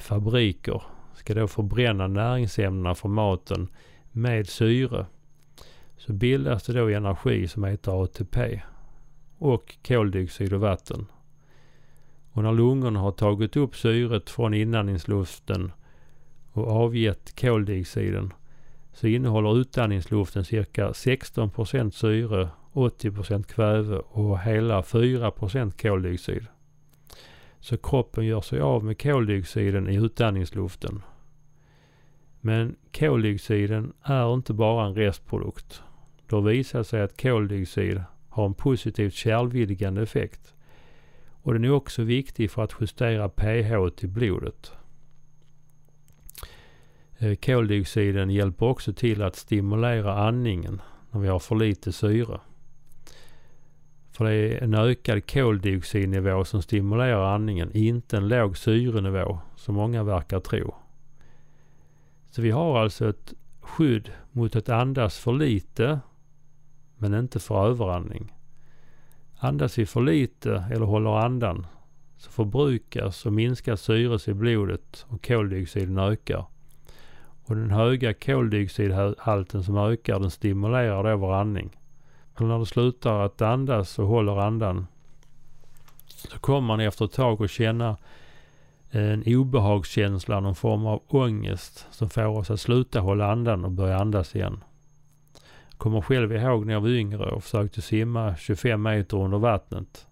fabriker 0.00 0.82
ska 1.14 1.34
då 1.34 1.48
förbränna 1.48 2.06
näringsämnena 2.06 2.94
från 2.94 3.12
maten 3.12 3.68
med 4.12 4.48
syre 4.48 5.06
så 5.96 6.12
bildas 6.12 6.66
det 6.66 6.72
då 6.72 6.88
energi 6.88 7.48
som 7.48 7.64
heter 7.64 8.02
ATP 8.02 8.62
och 9.38 9.76
koldioxid 9.86 10.52
och 10.52 10.60
vatten. 10.60 11.06
Och 12.36 12.42
när 12.42 12.52
lungorna 12.52 13.00
har 13.00 13.12
tagit 13.12 13.56
upp 13.56 13.76
syret 13.76 14.30
från 14.30 14.54
inandningsluften 14.54 15.72
och 16.52 16.68
avgett 16.68 17.40
koldioxiden 17.40 18.32
så 18.92 19.06
innehåller 19.06 19.58
utandningsluften 19.58 20.44
cirka 20.44 20.90
16% 20.90 21.90
syre, 21.90 22.48
80% 22.72 23.42
kväve 23.42 23.96
och 23.96 24.40
hela 24.40 24.80
4% 24.80 25.82
koldioxid. 25.82 26.46
Så 27.60 27.76
kroppen 27.76 28.26
gör 28.26 28.40
sig 28.40 28.60
av 28.60 28.84
med 28.84 29.02
koldioxiden 29.02 29.88
i 29.88 29.94
utandningsluften. 29.94 31.02
Men 32.40 32.76
koldioxiden 32.98 33.92
är 34.02 34.34
inte 34.34 34.52
bara 34.52 34.86
en 34.86 34.94
restprodukt. 34.94 35.82
Det 36.28 36.36
har 36.36 36.42
visat 36.42 36.86
sig 36.86 37.02
att 37.02 37.22
koldioxid 37.22 38.02
har 38.28 38.46
en 38.46 38.54
positivt 38.54 39.14
kärlvidgande 39.14 40.02
effekt. 40.02 40.52
Och 41.46 41.52
den 41.52 41.64
är 41.64 41.70
också 41.70 42.02
viktig 42.02 42.50
för 42.50 42.62
att 42.62 42.74
justera 42.80 43.28
pH 43.28 43.96
till 43.96 44.08
blodet. 44.08 44.72
Eh, 47.18 47.34
koldioxiden 47.34 48.30
hjälper 48.30 48.66
också 48.66 48.92
till 48.92 49.22
att 49.22 49.36
stimulera 49.36 50.18
andningen 50.18 50.82
när 51.10 51.20
vi 51.20 51.28
har 51.28 51.38
för 51.38 51.56
lite 51.56 51.92
syre. 51.92 52.40
För 54.12 54.24
det 54.24 54.32
är 54.34 54.62
en 54.62 54.74
ökad 54.74 55.30
koldioxidnivå 55.30 56.44
som 56.44 56.62
stimulerar 56.62 57.34
andningen, 57.34 57.70
inte 57.72 58.16
en 58.16 58.28
låg 58.28 58.58
syrenivå 58.58 59.38
som 59.56 59.74
många 59.74 60.02
verkar 60.02 60.40
tro. 60.40 60.74
Så 62.30 62.42
vi 62.42 62.50
har 62.50 62.78
alltså 62.78 63.08
ett 63.08 63.34
skydd 63.60 64.12
mot 64.32 64.56
att 64.56 64.68
andas 64.68 65.18
för 65.18 65.32
lite 65.32 66.00
men 66.96 67.14
inte 67.14 67.40
för 67.40 67.66
överandning. 67.66 68.35
Andas 69.38 69.78
vi 69.78 69.86
för 69.86 70.00
lite 70.00 70.64
eller 70.70 70.86
håller 70.86 71.18
andan 71.18 71.66
så 72.16 72.30
förbrukas 72.30 73.26
och 73.26 73.32
minskas 73.32 73.80
syres 73.80 74.28
i 74.28 74.34
blodet 74.34 75.06
och 75.08 75.26
koldioxiden 75.26 75.98
ökar. 75.98 76.44
Och 77.44 77.56
den 77.56 77.70
höga 77.70 78.14
koldioxidhalten 78.14 79.64
som 79.64 79.78
ökar 79.78 80.20
den 80.20 80.30
stimulerar 80.30 81.10
då 81.10 81.16
vår 81.16 81.34
andning. 81.34 81.70
Och 82.34 82.42
när 82.42 82.58
du 82.58 82.64
slutar 82.64 83.20
att 83.20 83.42
andas 83.42 83.98
och 83.98 84.06
håller 84.06 84.40
andan 84.40 84.86
så 86.06 86.38
kommer 86.38 86.66
man 86.66 86.80
efter 86.80 87.04
ett 87.04 87.12
tag 87.12 87.42
att 87.42 87.50
känna 87.50 87.96
eh, 88.90 89.10
en 89.12 89.22
obehagskänsla, 89.26 90.40
någon 90.40 90.54
form 90.54 90.86
av 90.86 91.02
ångest 91.08 91.86
som 91.90 92.10
får 92.10 92.26
oss 92.26 92.50
att 92.50 92.60
sluta 92.60 93.00
hålla 93.00 93.32
andan 93.32 93.64
och 93.64 93.70
börja 93.70 93.98
andas 93.98 94.36
igen. 94.36 94.64
Kommer 95.78 96.00
själv 96.00 96.32
ihåg 96.32 96.66
när 96.66 96.72
jag 96.72 96.80
var 96.80 96.88
yngre 96.88 97.24
och 97.24 97.42
försökte 97.42 97.82
simma 97.82 98.36
25 98.36 98.82
meter 98.82 99.16
under 99.16 99.38
vattnet. 99.38 100.06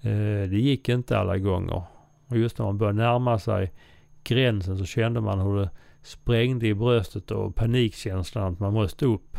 Eh, 0.00 0.48
det 0.50 0.58
gick 0.58 0.88
inte 0.88 1.18
alla 1.18 1.38
gånger. 1.38 1.82
Och 2.26 2.38
just 2.38 2.58
när 2.58 2.66
man 2.66 2.78
började 2.78 2.98
närma 2.98 3.38
sig 3.38 3.72
gränsen 4.24 4.78
så 4.78 4.84
kände 4.84 5.20
man 5.20 5.40
hur 5.40 5.56
det 5.56 5.70
sprängde 6.02 6.66
i 6.66 6.74
bröstet 6.74 7.30
och 7.30 7.54
panikkänslan 7.54 8.52
att 8.52 8.60
man 8.60 8.72
måste 8.72 9.06
upp. 9.06 9.36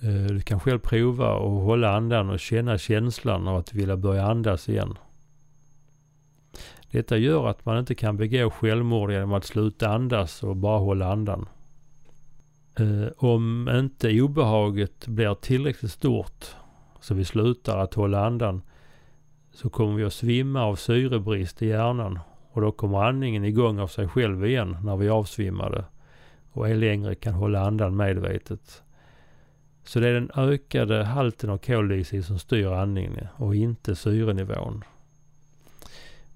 Eh, 0.00 0.26
du 0.26 0.40
kan 0.40 0.60
själv 0.60 0.78
prova 0.78 1.36
att 1.36 1.64
hålla 1.64 1.96
andan 1.96 2.30
och 2.30 2.40
känna 2.40 2.78
känslan 2.78 3.48
av 3.48 3.56
att 3.56 3.74
vilja 3.74 3.96
börja 3.96 4.26
andas 4.26 4.68
igen. 4.68 4.98
Detta 6.90 7.16
gör 7.16 7.48
att 7.48 7.64
man 7.64 7.78
inte 7.78 7.94
kan 7.94 8.16
begå 8.16 8.50
självmord 8.50 9.12
genom 9.12 9.32
att 9.32 9.44
sluta 9.44 9.88
andas 9.88 10.42
och 10.42 10.56
bara 10.56 10.78
hålla 10.78 11.12
andan. 11.12 11.48
Eh, 12.78 13.08
om 13.16 13.68
inte 13.68 14.20
obehaget 14.20 15.06
blir 15.06 15.34
tillräckligt 15.34 15.92
stort 15.92 16.56
så 17.00 17.14
vi 17.14 17.24
slutar 17.24 17.78
att 17.78 17.94
hålla 17.94 18.26
andan 18.26 18.62
så 19.52 19.70
kommer 19.70 19.94
vi 19.94 20.04
att 20.04 20.12
svimma 20.12 20.64
av 20.64 20.76
syrebrist 20.76 21.62
i 21.62 21.66
hjärnan 21.66 22.18
och 22.52 22.60
då 22.60 22.72
kommer 22.72 23.02
andningen 23.02 23.44
igång 23.44 23.78
av 23.78 23.86
sig 23.86 24.08
själv 24.08 24.46
igen 24.46 24.76
när 24.82 24.96
vi 24.96 25.06
är 25.06 25.10
avsvimmade 25.10 25.84
och 26.52 26.68
ej 26.68 26.74
längre 26.74 27.14
kan 27.14 27.34
hålla 27.34 27.60
andan 27.60 27.96
medvetet. 27.96 28.82
Så 29.84 30.00
det 30.00 30.08
är 30.08 30.14
den 30.14 30.30
ökade 30.36 31.04
halten 31.04 31.50
av 31.50 31.58
koldioxid 31.58 32.24
som 32.24 32.38
styr 32.38 32.66
andningen 32.66 33.26
och 33.36 33.54
inte 33.54 33.96
syrenivån. 33.96 34.84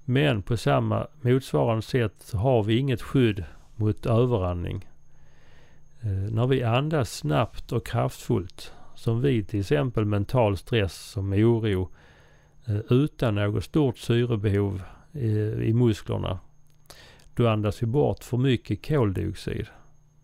Men 0.04 0.42
på 0.42 0.56
samma 0.56 1.06
motsvarande 1.20 1.82
sätt 1.82 2.14
så 2.18 2.38
har 2.38 2.62
vi 2.62 2.78
inget 2.78 3.02
skydd 3.02 3.44
mot 3.76 4.06
överandning. 4.06 4.89
Eh, 6.02 6.10
när 6.10 6.46
vi 6.46 6.62
andas 6.62 7.12
snabbt 7.16 7.72
och 7.72 7.86
kraftfullt, 7.86 8.72
som 8.94 9.20
vid 9.20 9.48
till 9.48 9.60
exempel 9.60 10.04
mental 10.04 10.56
stress 10.56 10.94
som 10.94 11.32
oro, 11.32 11.88
eh, 12.66 12.78
utan 12.90 13.34
något 13.34 13.64
stort 13.64 13.98
syrebehov 13.98 14.82
eh, 15.12 15.62
i, 15.68 15.72
musklerna, 15.74 16.38
då 17.34 17.48
andas 17.48 17.82
vi 17.82 17.86
bort 17.86 18.24
för 18.24 18.36
mycket 18.36 18.86
koldioxid. 18.86 19.66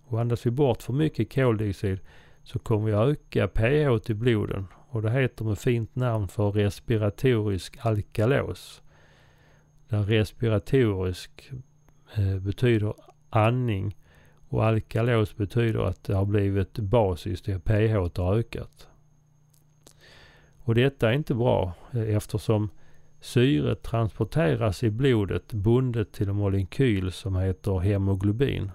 Och 0.05 0.21
andas 0.21 0.47
vi 0.47 0.51
bort 0.51 0.83
för 0.83 0.93
mycket 0.93 1.35
koldioxid 1.35 1.99
så 2.43 2.59
kommer 2.59 2.87
vi 2.87 2.93
öka 2.93 3.49
pH 3.49 4.11
i 4.11 4.15
bloden 4.15 4.67
och 4.89 5.03
det 5.03 5.11
heter 5.11 5.45
med 5.45 5.59
fint 5.59 5.97
namn 5.97 6.29
för 6.29 6.51
respiratorisk 6.51 7.77
alkalos. 7.81 8.83
Där 9.89 10.03
respiratorisk 10.03 11.51
betyder 12.41 12.95
andning 13.31 13.97
och 14.49 14.65
alkalos 14.65 15.37
betyder 15.37 15.81
att 15.81 16.05
det 16.05 16.15
har 16.15 16.25
blivit 16.25 16.79
basiskt, 16.79 17.47
det 17.47 17.59
pH 17.59 18.21
har 18.23 18.37
ökat. 18.37 18.89
Och 20.59 20.75
detta 20.75 21.09
är 21.11 21.13
inte 21.13 21.35
bra 21.35 21.73
eh, 21.93 22.17
eftersom 22.17 22.71
syret 23.21 23.83
transporteras 23.83 24.83
i 24.83 24.91
blodet 24.91 25.53
bundet 25.53 26.13
till 26.13 26.29
en 26.29 26.37
molekyl 26.37 27.13
som 27.13 27.37
heter 27.37 27.79
hemoglobin. 27.79 28.71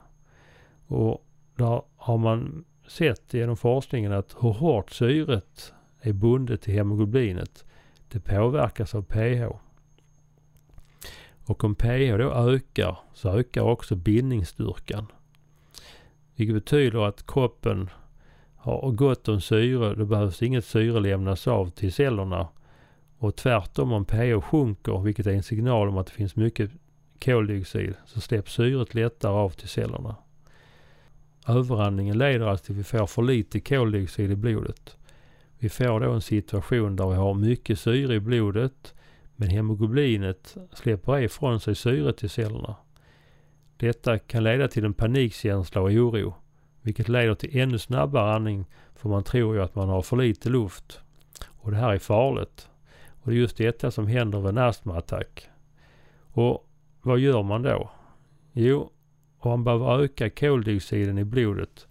Och 0.88 1.26
där 1.56 1.82
har 1.96 2.18
man 2.18 2.66
sett 2.88 3.34
genom 3.34 3.58
forskningen 3.58 4.12
att 4.12 4.36
hur 4.40 4.54
hårt 4.54 4.92
syret 4.92 5.74
är 6.02 6.14
bundet 6.14 6.62
till 6.62 6.74
hemoglobinet, 6.74 7.66
det 8.08 8.20
påverkas 8.20 8.96
av 8.96 9.02
pH. 9.02 9.56
Och 11.46 11.64
om 11.64 11.76
pH 11.76 12.18
då 12.18 12.32
ökar 12.32 13.00
så 13.14 13.30
ökar 13.30 13.62
också 13.62 13.96
bindningsstyrkan. 13.96 15.08
Vilket 16.42 16.56
betyder 16.56 17.08
att 17.08 17.28
kroppen 17.28 17.90
har 18.56 18.92
gott 18.92 19.28
om 19.28 19.42
syre, 19.42 19.96
då 19.96 20.06
behövs 20.06 20.42
inget 20.42 20.66
syre 20.66 21.00
lämnas 21.00 21.48
av 21.48 21.70
till 21.70 21.94
cellerna. 21.94 22.48
Och 23.18 23.36
tvärtom 23.36 23.92
om 23.92 24.06
pH 24.06 24.42
sjunker, 24.42 25.00
vilket 25.00 25.28
är 25.28 25.32
en 25.32 25.44
signal 25.44 25.88
om 25.88 25.98
att 25.98 26.08
det 26.08 26.14
finns 26.14 26.36
mycket 26.36 26.72
koldioxid, 27.26 27.94
så 28.06 28.22
släpps 28.22 28.54
syret 28.54 28.94
lättare 28.94 29.32
av 29.32 29.50
till 29.50 29.70
cellerna. 29.70 30.16
Överandningen 31.48 32.18
leder 32.18 32.46
alltså 32.46 32.66
till 32.66 32.76
att 32.76 32.80
vi 32.80 32.84
får 32.84 33.08
för 33.08 33.22
lite 33.22 33.60
koldioxid 33.60 34.32
i 34.32 34.36
blodet. 34.36 34.98
Vi 35.60 35.70
får 35.70 36.00
då 36.00 36.12
en 36.12 36.22
situation 36.22 36.96
där 36.96 37.10
vi 37.10 37.16
har 37.16 37.34
mycket 37.34 37.80
syre 37.80 38.16
i 38.16 38.20
blodet 38.20 38.94
men 39.36 39.50
hemoglobinet 39.50 40.58
släpper 40.74 41.20
ifrån 41.20 41.60
sig 41.60 41.76
syret 41.76 42.18
till 42.18 42.30
cellerna. 42.30 42.76
Detta 43.82 44.20
kan 44.20 44.44
leda 44.44 44.68
till 44.68 44.86
en 44.86 44.94
panikkänsla 44.94 45.82
och 45.82 45.90
oro, 45.90 46.34
vilket 46.82 47.10
leder 47.10 47.36
till 47.36 47.58
ännu 47.58 47.78
snabbare 47.78 48.34
andning 48.34 48.66
för 48.96 49.10
man 49.10 49.24
tror 49.24 49.56
ju 49.56 49.62
att 49.62 49.76
man 49.76 49.90
har 49.90 50.02
för 50.02 50.18
lite 50.18 50.50
luft. 50.50 51.00
Och 51.46 51.72
det 51.72 51.78
här 51.78 51.94
är 51.94 52.00
farligt. 52.00 52.70
Och 53.10 53.32
det 53.32 53.38
är 53.38 53.40
just 53.40 53.58
detta 53.58 53.92
som 53.92 54.08
händer 54.08 54.40
vid 54.40 54.50
en 54.50 54.58
astmaattack. 54.58 55.50
Och 56.34 56.70
vad 57.02 57.20
gör 57.20 57.44
man 57.44 57.62
då? 57.62 57.92
Jo, 58.54 58.92
om 59.38 59.50
man 59.52 59.64
behöver 59.64 60.04
öka 60.04 60.30
koldioxiden 60.30 61.18
i 61.18 61.24
blodet 61.24 61.88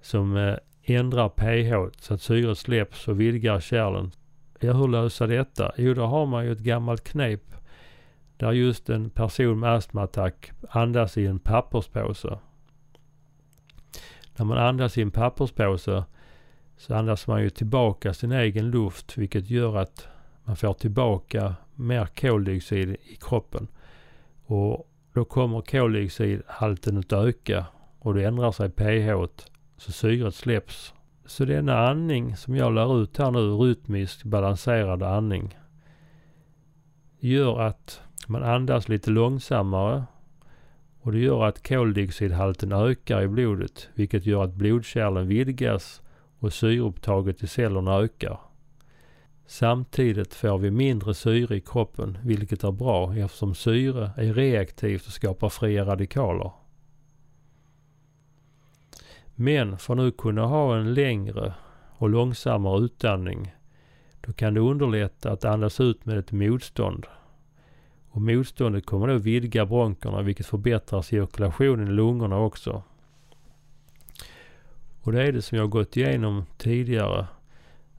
som 0.00 0.36
eh, 0.36 0.56
ändrar 0.82 1.28
pH 1.28 1.98
så 2.00 2.14
att 2.14 2.22
syret 2.22 2.58
släpps 2.58 3.08
och 3.08 3.20
vidgar 3.20 3.60
kärlen 3.60 4.10
Ja, 4.60 4.72
hur 4.72 4.88
lösa 4.88 5.26
detta? 5.26 5.72
Jo, 5.76 5.94
då 5.94 6.02
har 6.02 6.26
man 6.26 6.44
ju 6.44 6.52
ett 6.52 6.58
gammalt 6.58 7.04
knep 7.04 7.53
där 8.36 8.52
just 8.52 8.90
en 8.90 9.10
person 9.10 9.60
med 9.60 9.74
astmaattack 9.74 10.50
andas 10.70 11.18
i 11.18 11.26
en 11.26 11.38
papperspåse. 11.38 12.38
När 14.36 14.44
man 14.44 14.58
andas 14.58 14.98
i 14.98 15.02
en 15.02 15.10
papperspåse 15.10 16.04
så 16.76 16.94
andas 16.94 17.26
man 17.26 17.42
ju 17.42 17.50
tillbaka 17.50 18.14
sin 18.14 18.32
egen 18.32 18.70
luft 18.70 19.18
vilket 19.18 19.50
gör 19.50 19.76
att 19.76 20.08
man 20.44 20.56
får 20.56 20.74
tillbaka 20.74 21.54
mer 21.74 22.06
koldioxid 22.06 22.90
i 22.90 23.16
kroppen. 23.20 23.68
Och 24.46 24.90
då 25.12 25.24
kommer 25.24 25.60
koldioxidhalten 25.60 26.98
att 26.98 27.12
öka 27.12 27.66
och 27.98 28.14
då 28.14 28.20
ändrar 28.20 28.52
sig 28.52 28.70
pH 28.70 29.44
så 29.76 29.92
syret 29.92 30.34
släpps 30.34 30.94
så 31.26 31.44
denna 31.44 31.88
andning 31.88 32.36
som 32.36 32.56
jag 32.56 32.74
lär 32.74 33.02
ut 33.02 33.18
här 33.18 33.30
nu, 33.30 33.38
rytmisk 33.38 34.24
balanserad 34.24 35.02
andning, 35.02 35.58
gör 37.18 37.60
att 37.60 38.02
man 38.28 38.42
andas 38.42 38.88
lite 38.88 39.10
långsammare 39.10 40.04
och 41.00 41.12
det 41.12 41.18
gör 41.18 41.44
att 41.44 41.68
koldioxidhalten 41.68 42.72
ökar 42.72 43.22
i 43.22 43.28
blodet 43.28 43.88
vilket 43.94 44.26
gör 44.26 44.44
att 44.44 44.54
blodkärlen 44.54 45.28
vidgas 45.28 46.02
och 46.38 46.52
syreupptaget 46.52 47.42
i 47.42 47.46
cellerna 47.46 47.94
ökar. 47.94 48.40
Samtidigt 49.46 50.34
får 50.34 50.58
vi 50.58 50.70
mindre 50.70 51.14
syre 51.14 51.56
i 51.56 51.60
kroppen 51.60 52.18
vilket 52.22 52.64
är 52.64 52.72
bra 52.72 53.16
eftersom 53.16 53.54
syre 53.54 54.10
är 54.16 54.34
reaktivt 54.34 55.06
och 55.06 55.12
skapar 55.12 55.48
fria 55.48 55.84
radikaler. 55.84 56.50
Men 59.34 59.78
för 59.78 59.92
att 59.92 59.98
nu 59.98 60.10
kunna 60.10 60.46
ha 60.46 60.76
en 60.76 60.94
längre 60.94 61.54
och 61.98 62.10
långsammare 62.10 62.84
utandning 62.84 63.54
då 64.20 64.32
kan 64.32 64.54
det 64.54 64.60
underlätta 64.60 65.32
att 65.32 65.44
andas 65.44 65.80
ut 65.80 66.04
med 66.04 66.18
ett 66.18 66.32
motstånd. 66.32 67.06
Och 68.14 68.22
motståndet 68.22 68.86
kommer 68.86 69.06
då 69.06 69.18
vidga 69.18 69.66
bronkerna 69.66 70.22
vilket 70.22 70.46
förbättrar 70.46 71.02
cirkulationen 71.02 71.88
i 71.88 71.90
lungorna 71.90 72.38
också. 72.38 72.82
Och 75.00 75.12
det 75.12 75.22
är 75.22 75.32
det 75.32 75.42
som 75.42 75.58
jag 75.58 75.70
gått 75.70 75.96
igenom 75.96 76.44
tidigare. 76.56 77.26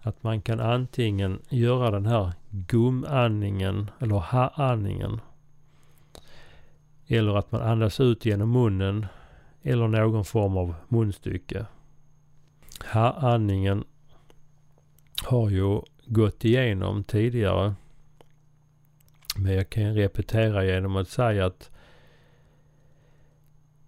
Att 0.01 0.23
man 0.23 0.41
kan 0.41 0.59
antingen 0.59 1.39
göra 1.49 1.91
den 1.91 2.05
här 2.05 2.33
gumandningen 2.49 3.91
eller 3.99 4.15
ha-andningen. 4.15 5.21
Eller 7.07 7.37
att 7.37 7.51
man 7.51 7.61
andas 7.61 7.99
ut 7.99 8.25
genom 8.25 8.51
munnen 8.51 9.05
eller 9.61 9.87
någon 9.87 10.25
form 10.25 10.57
av 10.57 10.75
munstycke. 10.87 11.65
Ha-andningen 12.93 13.83
har 15.23 15.49
ju 15.49 15.81
gått 16.05 16.45
igenom 16.45 17.03
tidigare. 17.03 17.73
Men 19.37 19.53
jag 19.53 19.69
kan 19.69 19.93
repetera 19.93 20.65
genom 20.65 20.95
att 20.95 21.09
säga 21.09 21.45
att 21.45 21.71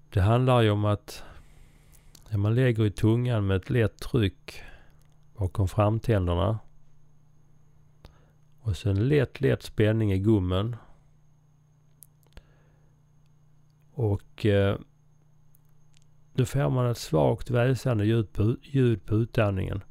det 0.10 0.22
handlar 0.22 0.62
ju 0.62 0.70
om 0.70 0.86
att 0.86 1.24
när 2.30 2.38
man 2.38 2.56
lägger 2.56 2.86
i 2.86 2.92
tungan 2.92 3.48
med 3.48 3.58
ett 3.58 3.70
lätt 3.70 4.00
tryck 4.00 4.62
bakom 5.38 5.68
framtänderna 5.68 6.60
och 8.60 8.78
sen 8.78 9.08
lätt, 9.08 9.42
lätt 9.42 9.64
spänning 9.64 10.14
i 10.14 10.20
gummen. 10.20 10.76
Och 13.94 14.46
eh, 14.46 14.78
då 16.34 16.46
får 16.46 16.70
man 16.70 16.92
ett 16.92 16.98
svagt 16.98 17.50
väsande 17.50 18.06
ljud 18.06 18.34
på, 18.34 18.56
ljud 18.62 19.06
på 19.06 19.16
utandningen. 19.16 19.82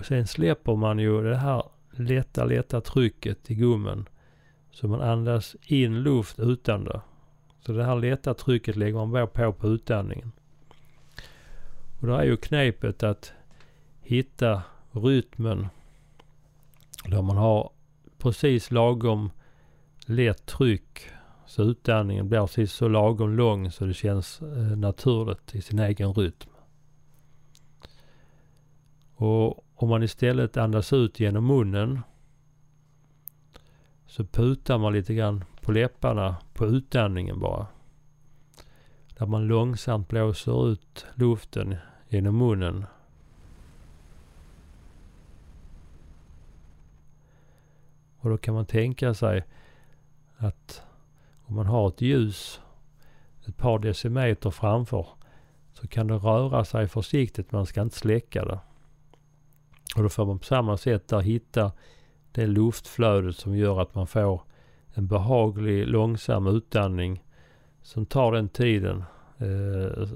Och 0.00 0.06
sen 0.06 0.26
släpper 0.26 0.76
man 0.76 0.98
ju 0.98 1.22
det 1.22 1.36
här 1.36 1.62
lätta, 1.90 2.44
lätta 2.44 2.80
trycket 2.80 3.50
i 3.50 3.54
gommen. 3.54 4.08
Så 4.70 4.88
man 4.88 5.00
andas 5.00 5.56
in 5.62 6.02
luft 6.02 6.38
utan 6.38 6.84
det. 6.84 7.00
Så 7.66 7.72
det 7.72 7.84
här 7.84 7.96
lätta 7.96 8.34
trycket 8.34 8.76
lägger 8.76 8.94
man 8.94 9.12
bara 9.12 9.26
på 9.26 9.52
på 9.52 9.68
utandningen. 9.68 10.32
Och 12.00 12.06
då 12.06 12.14
är 12.14 12.24
ju 12.24 12.36
knepet 12.36 13.02
att 13.02 13.32
hitta 14.00 14.62
rytmen 14.90 15.66
där 17.04 17.22
man 17.22 17.36
har 17.36 17.70
precis 18.18 18.70
lagom 18.70 19.30
lätt 20.06 20.46
tryck 20.46 21.08
så 21.46 21.62
utandningen 21.62 22.28
blir 22.28 22.40
precis 22.40 22.72
så 22.72 22.88
lagom 22.88 23.36
lång 23.36 23.70
så 23.70 23.84
det 23.84 23.94
känns 23.94 24.42
eh, 24.42 24.76
naturligt 24.76 25.54
i 25.54 25.62
sin 25.62 25.78
egen 25.78 26.14
rytm. 26.14 26.50
Och 29.14 29.64
om 29.82 29.88
man 29.88 30.02
istället 30.02 30.56
andas 30.56 30.92
ut 30.92 31.20
genom 31.20 31.46
munnen 31.46 32.00
så 34.06 34.24
putar 34.24 34.78
man 34.78 34.92
lite 34.92 35.14
grann 35.14 35.44
på 35.60 35.72
läpparna 35.72 36.36
på 36.54 36.66
utandningen 36.66 37.40
bara. 37.40 37.66
Där 39.18 39.26
man 39.26 39.46
långsamt 39.46 40.08
blåser 40.08 40.68
ut 40.68 41.06
luften 41.14 41.76
genom 42.08 42.38
munnen. 42.38 42.86
Och 48.18 48.30
då 48.30 48.38
kan 48.38 48.54
man 48.54 48.66
tänka 48.66 49.14
sig 49.14 49.44
att 50.36 50.82
om 51.42 51.54
man 51.54 51.66
har 51.66 51.88
ett 51.88 52.00
ljus 52.00 52.60
ett 53.46 53.56
par 53.56 53.78
decimeter 53.78 54.50
framför 54.50 55.06
så 55.72 55.88
kan 55.88 56.06
det 56.06 56.14
röra 56.14 56.64
sig 56.64 56.88
försiktigt, 56.88 57.52
man 57.52 57.66
ska 57.66 57.82
inte 57.82 57.96
släcka 57.96 58.44
det. 58.44 58.58
Och 59.96 60.02
då 60.02 60.08
får 60.08 60.26
man 60.26 60.38
på 60.38 60.44
samma 60.44 60.76
sätt 60.76 61.08
där 61.08 61.20
hitta 61.20 61.72
det 62.32 62.46
luftflödet 62.46 63.36
som 63.36 63.56
gör 63.56 63.80
att 63.80 63.94
man 63.94 64.06
får 64.06 64.42
en 64.94 65.06
behaglig 65.06 65.88
långsam 65.88 66.46
utandning 66.46 67.24
som 67.82 68.06
tar 68.06 68.32
den 68.32 68.48
tiden 68.48 69.04
eh, 69.38 70.08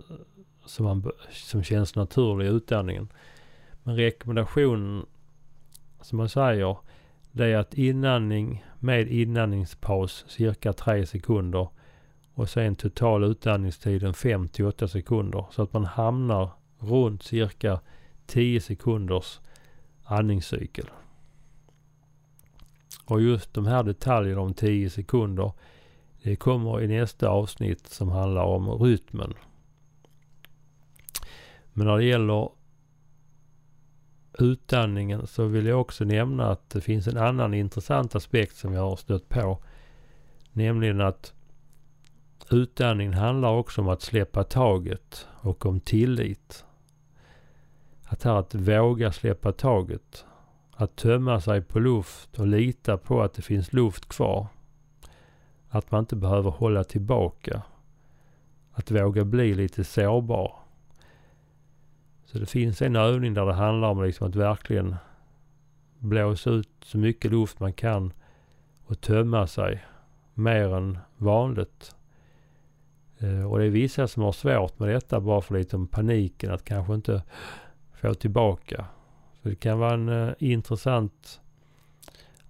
som, 0.66 0.84
man, 0.84 1.10
som 1.30 1.62
känns 1.62 1.96
naturlig 1.96 2.46
i 2.46 2.48
utandningen. 2.48 3.08
Men 3.82 3.96
rekommendationen 3.96 5.06
som 6.00 6.18
man 6.18 6.28
säger 6.28 6.76
det 7.32 7.46
är 7.46 7.56
att 7.56 7.74
inandning 7.74 8.64
med 8.78 9.08
inandningspaus 9.08 10.24
cirka 10.28 10.72
3 10.72 11.06
sekunder 11.06 11.68
och 12.34 12.48
sen 12.48 12.76
total 12.76 13.24
utandningstiden 13.24 14.14
5 14.14 14.48
till 14.48 14.66
8 14.66 14.88
sekunder 14.88 15.44
så 15.50 15.62
att 15.62 15.72
man 15.72 15.84
hamnar 15.84 16.50
runt 16.78 17.22
cirka 17.22 17.80
10 18.26 18.60
sekunders 18.60 19.40
andningscykel. 20.04 20.90
Och 23.04 23.22
just 23.22 23.54
de 23.54 23.66
här 23.66 23.82
detaljerna 23.82 24.40
om 24.40 24.54
10 24.54 24.90
sekunder 24.90 25.52
det 26.22 26.36
kommer 26.36 26.82
i 26.82 26.86
nästa 26.86 27.28
avsnitt 27.28 27.86
som 27.86 28.08
handlar 28.08 28.44
om 28.44 28.70
rytmen. 28.70 29.34
Men 31.72 31.86
när 31.86 31.96
det 31.96 32.04
gäller 32.04 32.48
utandningen 34.38 35.26
så 35.26 35.44
vill 35.44 35.66
jag 35.66 35.80
också 35.80 36.04
nämna 36.04 36.50
att 36.50 36.70
det 36.70 36.80
finns 36.80 37.06
en 37.06 37.16
annan 37.16 37.54
intressant 37.54 38.14
aspekt 38.14 38.56
som 38.56 38.72
jag 38.72 38.82
har 38.82 38.96
stött 38.96 39.28
på. 39.28 39.58
Nämligen 40.52 41.00
att 41.00 41.32
utandningen 42.50 43.14
handlar 43.14 43.52
också 43.52 43.80
om 43.80 43.88
att 43.88 44.02
släppa 44.02 44.44
taget 44.44 45.26
och 45.32 45.66
om 45.66 45.80
tillit. 45.80 46.63
Att 48.14 48.22
här 48.22 48.34
att 48.34 48.54
våga 48.54 49.12
släppa 49.12 49.52
taget. 49.52 50.24
Att 50.76 50.96
tömma 50.96 51.40
sig 51.40 51.62
på 51.62 51.78
luft 51.78 52.38
och 52.38 52.46
lita 52.46 52.96
på 52.96 53.22
att 53.22 53.34
det 53.34 53.42
finns 53.42 53.72
luft 53.72 54.08
kvar. 54.08 54.46
Att 55.68 55.90
man 55.90 56.00
inte 56.00 56.16
behöver 56.16 56.50
hålla 56.50 56.84
tillbaka. 56.84 57.62
Att 58.72 58.90
våga 58.90 59.24
bli 59.24 59.54
lite 59.54 59.84
sårbar. 59.84 60.52
Så 62.24 62.38
det 62.38 62.46
finns 62.46 62.82
en 62.82 62.96
övning 62.96 63.34
där 63.34 63.46
det 63.46 63.54
handlar 63.54 63.88
om 63.88 64.04
liksom 64.04 64.28
att 64.28 64.36
verkligen 64.36 64.96
blåsa 65.98 66.50
ut 66.50 66.70
så 66.84 66.98
mycket 66.98 67.30
luft 67.30 67.60
man 67.60 67.72
kan 67.72 68.12
och 68.86 69.00
tömma 69.00 69.46
sig 69.46 69.84
mer 70.34 70.74
än 70.74 70.98
vanligt. 71.16 71.94
Eh, 73.18 73.50
och 73.50 73.58
det 73.58 73.64
är 73.64 73.70
vissa 73.70 74.08
som 74.08 74.22
har 74.22 74.32
svårt 74.32 74.78
med 74.78 74.88
detta 74.88 75.20
bara 75.20 75.40
för 75.40 75.58
lite 75.58 75.76
om 75.76 75.86
paniken 75.86 76.50
att 76.50 76.64
kanske 76.64 76.94
inte 76.94 77.22
få 78.08 78.14
tillbaka. 78.14 78.86
Så 79.42 79.48
det 79.48 79.54
kan 79.54 79.78
vara 79.78 79.94
en 79.94 80.08
eh, 80.08 80.34
intressant 80.38 81.40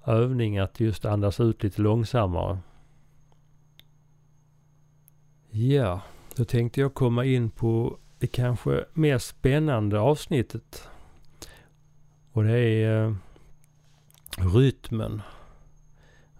övning 0.07 0.59
att 0.59 0.80
just 0.80 1.05
andas 1.05 1.40
ut 1.40 1.62
lite 1.62 1.82
långsammare. 1.82 2.59
Ja, 5.50 6.00
då 6.36 6.44
tänkte 6.44 6.80
jag 6.80 6.94
komma 6.94 7.24
in 7.24 7.50
på 7.50 7.98
det 8.18 8.26
kanske 8.26 8.84
mest 8.92 9.26
spännande 9.26 10.00
avsnittet. 10.00 10.88
Och 12.32 12.44
det 12.44 12.59
är 12.59 13.05
eh, 13.05 13.14
rytmen. 14.36 15.22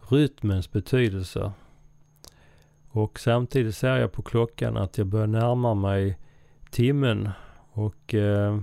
Rytmens 0.09 0.73
betydelse. 0.73 1.53
Och 2.89 3.21
samtidigt 3.21 3.77
ser 3.77 3.97
jag 3.97 4.13
på 4.13 4.23
klockan 4.23 4.77
att 4.77 4.99
jag 4.99 5.07
börjar 5.07 5.27
närma 5.27 5.75
mig 5.75 6.19
timmen. 6.71 7.31
Och 7.73 8.15
eh, 8.15 8.61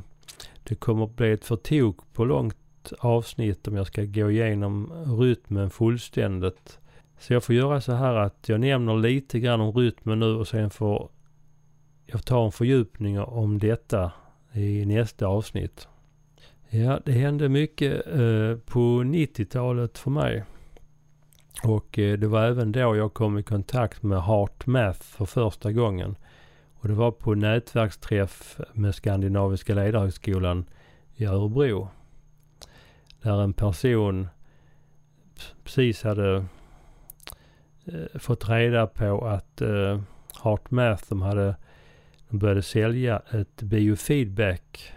det 0.64 0.76
kommer 0.76 1.04
att 1.06 1.16
bli 1.16 1.32
ett 1.32 1.46
för 1.46 1.56
tok 1.56 2.14
på 2.14 2.26
långt 2.26 2.94
avsnitt 3.00 3.68
om 3.68 3.76
jag 3.76 3.88
ska 3.88 4.04
gå 4.04 4.32
igenom 4.32 4.92
rytmen 5.20 5.70
fullständigt. 5.70 6.80
Så 7.20 7.34
jag 7.34 7.44
får 7.44 7.56
göra 7.56 7.82
så 7.82 7.92
här 7.92 8.16
att 8.16 8.50
jag 8.50 8.60
nämner 8.60 8.98
lite 8.98 9.40
grann 9.40 9.62
om 9.62 9.72
rytmen 9.72 10.20
nu 10.20 10.36
och 10.36 10.48
sen 10.48 10.70
får 10.70 11.10
jag 12.06 12.26
ta 12.26 12.46
en 12.46 12.52
fördjupning 12.52 13.20
om 13.20 13.60
detta 13.60 14.12
i 14.54 14.86
nästa 14.86 15.28
avsnitt. 15.28 15.88
Ja, 16.70 17.00
det 17.06 17.12
hände 17.12 17.50
mycket 17.50 18.08
eh, 18.08 18.58
på 18.66 18.80
90-talet 19.04 19.98
för 19.98 20.12
mig. 20.12 20.44
Och 21.64 22.00
eh, 22.00 22.18
det 22.18 22.28
var 22.28 22.44
även 22.44 22.72
då 22.72 22.96
jag 22.96 23.14
kom 23.14 23.38
i 23.38 23.44
kontakt 23.44 24.04
med 24.04 24.24
Heart 24.24 24.66
Math 24.66 25.02
för 25.02 25.26
första 25.26 25.72
gången. 25.72 26.16
Och 26.82 26.88
det 26.88 26.94
var 26.94 27.12
på 27.12 27.36
nätverksträff 27.36 28.60
med 28.74 28.96
Skandinaviska 28.96 29.74
ledarhögskolan 29.74 30.66
i 31.16 31.26
Örebro. 31.26 31.90
Där 33.22 33.42
en 33.42 33.54
person 33.54 34.28
precis 35.64 36.04
hade 36.04 36.46
eh, 37.86 38.20
fått 38.20 38.50
reda 38.50 38.88
på 38.88 39.28
att 39.28 39.62
eh, 39.62 40.02
HeartMath, 40.44 41.04
de 41.10 41.22
hade 41.22 41.56
de 42.30 42.40
började 42.40 42.62
sälja 42.62 43.22
ett 43.32 43.62
biofeedback 43.62 44.94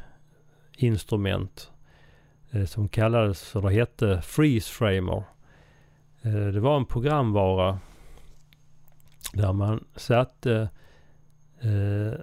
instrument 0.76 1.70
eh, 2.50 2.64
som 2.64 2.88
kallades, 2.88 3.56
eller 3.56 3.68
hette 3.68 4.22
Freeze 4.22 4.72
Framer. 4.72 5.22
Eh, 6.22 6.46
det 6.46 6.60
var 6.60 6.76
en 6.76 6.86
programvara 6.86 7.78
där 9.32 9.52
man 9.52 9.84
satte 9.96 10.52
Eh, 10.52 10.68
Eh, 11.64 12.18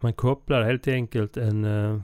man 0.00 0.12
kopplade 0.12 0.64
helt 0.64 0.88
enkelt 0.88 1.36
en, 1.36 1.64
eh, 1.64 2.00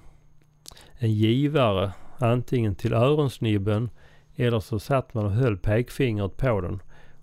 en 0.98 1.12
givare 1.12 1.92
antingen 2.18 2.74
till 2.74 2.92
öronsnibben 2.92 3.90
eller 4.36 4.60
så 4.60 4.78
satt 4.78 5.14
man 5.14 5.24
och 5.24 5.32
höll 5.32 5.56
pekfingret 5.56 6.36
på 6.36 6.60
den. 6.60 6.82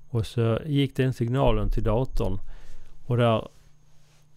Och 0.09 0.25
så 0.25 0.59
gick 0.65 0.95
den 0.95 1.13
signalen 1.13 1.69
till 1.69 1.83
datorn 1.83 2.39
och 3.05 3.17
där 3.17 3.47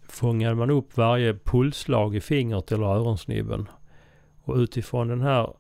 fångade 0.09 0.55
man 0.55 0.71
upp 0.71 0.97
varje 0.97 1.35
pulsslag 1.35 2.17
i 2.17 2.21
fingret 2.21 2.73
eller 2.73 2.87
öronsnibben. 2.87 3.69
Och 4.45 4.57
utifrån 4.57 5.09
den 5.09 5.21
här 5.21 5.53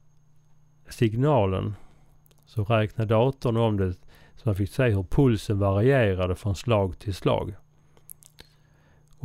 signalen 0.89 1.74
så 2.47 2.64
räknade 2.64 3.14
datorn 3.14 3.57
om 3.57 3.76
det 3.76 3.93
så 4.37 4.43
man 4.45 4.55
fick 4.55 4.70
se 4.70 4.89
hur 4.89 5.03
pulsen 5.03 5.59
varierade 5.59 6.37
från 6.37 6.55
slag 6.55 6.99
till 6.99 7.14
slag. 7.14 7.55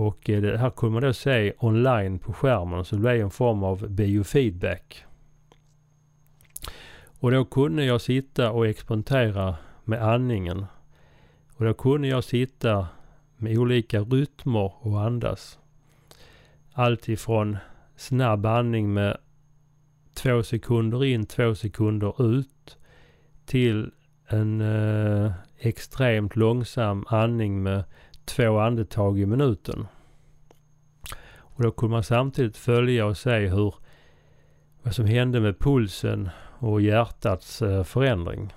Och 0.02 0.30
eh, 0.30 0.41
det 0.41 0.58
här 0.58 0.70
kunde 0.70 0.93
man 0.93 1.02
då 1.02 1.14
se 1.14 1.54
online 1.60 2.20
på 2.20 2.34
skärmen 2.34 2.86
så 2.86 2.95
det 2.95 3.02
blev 3.02 3.22
en 3.22 3.32
form 3.32 3.64
av 3.64 3.89
biofeedback. 3.89 5.06
Och 7.04 7.32
då 7.32 7.45
kunde 7.45 7.86
jag 7.86 8.02
sitta 8.02 8.52
och 8.52 8.68
experimentera 8.68 9.56
med 9.84 10.04
andningen. 10.04 10.66
Och 11.58 11.66
då 11.66 11.74
kunde 11.74 12.08
jag 12.08 12.24
sitta 12.24 12.88
med 13.38 13.58
olika 13.58 13.99
rytmer 13.99 14.74
och 14.80 15.02
andas. 15.02 15.60
Allt 16.74 17.10
ifrån 17.10 17.58
snabb 17.95 18.45
andning 18.45 18.93
med 18.93 19.18
två 20.14 20.43
sekunder 20.43 21.06
in, 21.06 21.26
två 21.26 21.56
sekunder 21.56 22.38
ut 22.38 22.78
till 23.45 23.91
en 24.28 24.62
eh, 24.62 25.32
extremt 25.60 26.36
långsam 26.36 27.06
andning 27.08 27.64
med 27.64 27.84
två 28.26 28.60
andetag 28.60 29.20
i 29.20 29.26
minuten. 29.26 29.88
Och 31.38 31.64
då 31.64 31.72
kunde 31.72 31.92
man 31.94 32.04
samtidigt 32.04 32.58
följa 32.58 33.06
och 33.06 33.18
se 33.18 33.48
hur 33.48 33.76
vad 34.84 34.96
som 34.96 35.06
hände 35.06 35.40
med 35.40 35.60
pulsen 35.60 36.30
och 36.60 36.82
hjärtats 36.82 37.62
eh, 37.62 37.84
förändring. 37.84 38.54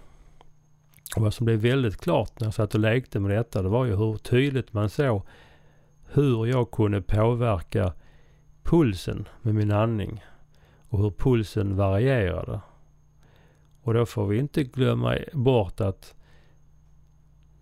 Och 1.17 1.23
vad 1.23 1.35
som 1.35 1.47
blev 1.47 1.59
väldigt 1.59 2.01
klart 2.01 2.41
när 2.41 2.47
jag 2.47 2.55
satt 2.55 2.75
och 2.75 2.81
lekte 2.81 3.21
med 3.21 3.31
detta, 3.31 3.63
det 3.63 3.69
var 3.69 3.85
ju 3.85 3.97
hur 3.97 4.17
tydligt 4.17 4.73
man 4.73 4.89
såg 4.89 5.23
hur 6.15 6.47
jag 6.47 6.71
kunde 6.71 7.03
påverka 7.03 7.93
pulsen 8.63 9.29
med 9.43 9.55
min 9.55 9.73
andning 9.73 10.25
och 10.89 10.99
hur 10.99 11.11
pulsen 11.11 11.77
varierade. 11.77 12.61
Och 13.83 13.95
då 13.95 14.07
får 14.07 14.27
vi 14.27 14.39
inte 14.39 14.65
glömma 14.65 15.17
bort 15.33 15.81
att 15.81 16.15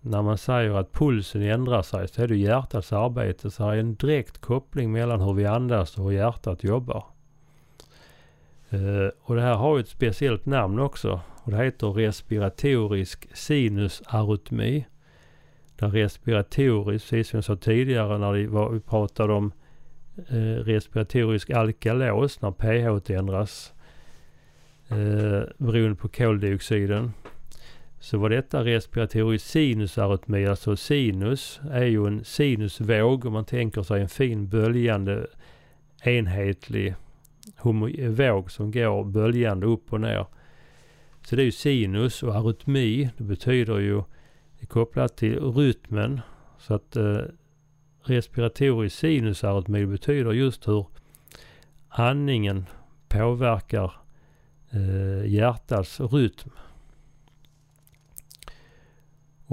när 0.05 0.21
man 0.21 0.37
säger 0.37 0.71
att 0.71 0.91
pulsen 0.91 1.41
ändrar 1.41 1.81
sig 1.81 2.07
så 2.07 2.21
är 2.21 2.27
det 2.27 2.37
hjärtats 2.37 2.93
arbete. 2.93 3.51
Så 3.51 3.63
här 3.63 3.71
är 3.71 3.77
en 3.77 3.95
direkt 3.95 4.37
koppling 4.37 4.91
mellan 4.91 5.21
hur 5.21 5.33
vi 5.33 5.45
andas 5.45 5.97
och 5.97 6.03
hur 6.03 6.11
hjärtat 6.11 6.63
jobbar. 6.63 7.05
Uh, 8.73 9.09
och 9.21 9.35
det 9.35 9.41
här 9.41 9.55
har 9.55 9.77
ju 9.77 9.81
ett 9.81 9.89
speciellt 9.89 10.45
namn 10.45 10.79
också. 10.79 11.19
Och 11.43 11.51
det 11.51 11.57
heter 11.57 11.87
respiratorisk 11.87 13.27
sinusarytmi. 13.33 14.85
Där 15.75 15.89
respiratorisk, 15.89 17.09
precis 17.09 17.29
som 17.29 17.37
jag 17.37 17.43
sa 17.43 17.55
tidigare 17.55 18.17
när 18.17 18.31
vi, 18.31 18.45
var, 18.45 18.69
vi 18.69 18.79
pratade 18.79 19.33
om 19.33 19.51
uh, 20.31 20.57
respiratorisk 20.57 21.49
alkalos, 21.49 22.41
när 22.41 22.51
pH 22.51 23.11
ändras. 23.11 23.73
Uh, 24.91 25.43
beroende 25.57 25.95
på 25.95 26.07
koldioxiden 26.07 27.11
så 28.03 28.17
var 28.17 28.29
detta 28.29 28.63
respiratorisk 28.65 29.45
sinusarytmi. 29.45 30.45
Alltså 30.45 30.75
sinus 30.75 31.61
är 31.71 31.85
ju 31.85 32.07
en 32.07 32.23
sinusvåg 32.23 33.25
om 33.25 33.33
man 33.33 33.45
tänker 33.45 33.83
sig 33.83 34.01
en 34.01 34.09
fin 34.09 34.47
böljande 34.47 35.27
enhetlig 36.03 36.95
våg 38.09 38.51
som 38.51 38.71
går 38.71 39.03
böljande 39.03 39.65
upp 39.65 39.93
och 39.93 40.01
ner. 40.01 40.25
Så 41.25 41.35
det 41.35 41.41
är 41.41 41.45
ju 41.45 41.51
sinus 41.51 42.23
och 42.23 42.35
arytmi. 42.35 43.09
Det 43.17 43.23
betyder 43.23 43.79
ju 43.79 43.95
det 44.59 44.61
är 44.61 44.65
kopplat 44.65 45.17
till 45.17 45.39
rytmen. 45.39 46.21
Så 46.57 46.73
att 46.73 46.95
eh, 46.95 47.21
respiratorisk 48.01 48.95
sinusarytmi 48.95 49.85
betyder 49.85 50.31
just 50.31 50.67
hur 50.67 50.85
andningen 51.89 52.65
påverkar 53.07 53.93
eh, 54.71 55.31
hjärtats 55.31 55.99
rytm. 55.99 56.51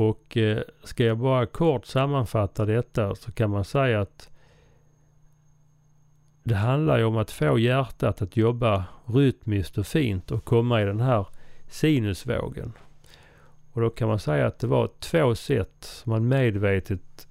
Och 0.01 0.37
eh, 0.37 0.63
ska 0.85 1.05
jag 1.05 1.19
bara 1.19 1.47
kort 1.47 1.87
sammanfatta 1.87 2.65
detta 2.65 3.15
så 3.15 3.33
kan 3.33 3.51
man 3.51 3.65
säga 3.65 4.01
att 4.01 4.31
det 6.43 6.55
handlar 6.55 6.99
ju 6.99 7.05
om 7.05 7.17
att 7.17 7.31
få 7.31 7.59
hjärtat 7.59 8.23
att 8.23 8.37
jobba 8.37 8.85
rytmiskt 9.07 9.79
och 9.79 9.87
fint 9.87 10.31
och 10.31 10.45
komma 10.45 10.83
i 10.83 10.85
den 10.85 11.01
här 11.01 11.27
sinusvågen. 11.69 12.73
Och 13.73 13.81
då 13.81 13.91
kan 13.91 14.09
man 14.09 14.19
säga 14.19 14.47
att 14.47 14.59
det 14.59 14.67
var 14.67 14.91
två 14.99 15.35
sätt 15.35 15.77
som 15.81 16.11
man 16.11 16.29
medvetet 16.29 17.29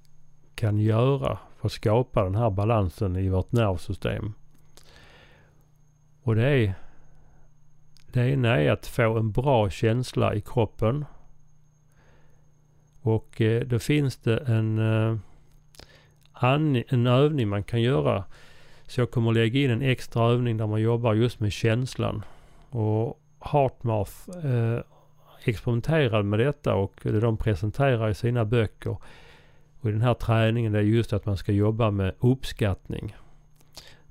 kan 0.55 0.77
göra 0.77 1.37
för 1.59 1.67
att 1.67 1.71
skapa 1.71 2.23
den 2.23 2.35
här 2.35 2.49
balansen 2.49 3.15
i 3.15 3.29
vårt 3.29 3.51
nervsystem. 3.51 4.33
Och 6.23 6.35
det 6.35 6.47
är 6.47 6.73
det 8.11 8.29
ena 8.29 8.57
är 8.57 8.71
att 8.71 8.87
få 8.87 9.17
en 9.17 9.31
bra 9.31 9.69
känsla 9.69 10.33
i 10.33 10.41
kroppen 10.41 11.05
och 13.01 13.41
eh, 13.41 13.61
då 13.61 13.79
finns 13.79 14.17
det 14.17 14.37
en, 14.37 14.79
eh, 14.79 15.17
en 16.87 17.07
övning 17.07 17.47
man 17.47 17.63
kan 17.63 17.81
göra. 17.81 18.23
Så 18.87 19.01
jag 19.01 19.11
kommer 19.11 19.31
lägga 19.31 19.59
in 19.59 19.71
en 19.71 19.81
extra 19.81 20.31
övning 20.31 20.57
där 20.57 20.67
man 20.67 20.81
jobbar 20.81 21.13
just 21.13 21.39
med 21.39 21.51
känslan. 21.51 22.25
Och 22.69 23.21
HeartMath 23.39 24.29
eh, 24.45 24.79
experimenterar 25.43 26.23
med 26.23 26.39
detta 26.39 26.75
och 26.75 26.99
det 27.03 27.19
de 27.19 27.37
presenterar 27.37 28.09
i 28.09 28.13
sina 28.13 28.45
böcker 28.45 28.97
och 29.79 29.89
i 29.89 29.91
den 29.91 30.01
här 30.01 30.13
träningen 30.13 30.71
det 30.71 30.79
är 30.79 30.83
just 30.83 31.13
att 31.13 31.25
man 31.25 31.37
ska 31.37 31.51
jobba 31.51 31.91
med 31.91 32.13
uppskattning. 32.19 33.15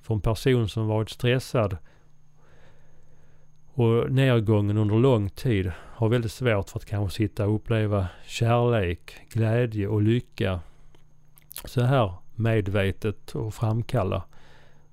För 0.01 0.15
en 0.15 0.21
person 0.21 0.69
som 0.69 0.87
varit 0.87 1.11
stressad 1.11 1.77
och 3.79 4.13
nedgången 4.13 4.77
under 4.77 4.97
lång 4.97 5.31
tid 5.31 5.73
har 5.77 6.09
väldigt 6.09 6.33
svårt 6.33 6.69
för 6.69 6.79
att 6.79 6.85
kanske 6.85 7.17
sitta 7.17 7.47
och 7.47 7.55
uppleva 7.55 8.09
kärlek, 8.27 9.15
glädje 9.33 9.89
och 9.89 10.03
lycka 10.03 10.61
så 11.65 11.83
här 11.83 12.13
medvetet 12.35 13.35
och 13.35 13.55
framkalla. 13.55 14.23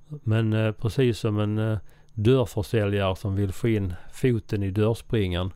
Men 0.08 0.54
eh, 0.54 0.72
precis 0.72 1.20
som 1.20 1.40
en 1.40 1.58
eh, 1.58 1.78
dörrförsäljare 2.14 3.16
som 3.16 3.36
vill 3.36 3.52
få 3.52 3.68
in 3.68 3.94
foten 4.12 4.64
i 4.64 4.72
dörrspringan 4.72 5.54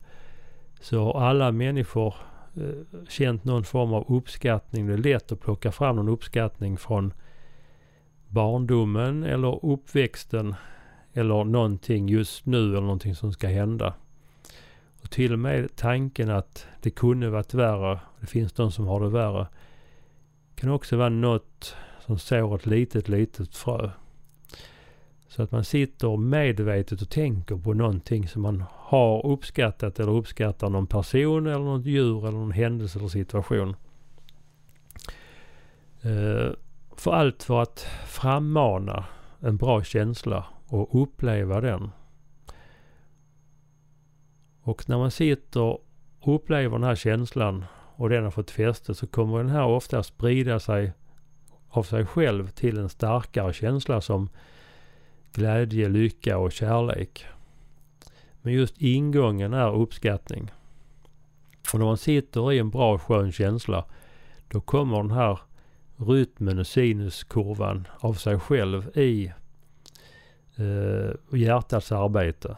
så 0.81 1.03
har 1.03 1.21
alla 1.21 1.51
människor 1.51 2.15
eh, 2.55 2.99
känt 3.09 3.43
någon 3.43 3.63
form 3.63 3.93
av 3.93 4.05
uppskattning. 4.15 4.87
Det 4.87 4.93
är 4.93 4.97
lätt 4.97 5.31
att 5.31 5.39
plocka 5.39 5.71
fram 5.71 5.95
någon 5.95 6.09
uppskattning 6.09 6.77
från 6.77 7.13
barndomen 8.27 9.23
eller 9.23 9.65
uppväxten 9.65 10.55
eller 11.13 11.43
någonting 11.43 12.09
just 12.09 12.45
nu 12.45 12.69
eller 12.69 12.81
någonting 12.81 13.15
som 13.15 13.33
ska 13.33 13.47
hända. 13.47 13.93
Och 15.01 15.09
till 15.09 15.33
och 15.33 15.39
med 15.39 15.75
tanken 15.75 16.29
att 16.29 16.67
det 16.81 16.89
kunde 16.89 17.29
varit 17.29 17.53
värre, 17.53 17.99
det 18.19 18.27
finns 18.27 18.53
de 18.53 18.71
som 18.71 18.87
har 18.87 18.99
det 18.99 19.09
värre, 19.09 19.47
kan 20.55 20.69
också 20.69 20.97
vara 20.97 21.09
något 21.09 21.75
som 22.05 22.19
sår 22.19 22.55
ett 22.55 22.65
litet, 22.65 23.09
litet 23.09 23.55
frö. 23.55 23.89
Så 25.27 25.43
att 25.43 25.51
man 25.51 25.63
sitter 25.65 26.17
medvetet 26.17 27.01
och 27.01 27.09
tänker 27.09 27.55
på 27.55 27.73
någonting 27.73 28.27
som 28.27 28.41
man 28.41 28.63
har 28.71 29.25
uppskattat 29.25 29.99
eller 29.99 30.11
uppskattar 30.11 30.69
någon 30.69 30.87
person 30.87 31.47
eller 31.47 31.65
något 31.65 31.85
djur 31.85 32.27
eller 32.27 32.37
någon 32.37 32.51
händelse 32.51 32.99
eller 32.99 33.07
situation. 33.07 33.75
Eh, 36.01 36.51
för 36.95 37.11
allt 37.11 37.43
för 37.43 37.61
att 37.61 37.87
frammana 38.07 39.05
en 39.39 39.57
bra 39.57 39.83
känsla 39.83 40.45
och 40.69 41.03
uppleva 41.03 41.61
den. 41.61 41.91
Och 44.61 44.89
när 44.89 44.97
man 44.97 45.11
sitter 45.11 45.61
och 45.61 46.35
upplever 46.35 46.77
den 46.77 46.87
här 46.87 46.95
känslan 46.95 47.65
och 47.95 48.09
den 48.09 48.23
har 48.23 48.31
fått 48.31 48.51
fäste 48.51 48.95
så 48.95 49.07
kommer 49.07 49.37
den 49.37 49.49
här 49.49 49.65
ofta 49.65 50.03
sprida 50.03 50.59
sig 50.59 50.93
av 51.69 51.83
sig 51.83 52.05
själv 52.05 52.47
till 52.47 52.77
en 52.77 52.89
starkare 52.89 53.53
känsla 53.53 54.01
som 54.01 54.29
glädje, 55.33 55.89
lycka 55.89 56.37
och 56.37 56.51
kärlek. 56.51 57.25
Men 58.41 58.53
just 58.53 58.81
ingången 58.81 59.53
är 59.53 59.75
uppskattning. 59.75 60.51
Och 61.73 61.79
när 61.79 61.85
man 61.85 61.97
sitter 61.97 62.51
i 62.51 62.59
en 62.59 62.69
bra 62.69 62.99
skön 62.99 63.31
känsla 63.31 63.85
då 64.47 64.61
kommer 64.61 64.97
den 64.97 65.11
här 65.11 65.39
rytmen 65.97 66.59
och 66.59 66.67
sinuskurvan 66.67 67.87
av 67.99 68.13
sig 68.13 68.39
själv 68.39 68.97
i 68.97 69.31
Eh, 70.59 71.11
och 71.29 71.37
hjärtats 71.37 71.91
arbete. 71.91 72.57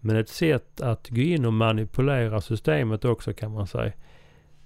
Men 0.00 0.16
ett 0.16 0.28
sätt 0.28 0.80
att 0.80 1.08
gå 1.08 1.20
in 1.20 1.44
och 1.44 1.52
manipulera 1.52 2.40
systemet 2.40 3.04
också 3.04 3.32
kan 3.32 3.52
man 3.52 3.66
säga. 3.66 3.92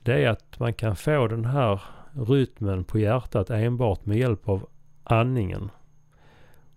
Det 0.03 0.25
är 0.25 0.29
att 0.29 0.59
man 0.59 0.75
kan 0.75 0.97
få 0.97 1.27
den 1.27 1.45
här 1.45 1.83
rytmen 2.13 2.85
på 2.85 2.99
hjärtat 2.99 3.51
enbart 3.51 4.07
med 4.07 4.19
hjälp 4.19 4.49
av 4.49 4.69
andningen. 5.05 5.71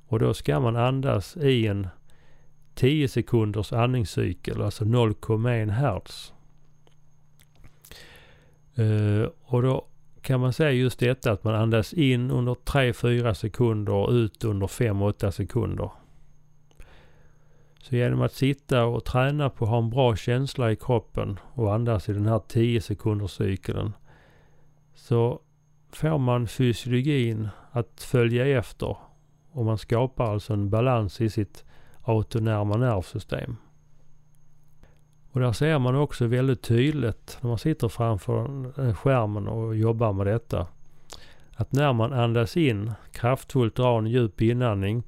Och 0.07 0.19
då 0.19 0.33
ska 0.33 0.59
man 0.59 0.75
andas 0.75 1.37
i 1.37 1.67
en 1.67 1.87
10 2.75 3.07
sekunders 3.07 3.73
andningscykel, 3.73 4.61
alltså 4.61 4.83
0,1 4.83 5.69
hertz. 5.69 6.33
Uh, 8.79 9.27
och 9.41 9.61
då 9.61 9.85
kan 10.21 10.39
man 10.39 10.53
säga 10.53 10.71
just 10.71 10.99
detta 10.99 11.31
att 11.31 11.43
man 11.43 11.55
andas 11.55 11.93
in 11.93 12.31
under 12.31 12.53
3-4 12.53 13.33
sekunder 13.33 13.93
och 13.93 14.11
ut 14.11 14.43
under 14.43 14.67
5-8 14.67 15.31
sekunder. 15.31 15.89
Så 17.81 17.95
genom 17.95 18.21
att 18.21 18.33
sitta 18.33 18.85
och 18.85 19.05
träna 19.05 19.49
på 19.49 19.65
att 19.65 19.71
ha 19.71 19.77
en 19.77 19.89
bra 19.89 20.15
känsla 20.15 20.71
i 20.71 20.75
kroppen 20.75 21.39
och 21.53 21.73
andas 21.73 22.09
i 22.09 22.13
den 22.13 22.25
här 22.25 22.41
10 22.47 22.81
sekunders 22.81 23.31
cykeln 23.31 23.93
så 24.93 25.41
får 25.89 26.17
man 26.17 26.47
fysiologin 26.47 27.49
att 27.71 28.01
följa 28.01 28.57
efter 28.57 28.97
och 29.51 29.65
man 29.65 29.77
skapar 29.77 30.33
alltså 30.33 30.53
en 30.53 30.69
balans 30.69 31.21
i 31.21 31.29
sitt 31.29 31.65
autonoma 32.01 32.77
nervsystem. 32.77 33.57
Och 35.31 35.39
där 35.39 35.51
ser 35.51 35.79
man 35.79 35.95
också 35.95 36.27
väldigt 36.27 36.61
tydligt 36.61 37.37
när 37.41 37.49
man 37.49 37.57
sitter 37.57 37.87
framför 37.87 38.93
skärmen 38.93 39.47
och 39.47 39.75
jobbar 39.75 40.13
med 40.13 40.27
detta. 40.27 40.67
Att 41.55 41.71
när 41.71 41.93
man 41.93 42.13
andas 42.13 42.57
in 42.57 42.91
kraftfullt, 43.11 43.75
drar 43.75 43.97
en 43.97 44.07
djup 44.07 44.41
inandning 44.41 45.03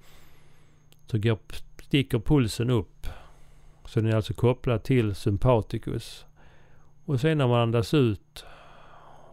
så 1.05 1.17
går, 1.17 1.37
sticker 1.83 2.19
pulsen 2.19 2.69
upp. 2.69 3.07
Så 3.85 3.99
den 3.99 4.09
är 4.09 4.15
alltså 4.15 4.33
kopplad 4.33 4.83
till 4.83 5.15
sympaticus. 5.15 6.25
Och 7.05 7.19
sen 7.19 7.37
när 7.37 7.47
man 7.47 7.59
andas 7.59 7.93
ut 7.93 8.45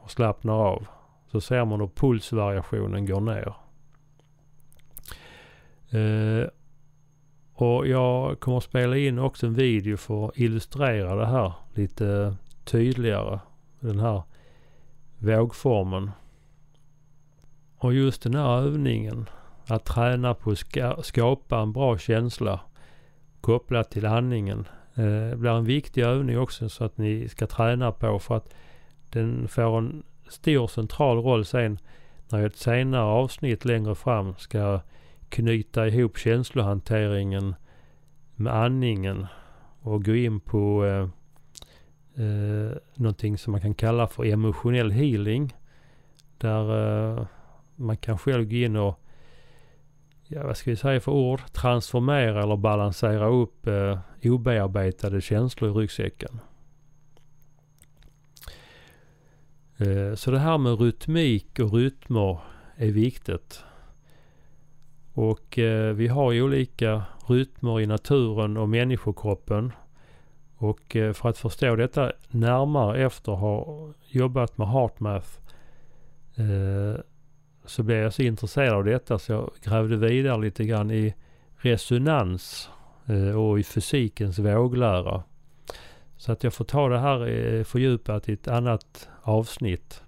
och 0.02 0.10
slappnar 0.10 0.54
av 0.54 0.86
så 1.32 1.40
ser 1.40 1.64
man 1.64 1.80
hur 1.80 1.88
pulsvariationen 1.88 3.06
går 3.06 3.20
ner. 3.20 3.54
Eh, 5.90 6.48
och 7.60 7.86
jag 7.86 8.40
kommer 8.40 8.58
att 8.58 8.64
spela 8.64 8.96
in 8.96 9.18
också 9.18 9.46
en 9.46 9.54
video 9.54 9.96
för 9.96 10.28
att 10.28 10.38
illustrera 10.38 11.14
det 11.14 11.26
här 11.26 11.52
lite 11.74 12.36
tydligare. 12.64 13.40
Den 13.80 13.98
här 13.98 14.22
vågformen. 15.18 16.10
Och 17.76 17.94
just 17.94 18.22
den 18.22 18.34
här 18.34 18.60
övningen, 18.60 19.28
att 19.66 19.84
träna 19.84 20.34
på 20.34 20.50
att 20.50 21.06
skapa 21.06 21.58
en 21.58 21.72
bra 21.72 21.98
känsla 21.98 22.60
kopplat 23.40 23.90
till 23.90 24.06
andningen. 24.06 24.68
Eh, 24.94 25.36
blir 25.36 25.50
en 25.50 25.64
viktig 25.64 26.02
övning 26.02 26.38
också 26.38 26.68
så 26.68 26.84
att 26.84 26.98
ni 26.98 27.28
ska 27.28 27.46
träna 27.46 27.92
på 27.92 28.18
för 28.18 28.36
att 28.36 28.54
den 29.10 29.48
får 29.48 29.78
en 29.78 30.02
stor 30.28 30.66
central 30.66 31.18
roll 31.18 31.44
sen 31.44 31.78
när 32.28 32.38
jag 32.38 32.46
ett 32.46 32.56
senare 32.56 33.02
avsnitt 33.02 33.64
längre 33.64 33.94
fram 33.94 34.34
ska 34.38 34.80
knyta 35.30 35.88
ihop 35.88 36.18
känslohanteringen 36.18 37.54
med 38.34 38.54
andningen 38.54 39.26
och 39.80 40.04
gå 40.04 40.14
in 40.14 40.40
på 40.40 40.84
eh, 40.86 41.08
eh, 42.24 42.72
någonting 42.94 43.38
som 43.38 43.52
man 43.52 43.60
kan 43.60 43.74
kalla 43.74 44.06
för 44.06 44.24
emotionell 44.24 44.90
healing. 44.90 45.56
Där 46.38 47.18
eh, 47.18 47.26
man 47.76 47.96
kan 47.96 48.18
själv 48.18 48.44
gå 48.44 48.56
in 48.56 48.76
och, 48.76 49.00
ja 50.26 50.46
vad 50.46 50.56
ska 50.56 50.70
vi 50.70 50.76
säga 50.76 51.00
för 51.00 51.12
ord, 51.12 51.40
transformera 51.52 52.42
eller 52.42 52.56
balansera 52.56 53.28
upp 53.28 53.66
eh, 53.66 53.98
obearbetade 54.24 55.20
känslor 55.20 55.70
i 55.70 55.82
ryggsäcken. 55.82 56.40
Eh, 59.76 60.14
så 60.14 60.30
det 60.30 60.38
här 60.38 60.58
med 60.58 60.80
rytmik 60.80 61.58
och 61.58 61.72
rytmer 61.72 62.40
är 62.76 62.90
viktigt. 62.90 63.64
Och 65.20 65.58
eh, 65.58 65.94
vi 65.94 66.08
har 66.08 66.32
ju 66.32 66.42
olika 66.42 67.02
rytmer 67.26 67.80
i 67.80 67.86
naturen 67.86 68.56
och 68.56 68.68
människokroppen. 68.68 69.72
Och 70.56 70.96
eh, 70.96 71.12
för 71.12 71.28
att 71.28 71.38
förstå 71.38 71.76
detta 71.76 72.12
närmare 72.28 73.04
efter 73.04 73.32
att 73.32 73.38
ha 73.38 73.88
jobbat 74.08 74.58
med 74.58 74.68
HeartMath 74.68 75.28
eh, 76.36 77.00
så 77.64 77.82
blev 77.82 77.98
jag 77.98 78.12
så 78.12 78.22
intresserad 78.22 78.74
av 78.74 78.84
detta 78.84 79.18
så 79.18 79.32
jag 79.32 79.50
grävde 79.62 79.96
vidare 79.96 80.40
lite 80.40 80.64
grann 80.64 80.90
i 80.90 81.14
resonans 81.56 82.70
eh, 83.06 83.40
och 83.40 83.60
i 83.60 83.62
fysikens 83.62 84.38
våglära. 84.38 85.22
Så 86.16 86.32
att 86.32 86.44
jag 86.44 86.54
får 86.54 86.64
ta 86.64 86.88
det 86.88 86.98
här 86.98 87.28
eh, 87.28 87.64
fördjupat 87.64 88.28
i 88.28 88.32
ett 88.32 88.48
annat 88.48 89.08
avsnitt. 89.22 90.02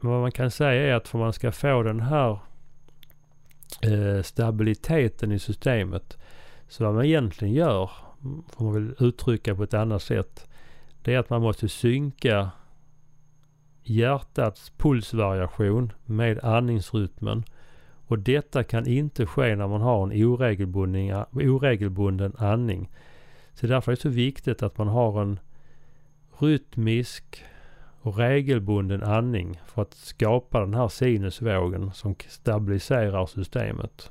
Men 0.00 0.10
vad 0.10 0.20
man 0.20 0.32
kan 0.32 0.50
säga 0.50 0.82
är 0.82 0.94
att 0.94 1.08
för 1.08 1.18
man 1.18 1.32
ska 1.32 1.52
få 1.52 1.82
den 1.82 2.00
här 2.00 2.38
Eh, 3.80 4.22
stabiliteten 4.22 5.32
i 5.32 5.38
systemet. 5.38 6.18
Så 6.68 6.84
vad 6.84 6.94
man 6.94 7.04
egentligen 7.04 7.54
gör, 7.54 7.90
får 8.48 8.64
man 8.64 8.74
väl 8.74 8.94
uttrycka 8.98 9.54
på 9.54 9.62
ett 9.62 9.74
annat 9.74 10.02
sätt, 10.02 10.48
det 11.02 11.14
är 11.14 11.18
att 11.18 11.30
man 11.30 11.42
måste 11.42 11.68
synka 11.68 12.50
hjärtats 13.82 14.72
pulsvariation 14.76 15.92
med 16.04 16.44
andningsrytmen. 16.44 17.44
Och 18.06 18.18
detta 18.18 18.64
kan 18.64 18.86
inte 18.86 19.26
ske 19.26 19.56
när 19.56 19.68
man 19.68 19.80
har 19.80 20.02
en 20.02 20.24
oregelbunden, 20.24 21.24
oregelbunden 21.32 22.32
andning. 22.38 22.90
Så 23.54 23.66
därför 23.66 23.92
är 23.92 23.96
det 23.96 24.02
så 24.02 24.08
viktigt 24.08 24.62
att 24.62 24.78
man 24.78 24.88
har 24.88 25.22
en 25.22 25.38
rytmisk 26.38 27.44
och 28.06 28.18
regelbunden 28.18 29.02
andning 29.02 29.60
för 29.66 29.82
att 29.82 29.94
skapa 29.94 30.60
den 30.60 30.74
här 30.74 30.88
sinusvågen 30.88 31.92
som 31.92 32.14
stabiliserar 32.28 33.26
systemet. 33.26 34.10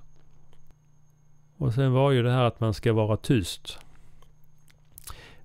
Och 1.58 1.74
sen 1.74 1.92
var 1.92 2.12
ju 2.12 2.24
det 2.24 2.32
här 2.32 2.44
att 2.44 2.60
man 2.60 2.74
ska 2.74 2.94
vara 2.94 3.18
tyst. 3.18 3.80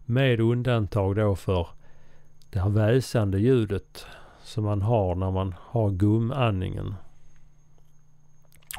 Med 0.04 0.40
undantag 0.40 1.16
då 1.16 1.36
för 1.36 1.68
det 2.50 2.58
här 2.58 2.68
väsande 2.68 3.38
ljudet 3.38 4.06
som 4.42 4.64
man 4.64 4.82
har 4.82 5.14
när 5.14 5.30
man 5.30 5.54
har 5.58 5.90
gumandningen. 5.90 6.94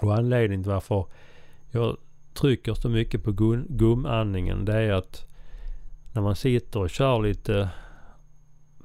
Och 0.01 0.15
anledningen 0.15 0.63
till 0.63 0.71
varför 0.71 1.05
jag 1.69 1.97
trycker 2.33 2.73
så 2.73 2.89
mycket 2.89 3.23
på 3.23 3.31
gumandningen 3.69 4.65
det 4.65 4.77
är 4.77 4.93
att 4.93 5.25
när 6.13 6.21
man 6.21 6.35
sitter 6.35 6.79
och 6.79 6.89
kör 6.89 7.21
lite 7.21 7.69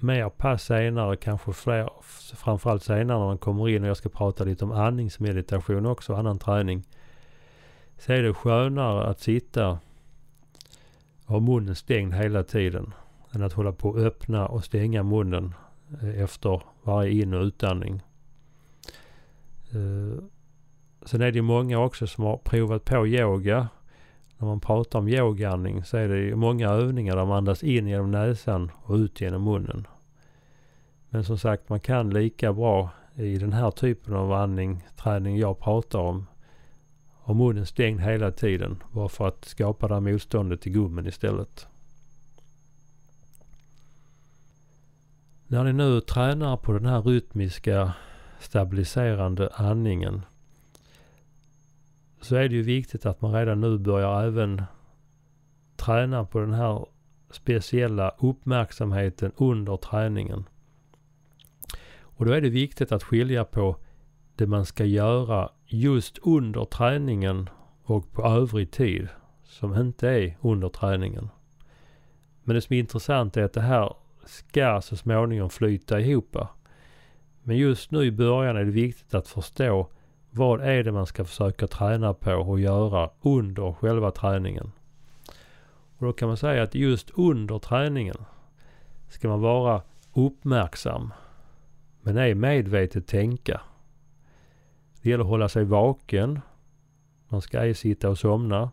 mer 0.01 0.29
pass 0.29 0.65
senare, 0.65 1.17
kanske 1.17 1.53
fler, 1.53 1.91
framförallt 2.37 2.83
senare 2.83 3.19
när 3.19 3.27
man 3.27 3.39
kommer 3.39 3.69
in 3.69 3.83
och 3.83 3.89
jag 3.89 3.97
ska 3.97 4.09
prata 4.09 4.45
lite 4.45 4.65
om 4.65 4.73
andningsmeditation 4.73 5.87
också, 5.87 6.15
annan 6.15 6.39
träning. 6.39 6.85
Så 7.99 8.13
är 8.13 8.23
det 8.23 8.35
skönare 8.35 9.07
att 9.07 9.21
sitta 9.21 9.69
och 9.71 9.79
ha 11.27 11.41
munnen 11.41 11.75
stängd 11.75 12.15
hela 12.15 12.43
tiden 12.43 12.95
än 13.33 13.43
att 13.43 13.53
hålla 13.53 13.73
på 13.73 13.91
att 13.91 13.97
öppna 13.97 14.47
och 14.47 14.65
stänga 14.65 15.03
munnen 15.03 15.55
eh, 16.03 16.23
efter 16.23 16.63
varje 16.83 17.23
in 17.23 17.35
och 17.35 17.43
utandning. 17.43 18.03
Eh, 19.71 20.25
sen 21.05 21.21
är 21.21 21.33
det 21.33 21.43
många 21.43 21.79
också 21.79 22.07
som 22.07 22.25
har 22.25 22.37
provat 22.37 22.85
på 22.85 23.07
yoga. 23.07 23.69
När 24.39 24.49
man 24.49 24.61
pratar 24.61 24.99
om 24.99 25.09
yogaandning 25.09 25.85
så 25.85 25.97
är 25.97 26.09
det 26.09 26.37
många 26.37 26.69
övningar 26.69 27.17
där 27.17 27.25
man 27.25 27.37
andas 27.37 27.63
in 27.63 27.87
genom 27.87 28.11
näsan 28.11 28.71
och 28.83 28.95
ut 28.95 29.21
genom 29.21 29.45
munnen. 29.45 29.87
Men 31.09 31.25
som 31.25 31.39
sagt, 31.39 31.69
man 31.69 31.81
kan 31.81 32.11
lika 32.11 32.53
bra 32.53 32.91
i 33.15 33.39
den 33.39 33.53
här 33.53 33.71
typen 33.71 34.15
av 34.15 34.33
andning, 34.33 34.87
träning 34.97 35.39
jag 35.39 35.61
pratar 35.61 35.99
om, 35.99 36.27
ha 37.19 37.35
munnen 37.35 37.67
stängd 37.67 38.01
hela 38.01 38.31
tiden. 38.31 38.83
Bara 38.93 39.09
för 39.09 39.29
att 39.29 39.45
skapa 39.45 39.89
det 39.89 39.95
här 39.95 40.01
motståndet 40.01 40.61
till 40.61 40.73
gummen 40.73 41.07
istället. 41.07 41.69
När 45.47 45.65
ni 45.65 45.73
nu 45.73 46.01
tränar 46.01 46.57
på 46.57 46.73
den 46.73 46.87
här 46.87 47.03
rytmiska 47.03 47.93
stabiliserande 48.41 49.51
andningen 49.55 50.23
så 52.21 52.37
är 52.37 52.49
det 52.49 52.55
ju 52.55 52.63
viktigt 52.63 53.07
att 53.07 53.21
man 53.21 53.33
redan 53.33 53.61
nu 53.61 53.79
börjar 53.79 54.23
även 54.23 54.63
träna 55.77 56.25
på 56.25 56.39
den 56.39 56.55
här 56.55 56.87
speciella 57.31 58.15
uppmärksamheten 58.19 59.33
under 59.37 59.77
träningen. 59.77 60.45
Och 62.01 62.27
då 62.27 62.33
är 62.33 62.41
det 62.41 62.51
viktigt 62.51 62.93
att 62.93 63.03
skilja 63.03 63.45
på 63.45 63.77
det 64.37 64.47
man 64.47 64.67
ska 64.67 64.85
göra 64.85 65.51
just 65.67 66.19
under 66.23 66.65
träningen 66.65 67.49
och 67.83 68.13
på 68.13 68.23
övrig 68.23 68.71
tid 68.71 69.09
som 69.45 69.75
inte 69.75 70.09
är 70.09 70.37
under 70.41 70.69
träningen. 70.69 71.29
Men 72.45 72.55
det 72.55 72.61
som 72.61 72.75
är 72.75 72.79
intressant 72.79 73.37
är 73.37 73.43
att 73.43 73.53
det 73.53 73.61
här 73.61 73.95
ska 74.25 74.81
så 74.81 74.97
småningom 74.97 75.51
flyta 75.51 76.01
ihop. 76.01 76.37
Men 77.43 77.57
just 77.57 77.91
nu 77.91 78.05
i 78.05 78.13
början 78.13 78.57
är 78.57 78.65
det 78.65 78.71
viktigt 78.71 79.15
att 79.15 79.29
förstå 79.29 79.91
vad 80.37 80.61
är 80.61 80.85
det 80.85 80.93
man 80.93 81.07
ska 81.07 81.25
försöka 81.25 81.67
träna 81.67 82.15
på 82.15 82.33
och 82.33 82.61
göra 82.61 83.11
under 83.23 83.73
själva 83.73 84.11
träningen. 84.11 84.73
Och 85.99 86.07
då 86.07 86.13
kan 86.13 86.29
man 86.29 86.37
säga 86.37 86.63
att 86.63 86.75
just 86.75 87.11
under 87.11 87.59
träningen 87.59 88.17
ska 89.09 89.29
man 89.29 89.41
vara 89.41 89.83
uppmärksam. 90.13 91.13
Men 92.03 92.17
ej 92.17 92.35
medvetet 92.35 93.07
tänka. 93.07 93.61
Det 95.03 95.11
gäller 95.11 95.25
att 95.25 95.31
hålla 95.31 95.49
sig 95.49 95.65
vaken. 95.65 96.41
Man 97.29 97.43
ska 97.43 97.61
ej 97.61 97.75
sitta 97.75 98.09
och 98.09 98.19
somna. 98.19 98.71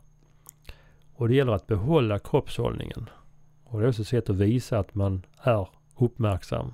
Och 1.14 1.28
det 1.28 1.36
gäller 1.36 1.54
att 1.54 1.68
behålla 1.68 2.20
kroppshållningen. 2.20 3.10
Och 3.64 3.80
det 3.80 3.86
är 3.86 3.90
också 3.90 4.02
ett 4.02 4.08
sätt 4.08 4.30
att 4.30 4.36
visa 4.36 4.80
att 4.80 4.96
man 4.96 5.26
är 5.42 5.68
uppmärksam. 5.96 6.74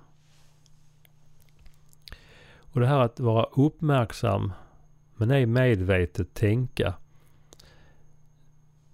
Och 2.58 2.80
det 2.80 2.88
här 2.88 3.00
att 3.00 3.20
vara 3.20 3.44
uppmärksam 3.44 4.54
men 5.20 5.32
ej 5.32 5.46
medvetet 5.46 6.34
tänka. 6.34 6.94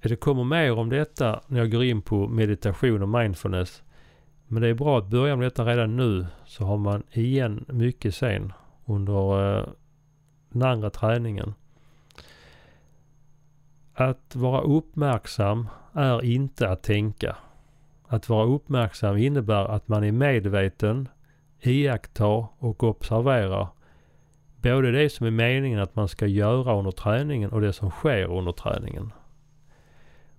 Det 0.02 0.16
kommer 0.16 0.44
mer 0.44 0.74
om 0.74 0.90
detta 0.90 1.42
när 1.48 1.60
jag 1.60 1.72
går 1.72 1.84
in 1.84 2.02
på 2.02 2.28
meditation 2.28 3.02
och 3.02 3.10
mindfulness. 3.10 3.84
Men 4.48 4.62
det 4.62 4.68
är 4.68 4.74
bra 4.74 4.98
att 4.98 5.08
börja 5.08 5.36
med 5.36 5.46
detta 5.46 5.66
redan 5.66 5.96
nu 5.96 6.26
så 6.46 6.66
har 6.66 6.78
man 6.78 7.04
igen 7.12 7.66
mycket 7.68 8.16
sen 8.16 8.54
under 8.86 9.58
eh, 9.58 9.68
den 10.50 10.64
andra 10.64 10.90
träningen. 10.90 11.54
Att 13.94 14.36
vara 14.36 14.62
uppmärksam 14.62 15.70
är 15.94 16.24
inte 16.26 16.70
att 16.70 16.84
tänka. 16.84 17.36
Att 18.08 18.30
vara 18.30 18.46
uppmärksam 18.46 19.18
innebär 19.18 19.66
att 19.66 19.88
man 19.88 20.04
är 20.04 20.12
medveten, 20.12 21.10
iakttar 21.62 22.48
och 22.58 22.84
observerar 22.84 23.68
både 24.74 24.91
det 24.91 25.09
som 25.09 25.28
är 25.28 25.32
meningen 25.32 25.80
att 25.80 25.95
man 25.95 26.07
ska 26.07 26.28
göra 26.28 26.78
under 26.78 26.91
träningen 26.91 27.49
och 27.49 27.61
det 27.61 27.74
som 27.74 27.89
sker 27.89 28.32
under 28.32 28.51
träningen. 28.51 29.11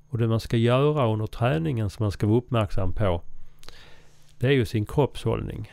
Och 0.08 0.18
det 0.18 0.28
man 0.28 0.40
ska 0.40 0.56
göra 0.56 1.06
under 1.12 1.26
träningen 1.26 1.90
som 1.90 2.04
man 2.04 2.12
ska 2.12 2.26
vara 2.26 2.38
uppmärksam 2.38 2.92
på 2.92 3.22
det 4.38 4.46
är 4.46 4.52
ju 4.52 4.64
sin 4.64 4.86
kroppshållning 4.86 5.72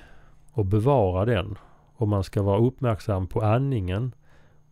och 0.52 0.66
bevara 0.66 1.26
den. 1.26 1.58
Och 1.96 2.08
man 2.08 2.24
ska 2.24 2.42
vara 2.42 2.60
uppmärksam 2.60 3.28
på 3.28 3.42
andningen. 3.42 4.16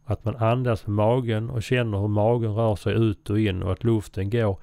Att 0.06 0.26
man 0.26 0.36
andas 0.36 0.88
med 0.88 0.96
magen 0.96 1.50
och 1.50 1.64
känner 1.64 1.98
hur 1.98 2.08
magen 2.08 2.56
rör 2.56 2.76
sig 2.76 2.94
ut 2.94 3.30
och 3.30 3.40
in 3.40 3.64
och 3.64 3.72
att 3.72 3.84
luften 3.84 4.30
går 4.30 4.60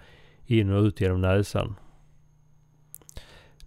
in 0.47 0.71
och 0.71 0.83
ut 0.83 1.01
genom 1.01 1.21
näsan. 1.21 1.75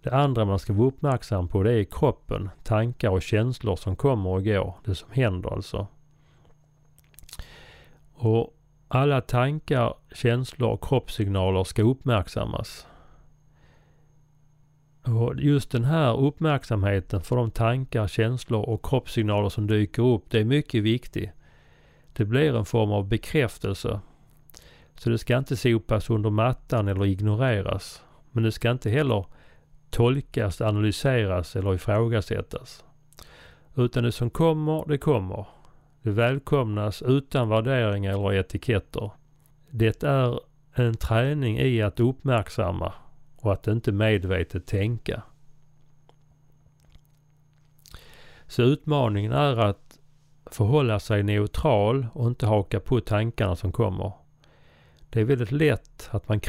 Det 0.02 0.10
andra 0.10 0.44
man 0.44 0.58
ska 0.58 0.72
vara 0.72 0.88
uppmärksam 0.88 1.48
på 1.48 1.62
det 1.62 1.72
är 1.72 1.84
kroppen, 1.84 2.50
tankar 2.62 3.10
och 3.10 3.22
känslor 3.22 3.76
som 3.76 3.96
kommer 3.96 4.30
och 4.30 4.44
går. 4.44 4.74
Det 4.84 4.94
som 4.94 5.08
händer 5.12 5.50
alltså. 5.50 5.86
Och 8.14 8.54
alla 8.88 9.20
tankar, 9.20 9.94
känslor 10.14 10.70
och 10.70 10.84
kroppssignaler 10.84 11.64
ska 11.64 11.82
uppmärksammas. 11.82 12.86
Och 15.04 15.34
just 15.36 15.70
den 15.70 15.84
här 15.84 16.20
uppmärksamheten 16.20 17.22
för 17.22 17.36
de 17.36 17.50
tankar, 17.50 18.06
känslor 18.06 18.68
och 18.68 18.84
kroppssignaler 18.84 19.48
som 19.48 19.66
dyker 19.66 20.02
upp, 20.02 20.24
det 20.28 20.40
är 20.40 20.44
mycket 20.44 20.82
viktigt. 20.82 21.30
Det 22.12 22.24
blir 22.24 22.56
en 22.56 22.64
form 22.64 22.92
av 22.92 23.08
bekräftelse. 23.08 24.00
Så 24.94 25.10
det 25.10 25.18
ska 25.18 25.38
inte 25.38 25.56
sopas 25.56 26.10
under 26.10 26.30
mattan 26.30 26.88
eller 26.88 27.06
ignoreras. 27.06 28.02
Men 28.30 28.44
det 28.44 28.52
ska 28.52 28.70
inte 28.70 28.90
heller 28.90 29.24
tolkas, 29.92 30.60
analyseras 30.60 31.56
eller 31.56 31.74
ifrågasättas. 31.74 32.84
Utan 33.74 34.04
det 34.04 34.12
som 34.12 34.30
kommer, 34.30 34.84
det 34.88 34.98
kommer. 34.98 35.46
Det 36.02 36.10
välkomnas 36.10 37.02
utan 37.02 37.48
värderingar 37.48 38.10
eller 38.10 38.34
etiketter. 38.34 39.10
Det 39.70 40.02
är 40.02 40.40
en 40.72 40.94
träning 40.94 41.58
i 41.58 41.82
att 41.82 42.00
uppmärksamma 42.00 42.92
och 43.36 43.52
att 43.52 43.66
inte 43.66 43.92
medvetet 43.92 44.66
tänka. 44.66 45.22
Så 48.46 48.62
utmaningen 48.62 49.32
är 49.32 49.56
att 49.56 49.98
förhålla 50.46 51.00
sig 51.00 51.22
neutral 51.22 52.06
och 52.12 52.26
inte 52.26 52.46
haka 52.46 52.80
på 52.80 53.00
tankarna 53.00 53.56
som 53.56 53.72
kommer. 53.72 54.12
Det 55.10 55.20
är 55.20 55.24
väldigt 55.24 55.52
lätt 55.52 56.08
att 56.10 56.28
man 56.28 56.40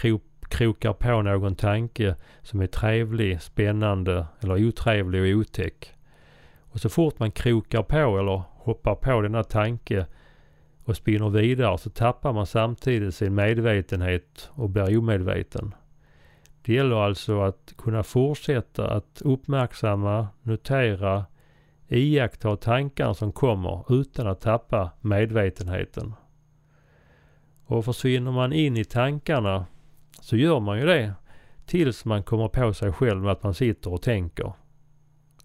krokar 0.53 0.93
på 0.93 1.21
någon 1.21 1.55
tanke 1.55 2.15
som 2.41 2.61
är 2.61 2.67
trevlig, 2.67 3.41
spännande 3.41 4.25
eller 4.39 4.67
otrevlig 4.67 5.21
och 5.21 5.39
otäck. 5.39 5.93
Och 6.59 6.79
så 6.79 6.89
fort 6.89 7.19
man 7.19 7.31
krokar 7.31 7.83
på 7.83 8.19
eller 8.19 8.43
hoppar 8.51 8.95
på 8.95 9.21
denna 9.21 9.43
tanke 9.43 10.05
och 10.83 10.95
spinner 10.95 11.29
vidare 11.29 11.77
så 11.77 11.89
tappar 11.89 12.33
man 12.33 12.45
samtidigt 12.47 13.15
sin 13.15 13.35
medvetenhet 13.35 14.49
och 14.51 14.69
blir 14.69 14.97
omedveten. 14.97 15.75
Det 16.61 16.73
gäller 16.73 16.95
alltså 16.95 17.41
att 17.41 17.73
kunna 17.77 18.03
fortsätta 18.03 18.91
att 18.91 19.21
uppmärksamma, 19.25 20.27
notera, 20.41 21.25
iaktta 21.87 22.55
tankarna 22.55 23.13
som 23.13 23.31
kommer 23.31 23.93
utan 24.01 24.27
att 24.27 24.41
tappa 24.41 24.91
medvetenheten. 25.01 26.13
Och 27.65 27.85
försvinner 27.85 28.31
man 28.31 28.53
in 28.53 28.77
i 28.77 28.85
tankarna 28.85 29.65
så 30.23 30.37
gör 30.37 30.59
man 30.59 30.79
ju 30.79 30.85
det 30.85 31.13
tills 31.65 32.05
man 32.05 32.23
kommer 32.23 32.47
på 32.47 32.73
sig 32.73 32.91
själv 32.91 33.21
med 33.21 33.31
att 33.31 33.43
man 33.43 33.53
sitter 33.53 33.93
och 33.93 34.01
tänker. 34.01 34.53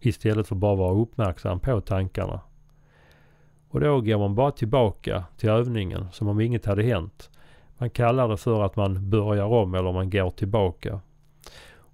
Istället 0.00 0.48
för 0.48 0.54
bara 0.54 0.74
vara 0.74 0.94
uppmärksam 0.94 1.60
på 1.60 1.80
tankarna. 1.80 2.40
Och 3.68 3.80
då 3.80 4.00
går 4.00 4.18
man 4.18 4.34
bara 4.34 4.52
tillbaka 4.52 5.24
till 5.36 5.48
övningen 5.48 6.06
som 6.12 6.28
om 6.28 6.40
inget 6.40 6.66
hade 6.66 6.82
hänt. 6.82 7.30
Man 7.78 7.90
kallar 7.90 8.28
det 8.28 8.36
för 8.36 8.64
att 8.64 8.76
man 8.76 9.10
börjar 9.10 9.44
om 9.44 9.74
eller 9.74 9.92
man 9.92 10.10
går 10.10 10.30
tillbaka. 10.30 11.00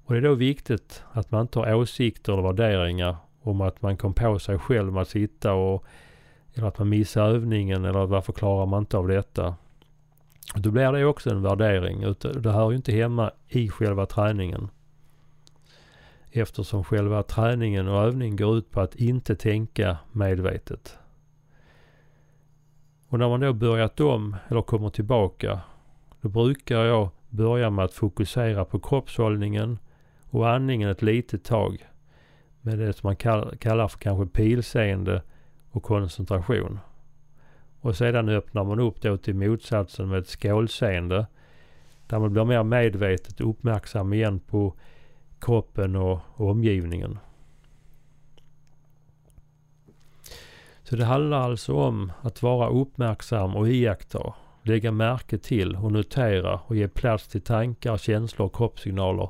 Och 0.04 0.12
det 0.14 0.18
är 0.18 0.22
då 0.22 0.34
viktigt 0.34 1.02
att 1.12 1.30
man 1.30 1.40
inte 1.40 1.58
har 1.58 1.74
åsikter 1.74 2.32
eller 2.32 2.42
värderingar 2.42 3.16
om 3.42 3.60
att 3.60 3.82
man 3.82 3.96
kom 3.96 4.14
på 4.14 4.38
sig 4.38 4.58
själv 4.58 4.92
med 4.92 5.02
att 5.02 5.08
sitta 5.08 5.52
och 5.52 5.84
eller 6.54 6.68
att 6.68 6.78
man 6.78 6.88
missar 6.88 7.26
övningen 7.26 7.84
eller 7.84 8.06
varför 8.06 8.32
klarar 8.32 8.66
man 8.66 8.82
inte 8.82 8.98
av 8.98 9.08
detta. 9.08 9.54
Då 10.54 10.70
blir 10.70 10.92
det 10.92 11.04
också 11.04 11.30
en 11.30 11.42
värdering. 11.42 12.00
Det 12.42 12.50
hör 12.50 12.70
ju 12.70 12.76
inte 12.76 12.92
hemma 12.92 13.30
i 13.48 13.68
själva 13.68 14.06
träningen. 14.06 14.68
Eftersom 16.30 16.84
själva 16.84 17.22
träningen 17.22 17.88
och 17.88 18.02
övningen 18.02 18.36
går 18.36 18.58
ut 18.58 18.70
på 18.70 18.80
att 18.80 18.94
inte 18.94 19.36
tänka 19.36 19.96
medvetet. 20.12 20.98
Och 23.08 23.18
när 23.18 23.28
man 23.28 23.40
då 23.40 23.52
börjat 23.52 24.00
om 24.00 24.36
eller 24.48 24.62
kommer 24.62 24.90
tillbaka, 24.90 25.60
då 26.20 26.28
brukar 26.28 26.84
jag 26.84 27.08
börja 27.28 27.70
med 27.70 27.84
att 27.84 27.94
fokusera 27.94 28.64
på 28.64 28.80
kroppshållningen 28.80 29.78
och 30.30 30.50
andningen 30.50 30.90
ett 30.90 31.02
litet 31.02 31.44
tag. 31.44 31.88
Med 32.60 32.78
det 32.78 32.92
som 32.92 33.06
man 33.06 33.16
kallar 33.56 33.88
för 33.88 33.98
kanske 33.98 34.26
pilseende 34.26 35.22
och 35.70 35.82
koncentration. 35.82 36.78
Och 37.84 37.96
sedan 37.96 38.28
öppnar 38.28 38.64
man 38.64 38.80
upp 38.80 39.00
då 39.00 39.16
till 39.16 39.34
motsatsen 39.34 40.08
med 40.08 40.18
ett 40.18 40.28
skålseende. 40.28 41.26
Där 42.06 42.18
man 42.18 42.32
blir 42.32 42.44
mer 42.44 42.62
medvetet 42.62 43.40
uppmärksam 43.40 44.12
igen 44.12 44.40
på 44.40 44.74
kroppen 45.40 45.96
och, 45.96 46.20
och 46.34 46.50
omgivningen. 46.50 47.18
Så 50.82 50.96
det 50.96 51.04
handlar 51.04 51.40
alltså 51.40 51.74
om 51.74 52.12
att 52.20 52.42
vara 52.42 52.68
uppmärksam 52.68 53.56
och 53.56 53.68
iaktta, 53.68 54.34
lägga 54.62 54.92
märke 54.92 55.38
till 55.38 55.76
och 55.76 55.92
notera 55.92 56.60
och 56.66 56.76
ge 56.76 56.88
plats 56.88 57.28
till 57.28 57.42
tankar, 57.42 57.96
känslor 57.96 58.46
och 58.46 58.56
kroppssignaler. 58.56 59.28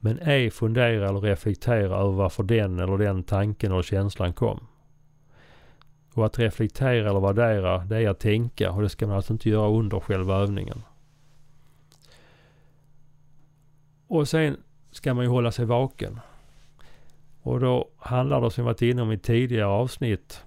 Men 0.00 0.18
ej 0.18 0.50
fundera 0.50 1.08
eller 1.08 1.20
reflektera 1.20 1.96
över 1.96 2.12
varför 2.12 2.42
den 2.42 2.78
eller 2.78 2.98
den 2.98 3.22
tanken 3.22 3.72
eller 3.72 3.82
känslan 3.82 4.32
kom. 4.32 4.60
Och 6.18 6.26
att 6.26 6.38
reflektera 6.38 7.10
eller 7.10 7.20
värdera, 7.20 7.78
det 7.78 7.96
är 7.96 8.10
att 8.10 8.18
tänka 8.18 8.72
och 8.72 8.82
det 8.82 8.88
ska 8.88 9.06
man 9.06 9.16
alltså 9.16 9.32
inte 9.32 9.48
göra 9.48 9.68
under 9.68 10.00
själva 10.00 10.36
övningen. 10.36 10.82
Och 14.06 14.28
sen 14.28 14.56
ska 14.90 15.14
man 15.14 15.24
ju 15.24 15.30
hålla 15.30 15.52
sig 15.52 15.64
vaken. 15.64 16.20
Och 17.42 17.60
då 17.60 17.88
handlar 17.98 18.40
det 18.40 18.50
som 18.50 18.64
vi 18.64 18.66
varit 18.66 18.82
inne 18.82 19.02
om 19.02 19.12
i 19.12 19.18
tidigare 19.18 19.66
avsnitt. 19.66 20.44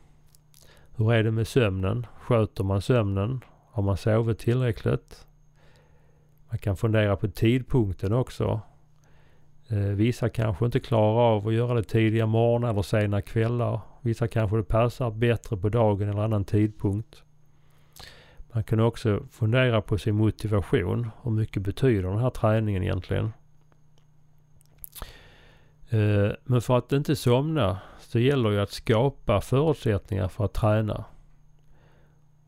Hur 0.95 1.13
är 1.13 1.24
det 1.24 1.32
med 1.32 1.47
sömnen? 1.47 2.07
Sköter 2.19 2.63
man 2.63 2.82
sömnen? 2.82 3.41
Har 3.72 3.84
man 3.84 3.97
sovit 3.97 4.39
tillräckligt? 4.39 5.28
Man 6.50 6.58
kan 6.58 6.78
fundera 6.78 7.16
på 7.16 7.28
tidpunkten 7.28 8.13
också. 8.13 8.62
Eh, 9.67 9.78
vissa 9.78 10.29
kanske 10.29 10.66
inte 10.66 10.79
klarar 10.79 11.36
av 11.36 11.47
att 11.47 11.54
göra 11.54 11.74
det 11.74 11.83
tidiga 11.83 12.25
morgnar 12.25 12.70
eller 12.70 12.82
sena 12.82 13.21
kvällar. 13.21 13.79
Vissa 14.01 14.28
kanske 14.28 14.57
det 14.57 14.63
passar 14.63 15.11
bättre 15.11 15.57
på 15.57 15.69
dagen 15.69 16.09
eller 16.09 16.21
annan 16.21 16.43
tidpunkt. 16.43 17.23
Man 18.53 18.63
kan 18.63 18.79
också 18.79 19.23
fundera 19.32 19.82
på 19.82 19.97
sin 19.97 20.15
motivation. 20.15 21.11
Hur 21.23 21.32
mycket 21.32 21.63
betyder 21.63 22.09
den 22.09 22.19
här 22.19 22.29
träningen 22.29 22.83
egentligen? 22.83 23.32
Eh, 25.89 26.32
men 26.43 26.61
för 26.61 26.78
att 26.78 26.91
inte 26.91 27.15
somna 27.15 27.78
så 27.99 28.19
gäller 28.19 28.49
det 28.51 28.63
att 28.63 28.71
skapa 28.71 29.41
förutsättningar 29.41 30.28
för 30.28 30.45
att 30.45 30.53
träna. 30.53 31.05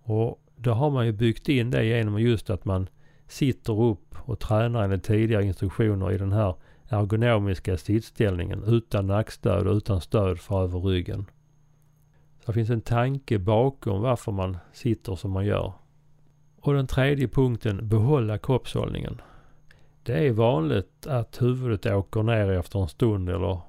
Och 0.03 0.43
då 0.55 0.71
har 0.71 0.89
man 0.89 1.05
ju 1.05 1.11
byggt 1.11 1.49
in 1.49 1.71
det 1.71 1.85
genom 1.85 2.19
just 2.19 2.49
att 2.49 2.65
man 2.65 2.89
sitter 3.27 3.81
upp 3.81 4.15
och 4.25 4.39
tränar 4.39 4.83
enligt 4.83 5.03
tidigare 5.03 5.45
instruktioner 5.45 6.11
i 6.11 6.17
den 6.17 6.31
här 6.31 6.55
ergonomiska 6.89 7.77
sittställningen 7.77 8.63
utan 8.63 9.07
nackstöd 9.07 9.67
och 9.67 9.75
utan 9.75 10.01
stöd 10.01 10.39
för 10.39 10.63
över 10.63 10.79
ryggen. 10.79 11.25
Det 12.45 12.53
finns 12.53 12.69
en 12.69 12.81
tanke 12.81 13.39
bakom 13.39 14.01
varför 14.01 14.31
man 14.31 14.57
sitter 14.73 15.15
som 15.15 15.31
man 15.31 15.45
gör. 15.45 15.73
Och 16.59 16.73
den 16.73 16.87
tredje 16.87 17.27
punkten, 17.27 17.87
behålla 17.87 18.37
kroppshållningen. 18.37 19.21
Det 20.03 20.27
är 20.27 20.31
vanligt 20.31 21.07
att 21.07 21.41
huvudet 21.41 21.85
åker 21.85 22.23
ner 22.23 22.49
efter 22.51 22.79
en 22.79 22.87
stund 22.87 23.29
eller 23.29 23.59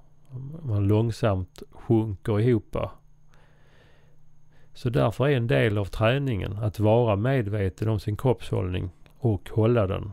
man 0.63 0.89
långsamt 0.89 1.63
sjunker 1.71 2.41
ihop. 2.41 2.77
Så 4.73 4.91
därför 4.91 5.29
är 5.29 5.37
en 5.37 5.47
del 5.47 5.79
av 5.79 5.85
träningen 5.85 6.53
att 6.53 6.81
vara 6.81 7.17
medveten 7.17 7.89
om 7.89 8.01
sin 8.01 8.17
kroppshållning 8.17 8.91
och 9.19 9.51
hålla 9.51 9.87
den. 9.87 10.13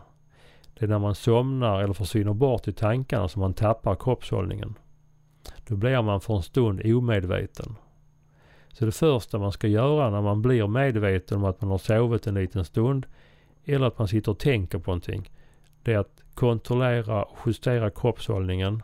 Det 0.74 0.86
är 0.86 0.90
när 0.90 1.00
man 1.00 1.16
somnar 1.16 1.82
eller 1.84 1.94
försvinner 1.94 2.34
bort 2.34 2.68
i 2.68 2.74
tankarna 2.74 3.28
som 3.28 3.40
man 3.40 3.54
tappar 3.54 3.96
kroppshållningen. 3.96 4.78
Då 5.68 5.76
blir 5.76 6.02
man 6.02 6.22
för 6.22 6.36
en 6.36 6.44
stund 6.44 6.82
omedveten. 6.86 7.76
Så 8.74 8.86
det 8.86 8.92
första 8.92 9.40
man 9.40 9.52
ska 9.52 9.68
göra 9.68 10.10
när 10.10 10.22
man 10.22 10.42
blir 10.42 10.68
medveten 10.68 11.38
om 11.38 11.46
att 11.46 11.62
man 11.62 11.72
har 11.72 11.78
sovit 11.78 12.28
en 12.28 12.36
liten 12.36 12.66
stund 12.66 13.06
eller 13.66 13.88
att 13.88 14.00
man 14.00 14.08
sitter 14.08 14.32
och 14.32 14.40
tänker 14.40 14.80
på 14.80 14.92
någonting. 14.92 15.30
Det 15.84 15.94
är 15.94 15.98
att 15.98 16.24
kontrollera 16.34 17.24
och 17.24 17.38
justera 17.46 17.90
kroppshållningen. 17.90 18.84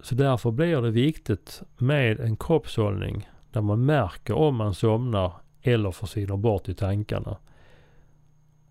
Så 0.00 0.14
därför 0.14 0.50
blir 0.50 0.82
det 0.82 0.90
viktigt 0.90 1.62
med 1.78 2.20
en 2.20 2.36
kroppshållning 2.36 3.28
där 3.52 3.60
man 3.60 3.84
märker 3.84 4.34
om 4.34 4.56
man 4.56 4.74
somnar 4.74 5.32
eller 5.62 5.90
försvinner 5.90 6.36
bort 6.36 6.68
i 6.68 6.74
tankarna. 6.74 7.36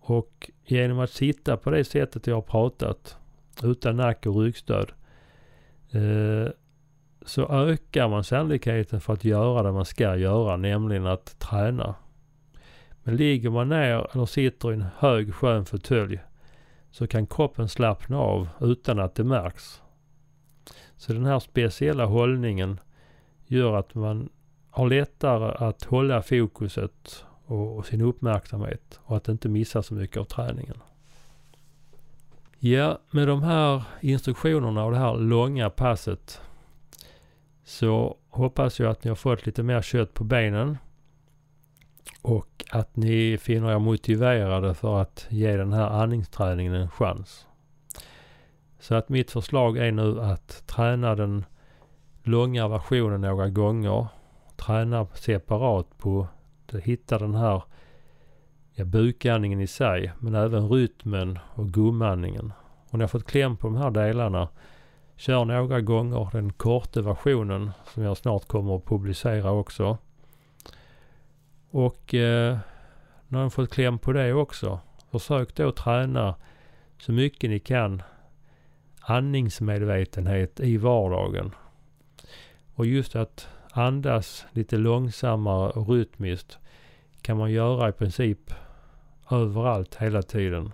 Och 0.00 0.50
genom 0.64 0.98
att 0.98 1.10
sitta 1.10 1.56
på 1.56 1.70
det 1.70 1.84
sättet 1.84 2.26
jag 2.26 2.34
har 2.34 2.42
pratat, 2.42 3.16
utan 3.62 3.96
nack 3.96 4.26
och 4.26 4.40
ryggstöd, 4.40 4.92
eh, 5.90 6.52
så 7.24 7.48
ökar 7.48 8.08
man 8.08 8.24
sannolikheten 8.24 9.00
för 9.00 9.12
att 9.12 9.24
göra 9.24 9.62
det 9.62 9.72
man 9.72 9.84
ska 9.84 10.16
göra, 10.16 10.56
nämligen 10.56 11.06
att 11.06 11.38
träna. 11.38 11.94
Men 13.02 13.16
ligger 13.16 13.50
man 13.50 13.68
ner 13.68 14.06
eller 14.12 14.26
sitter 14.26 14.70
i 14.70 14.74
en 14.74 14.84
hög 14.98 15.34
skön 15.34 15.64
fåtölj 15.64 16.20
så 16.90 17.06
kan 17.06 17.26
kroppen 17.26 17.68
slappna 17.68 18.18
av 18.18 18.48
utan 18.60 18.98
att 18.98 19.14
det 19.14 19.24
märks. 19.24 19.82
Så 20.96 21.12
den 21.12 21.26
här 21.26 21.38
speciella 21.38 22.04
hållningen 22.04 22.80
gör 23.46 23.74
att 23.74 23.94
man 23.94 24.28
har 24.70 24.88
lättare 24.88 25.66
att 25.68 25.84
hålla 25.84 26.22
fokuset 26.22 27.24
och 27.46 27.86
sin 27.86 28.00
uppmärksamhet 28.00 29.00
och 29.02 29.16
att 29.16 29.28
inte 29.28 29.48
missa 29.48 29.82
så 29.82 29.94
mycket 29.94 30.16
av 30.16 30.24
träningen. 30.24 30.76
Ja, 32.58 32.98
med 33.10 33.28
de 33.28 33.42
här 33.42 33.82
instruktionerna 34.00 34.84
och 34.84 34.92
det 34.92 34.98
här 34.98 35.16
långa 35.16 35.70
passet 35.70 36.40
så 37.64 38.16
hoppas 38.28 38.80
jag 38.80 38.90
att 38.90 39.04
ni 39.04 39.08
har 39.08 39.16
fått 39.16 39.46
lite 39.46 39.62
mer 39.62 39.82
kött 39.82 40.14
på 40.14 40.24
benen 40.24 40.78
och 42.22 42.64
att 42.70 42.96
ni 42.96 43.38
finner 43.38 43.72
er 43.72 43.78
motiverade 43.78 44.74
för 44.74 45.02
att 45.02 45.26
ge 45.30 45.56
den 45.56 45.72
här 45.72 45.86
andningsträningen 45.86 46.74
en 46.74 46.90
chans. 46.90 47.46
Så 48.78 48.94
att 48.94 49.08
mitt 49.08 49.30
förslag 49.30 49.78
är 49.78 49.92
nu 49.92 50.20
att 50.20 50.66
träna 50.66 51.14
den 51.14 51.44
långa 52.22 52.68
versionen 52.68 53.20
några 53.20 53.48
gånger. 53.48 54.06
Träna 54.56 55.06
separat 55.06 55.98
på 55.98 56.28
att 56.68 56.80
hitta 56.80 57.18
den 57.18 57.34
här 57.34 57.62
ja, 58.74 58.84
bukandningen 58.84 59.60
i 59.60 59.66
sig 59.66 60.12
men 60.18 60.34
även 60.34 60.68
rytmen 60.68 61.38
och 61.54 61.68
gumandningen. 61.68 62.52
Och 62.90 62.98
när 62.98 63.02
jag 63.02 63.10
fått 63.10 63.26
kläm 63.26 63.56
på 63.56 63.66
de 63.66 63.76
här 63.76 63.90
delarna 63.90 64.48
kör 65.16 65.44
några 65.44 65.80
gånger 65.80 66.28
den 66.32 66.52
korta 66.52 67.02
versionen 67.02 67.70
som 67.94 68.02
jag 68.02 68.16
snart 68.16 68.48
kommer 68.48 68.76
att 68.76 68.84
publicera 68.84 69.50
också. 69.50 69.98
Och 71.70 72.14
eh, 72.14 72.58
när 73.28 73.44
ni 73.44 73.50
fått 73.50 73.70
kläm 73.70 73.98
på 73.98 74.12
det 74.12 74.32
också, 74.32 74.80
försök 75.10 75.54
då 75.54 75.72
träna 75.72 76.34
så 76.98 77.12
mycket 77.12 77.50
ni 77.50 77.58
kan 77.58 78.02
andningsmedvetenhet 79.00 80.60
i 80.60 80.76
vardagen. 80.76 81.54
Och 82.74 82.86
just 82.86 83.16
att 83.16 83.48
andas 83.70 84.46
lite 84.52 84.76
långsammare 84.76 85.70
och 85.70 85.88
rytmiskt 85.88 86.58
kan 87.22 87.36
man 87.36 87.52
göra 87.52 87.88
i 87.88 87.92
princip 87.92 88.54
överallt 89.30 89.94
hela 89.94 90.22
tiden. 90.22 90.72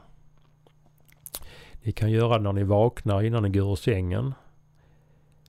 Ni 1.83 1.93
kan 1.93 2.11
göra 2.11 2.39
det 2.39 2.45
när 2.45 2.53
ni 2.53 2.65
vaknar 2.65 3.23
innan 3.23 3.43
ni 3.43 3.49
går 3.49 3.73
ur 3.73 3.77
sängen. 3.77 4.35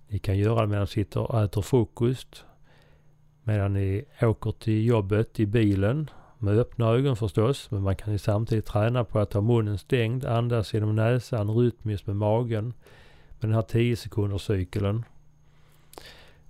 Ni 0.07 0.19
kan 0.19 0.37
göra 0.37 0.61
det 0.61 0.67
medan 0.67 0.83
ni 0.83 0.87
sitter 0.87 1.31
och 1.31 1.43
äter 1.43 1.61
frukost. 1.61 2.45
Medan 3.43 3.73
ni 3.73 4.05
åker 4.21 4.51
till 4.51 4.85
jobbet 4.85 5.39
i 5.39 5.45
bilen. 5.45 6.09
Med 6.37 6.59
öppna 6.59 6.89
ögon 6.89 7.15
förstås. 7.15 7.71
Men 7.71 7.81
man 7.81 7.95
kan 7.95 8.11
ju 8.11 8.17
samtidigt 8.17 8.65
träna 8.65 9.03
på 9.03 9.19
att 9.19 9.33
ha 9.33 9.41
munnen 9.41 9.77
stängd. 9.77 10.25
Andas 10.25 10.73
genom 10.73 10.95
näsan 10.95 11.49
rytmiskt 11.49 12.07
med 12.07 12.15
magen. 12.15 12.65
Med 13.29 13.49
den 13.49 13.53
här 13.53 13.61
10 13.61 13.95
sekunders 13.95 14.41
cykeln. 14.41 15.05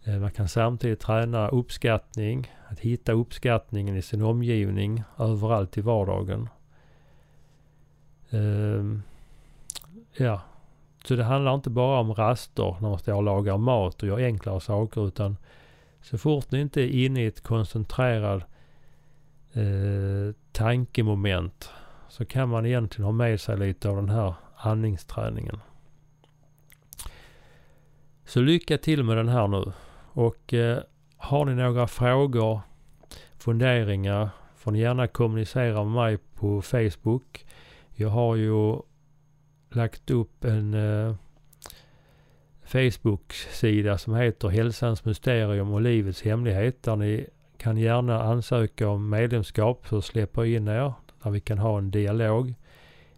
Eh, 0.03 0.19
man 0.19 0.31
kan 0.31 0.47
samtidigt 0.47 0.99
träna 0.99 1.49
uppskattning. 1.49 2.51
Att 2.67 2.79
hitta 2.79 3.11
uppskattningen 3.11 3.97
i 3.97 4.01
sin 4.01 4.21
omgivning 4.21 5.03
överallt 5.17 5.77
i 5.77 5.81
vardagen. 5.81 6.49
Um, 8.29 9.03
ja, 10.17 10.41
så 11.03 11.15
det 11.15 11.23
handlar 11.23 11.55
inte 11.55 11.69
bara 11.69 11.99
om 11.99 12.13
raster 12.13 12.75
när 12.81 12.89
man 12.89 12.99
står 12.99 13.13
och 13.13 13.23
lagar 13.23 13.57
mat 13.57 14.01
och 14.03 14.07
gör 14.07 14.19
enklare 14.19 14.59
saker 14.59 15.07
utan 15.07 15.37
så 16.01 16.17
fort 16.17 16.51
ni 16.51 16.61
inte 16.61 16.81
är 16.81 17.05
inne 17.05 17.23
i 17.23 17.25
ett 17.25 17.41
koncentrerat 17.41 18.43
eh, 19.53 20.35
tankemoment 20.51 21.69
så 22.09 22.25
kan 22.25 22.49
man 22.49 22.65
egentligen 22.65 23.05
ha 23.05 23.11
med 23.11 23.41
sig 23.41 23.57
lite 23.57 23.89
av 23.89 23.95
den 23.95 24.09
här 24.09 24.33
andningsträningen. 24.55 25.59
Så 28.25 28.41
lycka 28.41 28.77
till 28.77 29.03
med 29.03 29.17
den 29.17 29.29
här 29.29 29.47
nu. 29.47 29.71
Och 30.13 30.53
eh, 30.53 30.79
har 31.17 31.45
ni 31.45 31.53
några 31.53 31.87
frågor, 31.87 32.61
funderingar 33.37 34.29
får 34.55 34.71
ni 34.71 34.79
gärna 34.79 35.07
kommunicera 35.07 35.83
med 35.83 35.93
mig 35.93 36.17
på 36.17 36.61
Facebook. 36.61 37.45
Jag 37.95 38.09
har 38.09 38.35
ju 38.35 38.75
lagt 39.75 40.09
upp 40.09 40.45
en 40.45 40.73
eh, 40.73 41.15
Facebook-sida 42.63 43.97
som 43.97 44.15
heter 44.15 44.47
Hälsans 44.47 45.05
Mysterium 45.05 45.73
och 45.73 45.81
Livets 45.81 46.21
Hemlighet. 46.21 46.83
Där 46.83 46.95
ni 46.95 47.27
kan 47.57 47.77
gärna 47.77 48.23
ansöka 48.23 48.89
om 48.89 49.09
medlemskap 49.09 49.87
så 49.87 50.01
släpper 50.01 50.41
jag 50.41 50.51
in 50.51 50.67
er. 50.67 50.93
Där 51.23 51.31
vi 51.31 51.39
kan 51.39 51.57
ha 51.57 51.77
en 51.77 51.91
dialog. 51.91 52.53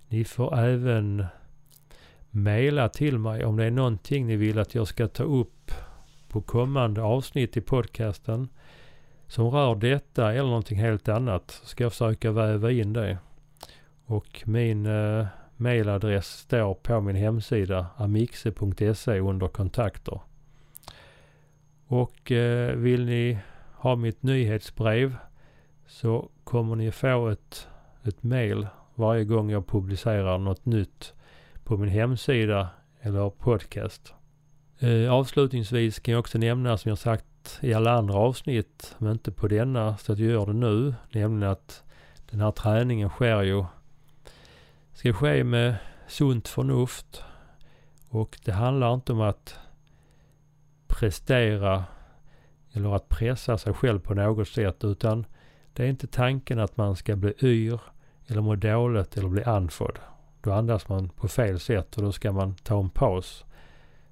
Ni 0.08 0.24
får 0.24 0.60
även 0.60 1.26
mejla 2.30 2.90
till 2.90 3.18
mig 3.20 3.46
om 3.46 3.58
det 3.58 3.66
är 3.66 3.72
någonting 3.72 4.28
ni 4.28 4.36
vill 4.36 4.60
att 4.60 4.76
jag 4.76 4.88
ska 4.88 5.08
ta 5.08 5.24
upp 5.24 5.72
på 6.28 6.42
kommande 6.42 7.02
avsnitt 7.02 7.58
i 7.58 7.62
podcasten 7.62 8.50
som 9.28 9.50
rör 9.50 9.76
detta 9.76 10.34
eller 10.34 10.50
någonting 10.50 10.80
helt 10.80 11.10
annat. 11.10 11.52
Så 11.52 11.66
ska 11.66 11.84
jag 11.84 11.92
försöka 11.92 12.32
väva 12.32 12.72
in 12.72 12.94
det. 12.94 13.18
Och 14.06 14.44
min 14.46 14.86
eh, 14.86 15.26
mailadress 15.64 16.28
står 16.28 16.74
på 16.74 17.02
min 17.02 17.16
hemsida 17.16 17.88
amixe.se 17.98 19.20
under 19.20 19.48
kontakter. 19.48 20.20
Och 21.88 22.32
eh, 22.32 22.76
vill 22.76 23.06
ni 23.06 23.38
ha 23.74 23.96
mitt 23.96 24.24
nyhetsbrev 24.24 25.16
så 25.88 26.30
kommer 26.44 26.76
ni 26.76 26.92
få 26.92 27.28
ett, 27.28 27.68
ett 28.04 28.24
mail 28.24 28.68
varje 28.96 29.24
gång 29.24 29.50
jag 29.50 29.68
publicerar 29.68 30.38
något 30.38 30.66
nytt 30.66 31.14
på 31.64 31.78
min 31.78 31.90
hemsida 31.90 32.70
eller 33.02 33.30
podcast. 33.30 34.14
Eh, 34.80 35.14
avslutningsvis 35.14 36.00
kan 36.00 36.12
jag 36.12 36.20
också 36.20 36.38
nämna 36.38 36.78
som 36.78 36.90
jag 36.90 36.98
sagt 36.98 37.60
i 37.62 37.74
alla 37.74 37.92
andra 37.92 38.16
avsnitt, 38.16 38.96
men 38.98 39.12
inte 39.12 39.32
på 39.32 39.48
denna, 39.48 39.98
så 39.98 40.14
att 40.14 40.20
jag 40.20 40.32
gör 40.32 40.46
det 40.46 40.54
nu, 40.54 40.94
nämligen 41.12 41.52
att 41.52 41.84
den 42.32 42.42
här 42.42 42.52
träningen 42.52 43.10
sker 43.10 43.42
ju 43.42 43.66
ska 44.94 45.14
ske 45.14 45.44
med 45.44 45.76
sunt 46.08 46.48
förnuft. 46.48 47.24
Och 48.10 48.40
det 48.46 48.52
handlar 48.52 48.94
inte 48.94 49.14
om 49.14 49.22
att 49.22 49.56
prestera 50.88 51.84
eller 52.72 52.96
att 52.96 53.10
pressa 53.10 53.58
sig 53.58 53.74
själv 53.74 54.00
på 54.00 54.14
något 54.14 54.48
sätt 54.48 54.84
utan 54.84 55.26
det 55.74 55.84
är 55.84 55.88
inte 55.88 56.08
tanken 56.08 56.60
att 56.60 56.78
man 56.78 56.96
ska 56.96 57.16
bli 57.16 57.34
yr 57.42 57.80
eller 58.28 58.42
må 58.42 58.56
dåligt 58.56 59.18
eller 59.18 59.30
bli 59.30 59.44
andfådd. 59.44 60.00
Då 60.42 60.52
andas 60.52 60.90
man 60.90 61.10
på 61.10 61.28
fel 61.28 61.60
sätt 61.60 61.98
och 61.98 62.04
då 62.04 62.12
ska 62.12 62.32
man 62.32 62.56
ta 62.56 62.80
en 62.80 62.90
paus. 62.90 63.46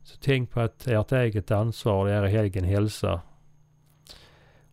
Så 0.03 0.17
tänk 0.21 0.51
på 0.51 0.59
att 0.59 0.87
ert 0.87 1.11
eget 1.11 1.51
ansvar 1.51 2.07
är 2.07 2.27
er 2.27 2.43
egen 2.43 2.63
hälsa. 2.63 3.21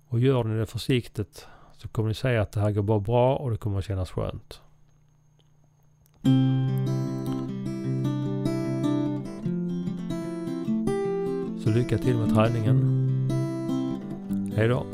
Och 0.08 0.20
gör 0.20 0.44
ni 0.44 0.58
det 0.58 0.66
försiktigt 0.66 1.46
så 1.76 1.88
kommer 1.88 2.08
ni 2.08 2.14
se 2.14 2.36
att 2.36 2.52
det 2.52 2.60
här 2.60 2.70
går 2.70 2.82
bara 2.82 3.00
bra 3.00 3.36
och 3.36 3.50
det 3.50 3.56
kommer 3.56 3.80
kännas 3.80 4.10
skönt. 4.10 4.62
Så 11.64 11.70
lycka 11.70 11.98
till 11.98 12.16
med 12.16 12.34
träningen. 12.34 12.98
Hej 14.56 14.68
då. 14.68 14.86